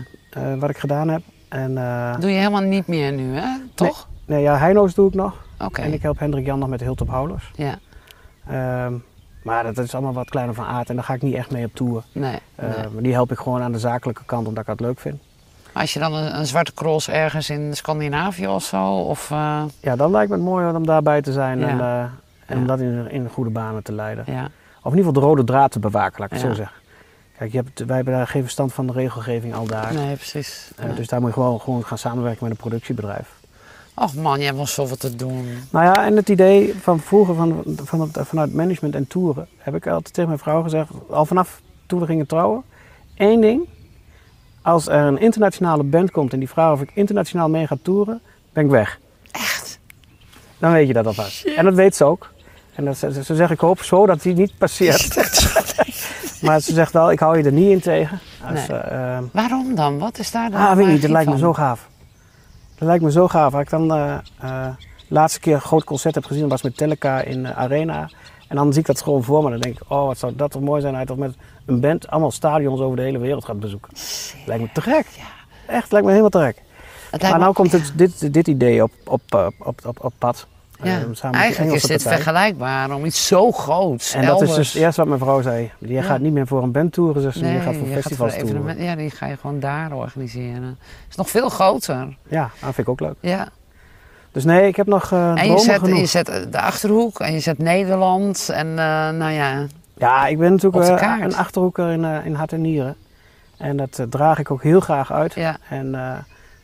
wat 0.60 0.69
ik 0.69 0.77
gedaan 0.77 1.07
heb. 1.10 1.21
En, 1.49 1.73
Doe 2.19 2.29
je 2.31 2.38
helemaal 2.38 2.62
niet 2.62 2.88
meer 2.88 3.13
nu, 3.13 3.36
hè? 3.36 3.47
Toch? 3.73 4.07
nee, 4.25 4.41
ja, 4.41 4.57
Heino's 4.57 4.93
doe 4.93 5.07
ik 5.07 5.13
nog. 5.13 5.45
Oké. 5.60 5.81
En 5.81 5.93
ik 5.93 6.01
help 6.01 6.19
Hendrik 6.19 6.45
Jan 6.45 6.60
nog 6.60 6.69
met 6.69 6.79
de 6.79 6.95
Houders. 7.07 7.51
Ja. 7.55 7.79
Ehm, 8.47 8.93
maar 9.43 9.63
dat 9.63 9.77
is 9.77 9.93
allemaal 9.93 10.13
wat 10.13 10.29
kleiner 10.29 10.56
van 10.56 10.65
aard 10.65 10.89
en 10.89 10.95
daar 10.95 11.04
ga 11.04 11.13
ik 11.13 11.21
niet 11.21 11.33
echt 11.33 11.52
mee 11.52 11.65
op 11.65 11.75
tour. 11.75 12.04
Nee. 12.12 12.39
Nee. 12.56 12.69
Maar 12.93 13.04
die 13.04 13.13
help 13.13 13.31
ik 13.31 13.37
gewoon 13.37 13.62
aan 13.62 13.71
de 13.71 13.79
zakelijke 13.79 14.23
kant 14.25 14.48
omdat 14.48 14.62
ik 14.62 14.69
dat 14.69 14.79
leuk 14.79 15.00
vind. 15.00 15.21
Als 15.74 15.94
je 15.94 16.00
dan 16.00 16.13
een, 16.13 16.38
een 16.40 16.46
zwarte 16.46 16.74
cross 16.74 17.10
ergens 17.10 17.50
in 17.50 17.76
Scandinavië 17.76 18.48
of 18.48 18.63
zo, 18.63 18.86
of... 18.94 19.30
uh, 19.30 19.63
Ja, 19.82 19.96
dan 19.96 20.12
lijkt 20.12 20.30
me 20.30 20.36
het 20.36 20.46
mooi 20.46 20.76
om 20.76 20.86
daarbij 20.86 21.22
te 21.22 21.32
zijn 21.32 21.60
Ja. 21.60 21.68
en, 21.68 21.78
uh, 21.78 22.00
en 22.02 22.12
Ja. 22.48 22.56
om 22.56 22.68
dat 22.68 22.80
in, 22.80 23.12
in 23.12 23.30
goede 23.30 23.50
banen 23.50 23.84
te 23.84 23.92
leiden. 23.94 24.24
ja. 24.28 24.50
Of 24.82 24.94
in 24.94 24.98
ieder 25.00 25.13
geval 25.13 25.22
de 25.22 25.28
rode 25.36 25.44
draad 25.44 25.72
te 25.72 25.80
bewaken, 25.80 26.20
laat 26.20 26.32
ik 26.32 26.38
het 26.38 26.48
zo 26.48 26.54
zeggen. 26.54 26.76
Kijk, 27.38 27.52
je 27.52 27.58
hebt, 27.58 27.80
wij 27.86 27.96
hebben 27.96 28.13
daar 28.13 28.28
geen 28.28 28.42
verstand 28.42 28.74
van 28.74 28.88
de 28.88 28.94
regelgeving 28.94 29.56
al 29.56 29.65
daar. 29.65 29.94
Nee, 29.94 30.15
precies. 30.15 30.72
Uh, 30.80 30.86
Nee. 30.86 30.96
Dus 30.96 31.08
daar 31.08 31.20
moet 31.20 31.30
je 31.30 31.34
gewoon, 31.36 31.60
gewoon 31.60 31.84
gaan 31.84 31.98
samenwerken 31.98 32.44
met 32.44 32.52
een 32.52 32.58
productiebedrijf. 32.58 33.36
Och 33.96 34.15
man, 34.15 34.38
je 34.40 34.46
hebt 34.46 34.56
wel 34.58 34.65
zoveel 34.68 34.96
te 34.96 35.15
doen. 35.15 35.48
Nou 35.72 35.86
ja, 35.86 36.06
en 36.06 36.15
het 36.15 36.30
idee 36.30 36.76
van 36.82 37.00
vroeger 37.00 37.36
van, 37.36 37.63
van, 37.84 38.02
het- 38.02 38.18
vanuit 38.28 38.54
management 38.54 38.96
en 38.96 39.08
toeren 39.08 39.48
heb 39.58 39.76
ik 39.76 39.88
altijd 39.88 40.13
tegen 40.13 40.30
mijn 40.30 40.42
vrouw 40.42 40.63
gezegd, 40.63 40.90
al 41.10 41.26
vanaf 41.26 41.62
toen 41.86 42.00
we 42.00 42.06
gingen 42.06 42.26
trouwen, 42.28 42.63
één 43.15 43.42
ding. 43.42 43.68
Als 44.68 44.88
er 44.88 45.00
een 45.00 45.20
internationale 45.20 45.84
band 45.84 46.12
komt 46.12 46.34
en 46.34 46.40
die 46.40 46.50
vraagt 46.50 46.74
of 46.74 46.82
ik 46.82 46.92
internationaal 46.94 47.50
mee 47.50 47.68
ga 47.68 47.78
toeren, 47.82 48.22
ben 48.54 48.63
ik 48.65 48.70
weg. 48.72 49.00
Echt? 49.32 49.80
Dan 50.58 50.72
weet 50.72 50.88
je 50.88 50.94
dat 50.94 51.06
alvast. 51.06 51.46
En 51.46 51.65
dat 51.65 51.74
weet 51.74 51.96
ze 51.96 52.04
ook. 52.04 52.32
En 52.76 52.86
dat, 52.86 52.98
ze, 52.98 53.24
ze 53.24 53.36
zegt, 53.36 53.52
ik 53.52 53.60
hoop 53.60 53.82
zo 53.82 54.06
dat 54.06 54.22
die 54.22 54.34
niet 54.34 54.58
passeert. 54.58 55.15
Maar 56.42 56.60
ze 56.60 56.74
zegt 56.74 56.94
wel, 56.94 57.12
ik 57.12 57.20
hou 57.20 57.38
je 57.38 57.44
er 57.44 57.52
niet 57.52 57.70
in 57.72 57.80
tegen. 57.80 58.20
Als, 58.50 58.68
Nee. 58.68 58.78
eh, 58.78 59.18
Waarom 59.32 59.76
dan? 59.76 59.98
Wat 60.00 60.20
is 60.20 60.32
daar 60.32 60.52
dan? 60.52 60.60
ah, 60.62 60.76
weet 60.76 60.88
niet, 60.88 61.02
dat 61.02 61.12
lijkt 61.12 61.30
me 61.30 61.38
zo 61.38 61.54
gaaf. 61.54 61.88
Dat 62.78 62.88
lijkt 62.88 63.04
me 63.04 63.12
zo 63.12 63.28
gaaf. 63.28 63.54
Als 63.54 63.62
ik 63.63 63.70
dan 63.70 63.94
eh, 63.94 64.13
eh, 64.40 64.68
de 65.08 65.13
laatste 65.13 65.40
keer 65.40 65.54
een 65.54 65.62
groot 65.62 65.84
concert 65.84 66.15
heb 66.15 66.26
gezien, 66.26 66.48
was 66.48 66.62
met 66.62 66.78
Teleka 66.78 67.22
in 67.22 67.46
eh, 67.46 67.58
Arena. 67.58 68.10
En 68.48 68.56
dan 68.56 68.72
zie 68.72 68.82
ik 68.82 68.88
dat 68.88 69.02
gewoon 69.02 69.24
voor 69.24 69.44
me. 69.44 69.50
Dan 69.50 69.60
denk 69.60 69.76
ik, 69.80 69.82
oh, 69.92 70.06
wat 70.06 70.18
zou 70.18 70.36
dat 70.36 70.52
toch 70.52 70.62
mooi 70.62 70.82
zijn 70.82 71.06
toch 71.06 71.18
met 71.18 71.36
een 71.68 71.80
band 71.80 72.08
allemaal 72.08 72.32
stadions 72.32 72.80
over 72.80 72.96
de 72.96 73.02
hele 73.04 73.18
wereld 73.20 73.46
gaat 73.46 73.60
bezoeken. 73.60 73.92
Lijkt 74.46 74.63
me 74.63 74.70
te 74.74 74.82
gek. 74.82 75.06
Echt, 75.68 75.92
lijkt 75.92 76.06
me 76.06 76.12
helemaal 76.13 76.30
te 76.42 76.54
gek. 76.54 76.62
Maar 77.22 77.32
me- 77.32 77.38
nou 77.38 77.54
komt 77.54 77.72
het, 77.72 77.92
dit, 77.96 78.34
dit 78.34 78.48
idee 78.48 78.84
op, 78.84 78.92
op, 79.06 79.22
eh, 79.30 79.48
op, 79.60 79.80
op, 79.86 80.04
op 80.04 80.13
pad. 80.18 80.48
Ja, 80.84 81.00
Eh, 81.22 81.34
eigenlijk 81.34 81.76
is 81.76 81.82
dit 81.82 82.04
partij. 82.04 82.13
vergelijkbaar 82.22 82.92
om 82.92 83.06
iets 83.06 83.28
zo 83.28 83.52
groots. 83.52 84.13
En 84.13 84.26
dat 84.26 84.42
is 84.42 84.54
dus 84.54 84.74
eerst 84.74 84.98
wat 84.98 85.08
mijn 85.08 85.20
vrouw 85.20 85.42
zei. 85.42 85.72
Je 85.80 85.88
Ja. 85.88 86.02
gaat 86.02 86.20
niet 86.20 86.34
meer 86.34 86.48
voor 86.48 86.63
een 86.63 86.72
band 86.72 86.94
toeren, 86.94 87.22
zegt 87.22 87.38
ze. 87.38 87.44
Nee, 87.44 87.54
je 87.54 87.60
gaat 87.60 87.76
voor 87.76 87.88
je 87.88 87.94
festivals 87.94 88.34
voor 88.36 88.44
toeren. 88.50 88.82
Ja, 88.84 88.96
die 88.96 89.10
ga 89.10 89.26
je 89.26 89.38
gewoon 89.38 89.60
daar 89.60 89.92
organiseren. 89.94 90.63
Het 90.80 91.10
is 91.10 91.15
nog 91.15 91.30
veel 91.30 91.50
groter. 91.50 92.18
Ja, 92.28 92.42
dat 92.42 92.74
vind 92.74 92.78
ik 92.78 92.90
ook 92.90 93.00
leuk. 93.00 93.15
Ja. 93.20 93.48
Dus 94.32 94.44
nee, 94.44 94.68
ik 94.68 94.76
heb 94.76 94.88
nog 94.88 95.12
eh 95.12 95.42
En 95.42 95.52
je 95.52 95.60
zet, 95.60 95.80
genoeg. 95.80 96.00
je 96.00 96.06
zet 96.06 96.26
de 96.52 96.62
Achterhoek 96.62 97.20
en 97.20 97.34
je 97.34 97.40
zet 97.40 97.58
Nederland. 97.58 98.50
En 98.50 98.74
nou 99.18 99.32
ja, 99.32 99.65
Ja, 99.98 100.27
ik 100.27 100.37
ben 100.37 100.52
natuurlijk 100.52 101.02
eh, 101.02 101.17
een 101.21 101.35
achterhoeker 101.35 101.89
in, 101.89 102.06
eh, 102.06 102.25
in 102.25 102.33
hart 102.33 102.54
en 102.54 102.62
nieren. 102.62 102.95
En 103.58 103.77
dat 103.77 104.00
eh, 104.00 104.06
draag 104.10 104.39
ik 104.39 104.52
ook 104.52 104.63
heel 104.63 104.79
graag 104.79 105.12
uit. 105.12 105.33
ja, 105.33 105.58
En 105.69 105.91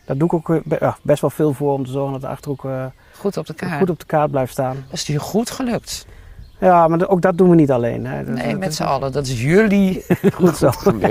daar 0.06 0.18
doe 0.18 0.28
ik 0.28 0.34
ook 0.34 0.64
be- 0.66 0.94
best 1.02 1.22
wel 1.22 1.30
veel 1.30 1.54
voor 1.54 1.74
om 1.74 1.86
te 1.86 1.92
zorgen 1.92 2.12
dat 2.12 2.22
de 2.22 2.28
achterhoek 2.28 2.66
goed 3.18 3.38
op 3.38 3.46
de 3.46 3.54
kaart. 3.54 3.78
goed 3.80 3.90
op 3.90 4.00
de 4.00 4.06
kaart 4.06 4.32
blijft 4.32 4.52
staan. 4.52 4.76
Dat 4.90 4.94
is 4.94 5.08
je 5.08 5.20
goed 5.20 5.50
gelukt. 5.52 6.06
Ja, 6.60 6.88
maar 6.88 7.08
ook 7.08 7.22
dat 7.22 7.38
doen 7.38 7.50
we 7.50 7.56
niet 7.56 7.72
alleen. 7.72 8.06
Hè. 8.06 8.24
Dat- 8.26 8.36
Nee, 8.36 8.50
dat 8.52 8.60
met 8.60 8.76
z'n 8.76 8.84
allen. 8.84 9.12
Dat 9.12 9.26
is 9.28 9.42
jullie 9.42 10.06
Goed 10.36 10.58
zo. 10.58 10.70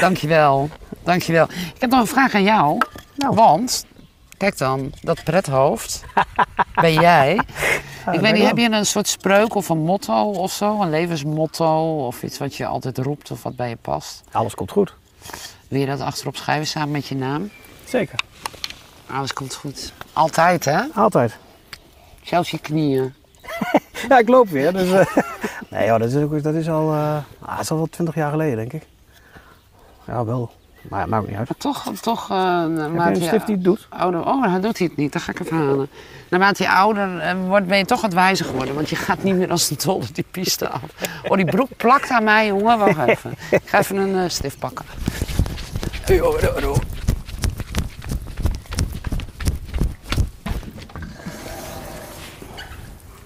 Dankjewel. 0.00 0.68
Dankjewel. 1.02 1.44
Ik 1.74 1.80
heb 1.80 1.90
nog 1.90 2.00
een 2.00 2.06
vraag 2.06 2.34
aan 2.34 2.42
jou. 2.42 2.78
Nou. 3.16 3.34
Want, 3.34 3.86
kijk 4.38 4.58
dan, 4.58 4.92
dat 5.00 5.24
prethoofd 5.24 6.04
ben 6.74 6.92
jij. 6.92 7.40
ik 8.12 8.20
weet 8.20 8.32
niet, 8.32 8.46
heb 8.46 8.56
je 8.56 8.70
een 8.70 8.86
soort 8.86 9.08
spreuk 9.08 9.54
of 9.54 9.68
een 9.68 9.78
motto 9.78 10.30
of 10.30 10.52
zo? 10.52 10.80
Een 10.80 10.90
levensmotto 10.90 12.06
of 12.06 12.22
iets 12.22 12.38
wat 12.38 12.54
je 12.54 12.66
altijd 12.66 12.98
roept 12.98 13.30
of 13.30 13.42
wat 13.42 13.56
bij 13.56 13.68
je 13.68 13.76
past? 13.76 14.22
Alles 14.32 14.54
komt 14.54 14.70
goed. 14.70 14.94
Wil 15.68 15.80
je 15.80 15.86
dat 15.86 16.00
achterop 16.00 16.36
schrijven 16.36 16.66
samen 16.66 16.90
met 16.90 17.06
je 17.06 17.14
naam? 17.14 17.50
Zeker. 17.84 18.18
Alles 19.10 19.32
komt 19.32 19.54
goed. 19.54 19.92
Altijd, 20.12 20.64
hè? 20.64 20.80
Altijd. 20.94 21.36
Zelfs 22.22 22.50
je 22.50 22.58
knieën. 22.58 23.14
Ja, 24.08 24.18
ik 24.18 24.28
loop 24.28 24.48
weer. 24.48 24.72
Dus, 24.72 24.90
eh, 24.90 25.16
nee 25.70 25.86
joh, 25.86 25.98
dat 25.98 26.12
is, 26.12 26.22
ook, 26.22 26.42
dat 26.42 26.54
is 26.54 26.68
al, 26.68 26.92
eh, 26.92 27.16
ah, 27.40 27.50
dat 27.50 27.60
is 27.60 27.70
al 27.70 27.76
wel 27.76 27.86
twintig 27.86 28.14
jaar 28.14 28.30
geleden, 28.30 28.56
denk 28.56 28.72
ik. 28.72 28.82
Ja, 30.06 30.24
wel. 30.24 30.50
Maar 30.88 31.08
maakt 31.08 31.26
niet 31.28 31.36
uit. 31.36 31.48
Maar 31.48 31.58
toch, 31.58 31.92
toch 32.00 32.30
uh, 32.30 32.64
je 33.14 33.24
stift 33.26 33.46
die 33.46 33.54
het 33.54 33.64
doet? 33.64 33.86
ouder... 33.88 34.26
Oh, 34.26 34.42
dan 34.42 34.60
doet 34.60 34.78
hij 34.78 34.86
het 34.86 34.96
niet. 34.96 35.12
Dan 35.12 35.20
ga 35.20 35.32
ik 35.32 35.40
even 35.40 35.56
halen. 35.56 35.88
Naarmate 36.28 36.62
je 36.62 36.70
ouder 36.70 37.18
eh, 37.18 37.34
wordt, 37.46 37.66
ben 37.66 37.78
je 37.78 37.84
toch 37.84 38.00
wat 38.00 38.12
wijzer 38.12 38.46
geworden. 38.46 38.74
Want 38.74 38.88
je 38.88 38.96
gaat 38.96 39.22
niet 39.22 39.34
meer 39.34 39.50
als 39.50 39.70
een 39.70 39.76
dolle 39.84 40.04
die 40.12 40.24
piste 40.30 40.68
af. 40.68 40.82
Oh, 41.28 41.36
die 41.36 41.44
broek 41.44 41.68
plakt 41.76 42.10
aan 42.10 42.24
mij, 42.24 42.46
jongen. 42.46 42.78
Wacht 42.78 43.08
even. 43.08 43.34
Ik 43.50 43.62
ga 43.64 43.78
even 43.78 43.96
een 43.96 44.24
eh, 44.24 44.28
stift 44.28 44.58
pakken. 44.58 44.84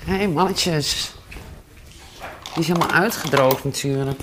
Hé, 0.04 0.16
hey, 0.16 0.28
mannetjes. 0.28 1.14
Die 2.42 2.62
is 2.62 2.66
helemaal 2.66 2.90
uitgedroogd 2.90 3.64
natuurlijk. 3.64 4.20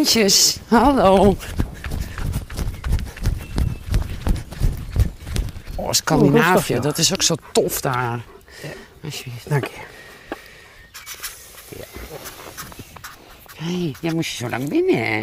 Tuntjes, 0.00 0.58
hallo. 0.68 1.36
Oh, 5.76 5.92
Scandinavië, 5.92 6.72
joh. 6.72 6.82
dat 6.82 6.98
is 6.98 7.12
ook 7.12 7.22
zo 7.22 7.34
tof 7.52 7.80
daar. 7.80 8.20
Alsjeblieft. 9.04 9.48
Dank 9.48 9.64
je. 9.64 9.80
Hé, 13.56 13.64
hey, 13.64 13.94
jij 14.00 14.12
moest 14.12 14.30
je 14.30 14.36
zo 14.36 14.48
lang 14.48 14.68
binnen. 14.68 15.06
hè? 15.06 15.20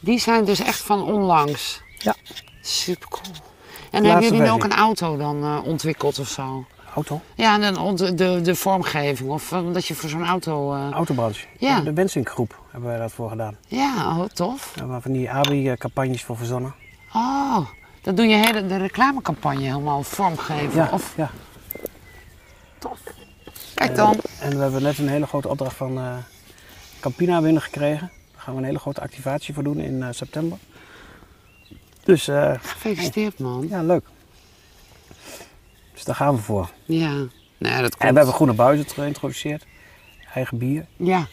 Die 0.00 0.18
zijn 0.18 0.44
dus 0.44 0.60
echt 0.60 0.80
van 0.80 1.02
onlangs. 1.02 1.80
Ja. 1.98 2.14
Super 2.60 3.08
cool. 3.08 3.51
En 3.92 4.04
hebben 4.04 4.22
jullie 4.24 4.40
nu 4.40 4.50
ook 4.50 4.64
een 4.64 4.72
auto 4.72 5.16
dan 5.16 5.42
eh, 5.42 5.58
ontwikkeld 5.64 6.18
of 6.18 6.28
zo? 6.28 6.64
Auto. 6.94 7.20
Ja, 7.34 7.60
en 7.60 7.76
ont- 7.78 8.18
de, 8.18 8.40
de 8.40 8.54
vormgeving 8.54 9.30
of 9.30 9.52
eh, 9.52 9.72
dat 9.72 9.86
je 9.86 9.94
voor 9.94 10.08
zo'n 10.08 10.26
auto... 10.26 10.74
eh, 10.74 10.90
Autobranche. 10.90 11.46
Ja. 11.58 11.80
De 11.80 11.92
Wensink-groep 11.92 12.60
hebben 12.70 12.90
wij 12.90 12.98
dat 12.98 13.12
voor 13.12 13.28
gedaan. 13.30 13.56
Ja, 13.66 14.18
oh, 14.18 14.24
tof. 14.24 14.62
Daar 14.64 14.76
hebben 14.78 14.96
we 14.96 15.02
van 15.02 15.12
die 15.12 15.30
ABI-campagnes 15.30 16.24
voor 16.24 16.36
verzonnen. 16.36 16.74
Oh, 17.14 17.58
dan 18.02 18.14
doe 18.14 18.26
je 18.26 18.36
hele, 18.36 18.66
de 18.66 18.76
reclamecampagne 18.76 19.60
helemaal 19.64 20.02
vormgeven. 20.02 20.74
Ja, 20.74 20.88
Of, 20.92 21.12
ja. 21.16 21.30
kijk 23.74 23.96
dan. 23.96 24.16
En 24.40 24.56
we 24.56 24.62
hebben 24.62 24.82
net 24.82 24.98
een 24.98 25.08
hele 25.08 25.26
grote 25.26 25.48
opdracht 25.48 25.76
van 25.76 26.00
Campina 27.00 27.40
binnengekregen. 27.40 28.10
Daar 28.32 28.40
gaan 28.42 28.54
we 28.54 28.60
een 28.60 28.66
hele 28.66 28.78
grote 28.78 29.00
activatie 29.00 29.54
voor 29.54 29.62
doen 29.62 29.78
in 29.78 30.04
september. 30.14 30.58
Dus 32.04 32.28
eh, 32.28 32.52
Gefeliciteerd, 32.60 33.38
man. 33.38 33.66
ja, 33.68 33.82
leuk. 33.82 34.04
Dus 35.92 36.04
daar 36.04 36.14
gaan 36.14 36.34
we 36.34 36.40
voor. 36.42 36.70
Ja. 36.84 37.10
Nee, 37.58 37.80
dat 37.82 37.92
En 37.92 37.98
komt. 37.98 38.10
we 38.10 38.16
hebben 38.16 38.34
groene 38.34 38.52
buizen 38.52 38.86
geïntroduceerd. 38.88 39.66
Eigen 40.34 40.58
bier. 40.58 40.86
Ja, 40.96 41.26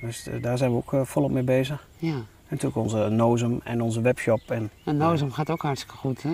Dus 0.00 0.26
eh, 0.26 0.42
daar 0.42 0.58
zijn 0.58 0.70
we 0.70 0.76
ook 0.76 0.92
eh, 0.92 1.00
volop 1.04 1.30
mee 1.30 1.42
bezig. 1.42 1.86
ja. 1.98 2.14
En 2.48 2.52
natuurlijk 2.54 2.86
onze 2.86 3.08
Nozem 3.08 3.60
en 3.64 3.80
onze 3.82 4.00
webshop. 4.00 4.40
En, 4.50 4.70
En 4.84 4.96
Nozem 4.96 5.32
gaat 5.32 5.50
ook 5.50 5.62
hartstikke 5.62 5.96
goed, 5.96 6.22
hè? 6.22 6.30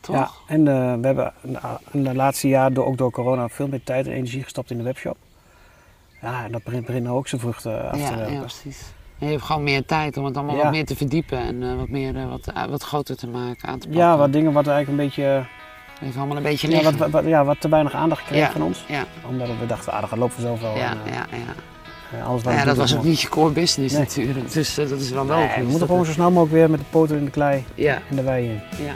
Toch? 0.00 0.16
ja, 0.16 0.30
en 0.46 0.64
we 1.00 1.06
hebben 1.06 1.32
in 1.92 2.04
de- 2.04 2.14
laatste 2.14 2.48
jaar, 2.48 2.72
door, 2.72 2.86
ook 2.86 2.96
door 2.96 3.10
corona, 3.10 3.48
veel 3.48 3.68
meer 3.68 3.82
tijd 3.84 4.06
en 4.06 4.12
energie 4.12 4.42
gestopt 4.42 4.70
in 4.70 4.76
de 4.76 4.82
webshop. 4.82 5.16
Ja, 6.20 6.44
en 6.44 6.52
dat 6.52 6.62
begint, 6.62 6.86
begint 6.86 7.04
nou 7.04 7.16
ook 7.16 7.28
zijn 7.28 7.40
vruchten 7.40 7.90
af 7.90 7.98
ja, 7.98 8.08
te 8.08 8.14
werpen. 8.16 8.34
ja, 8.34 8.40
precies. 8.40 8.82
En 9.18 9.26
je 9.26 9.32
hebt 9.32 9.44
gewoon 9.44 9.62
meer 9.62 9.84
tijd 9.84 10.16
om 10.16 10.24
het 10.24 10.36
allemaal 10.36 10.56
Ja. 10.56 10.62
wat 10.62 10.72
meer 10.72 10.84
te 10.86 10.96
verdiepen 10.96 11.38
en 11.38 11.62
eh, 11.62 11.76
wat, 11.76 11.88
meer, 11.88 12.16
eh, 12.16 12.28
wat, 12.28 12.46
eh, 12.54 12.64
wat 12.64 12.82
groter 12.82 13.16
te 13.16 13.26
maken, 13.26 13.68
aan 13.68 13.78
te 13.78 13.86
pakken. 13.86 14.04
Ja, 14.04 14.16
wat 14.16 14.32
dingen 14.32 14.52
wat 14.52 14.66
eigenlijk 14.66 14.98
een 15.00 15.06
beetje, 15.06 15.46
Even 16.02 16.18
allemaal 16.18 16.36
een 16.36 16.42
beetje 16.42 16.68
ja, 16.70 16.74
liggen. 16.76 16.98
wat, 16.98 17.10
wat, 17.10 17.24
ja, 17.24 17.44
wat 17.44 17.60
te 17.60 17.68
weinig 17.68 17.92
aandacht 17.94 18.24
kreeg 18.24 18.38
Ja. 18.40 18.50
van 18.50 18.62
ons. 18.62 18.84
ja, 18.88 19.04
Omdat 19.28 19.48
we 19.60 19.66
dachten, 19.66 19.92
ah, 19.92 20.00
dat 20.00 20.08
gaat 20.08 20.18
lopen 20.18 20.34
vanzelf 20.34 20.60
wel. 20.60 20.76
ja, 20.76 20.90
En, 20.90 20.98
ja, 21.12 21.12
ja. 21.30 21.54
we 22.10 22.16
ja, 22.50 22.56
doen, 22.56 22.64
dat 22.66 22.76
was 22.76 22.96
ook 22.96 23.04
niet 23.04 23.20
je 23.20 23.28
core 23.28 23.52
business 23.52 23.92
Nee. 23.94 24.02
natuurlijk. 24.02 24.52
Dus 24.52 24.74
dat 24.74 24.90
is 24.90 25.10
wel 25.10 25.24
Nee, 25.24 25.36
logisch. 25.40 25.56
we 25.56 25.68
moeten 25.70 25.86
gewoon 25.86 26.04
zo 26.04 26.12
snel 26.12 26.30
mogelijk 26.30 26.52
weer 26.52 26.70
met 26.70 26.80
de 26.80 26.86
poten 26.90 27.18
in 27.18 27.24
de 27.24 27.30
klei 27.30 27.64
Ja, 27.74 27.98
en 28.10 28.16
de 28.16 28.22
wei 28.22 28.44
in. 28.48 28.60
ja. 28.84 28.92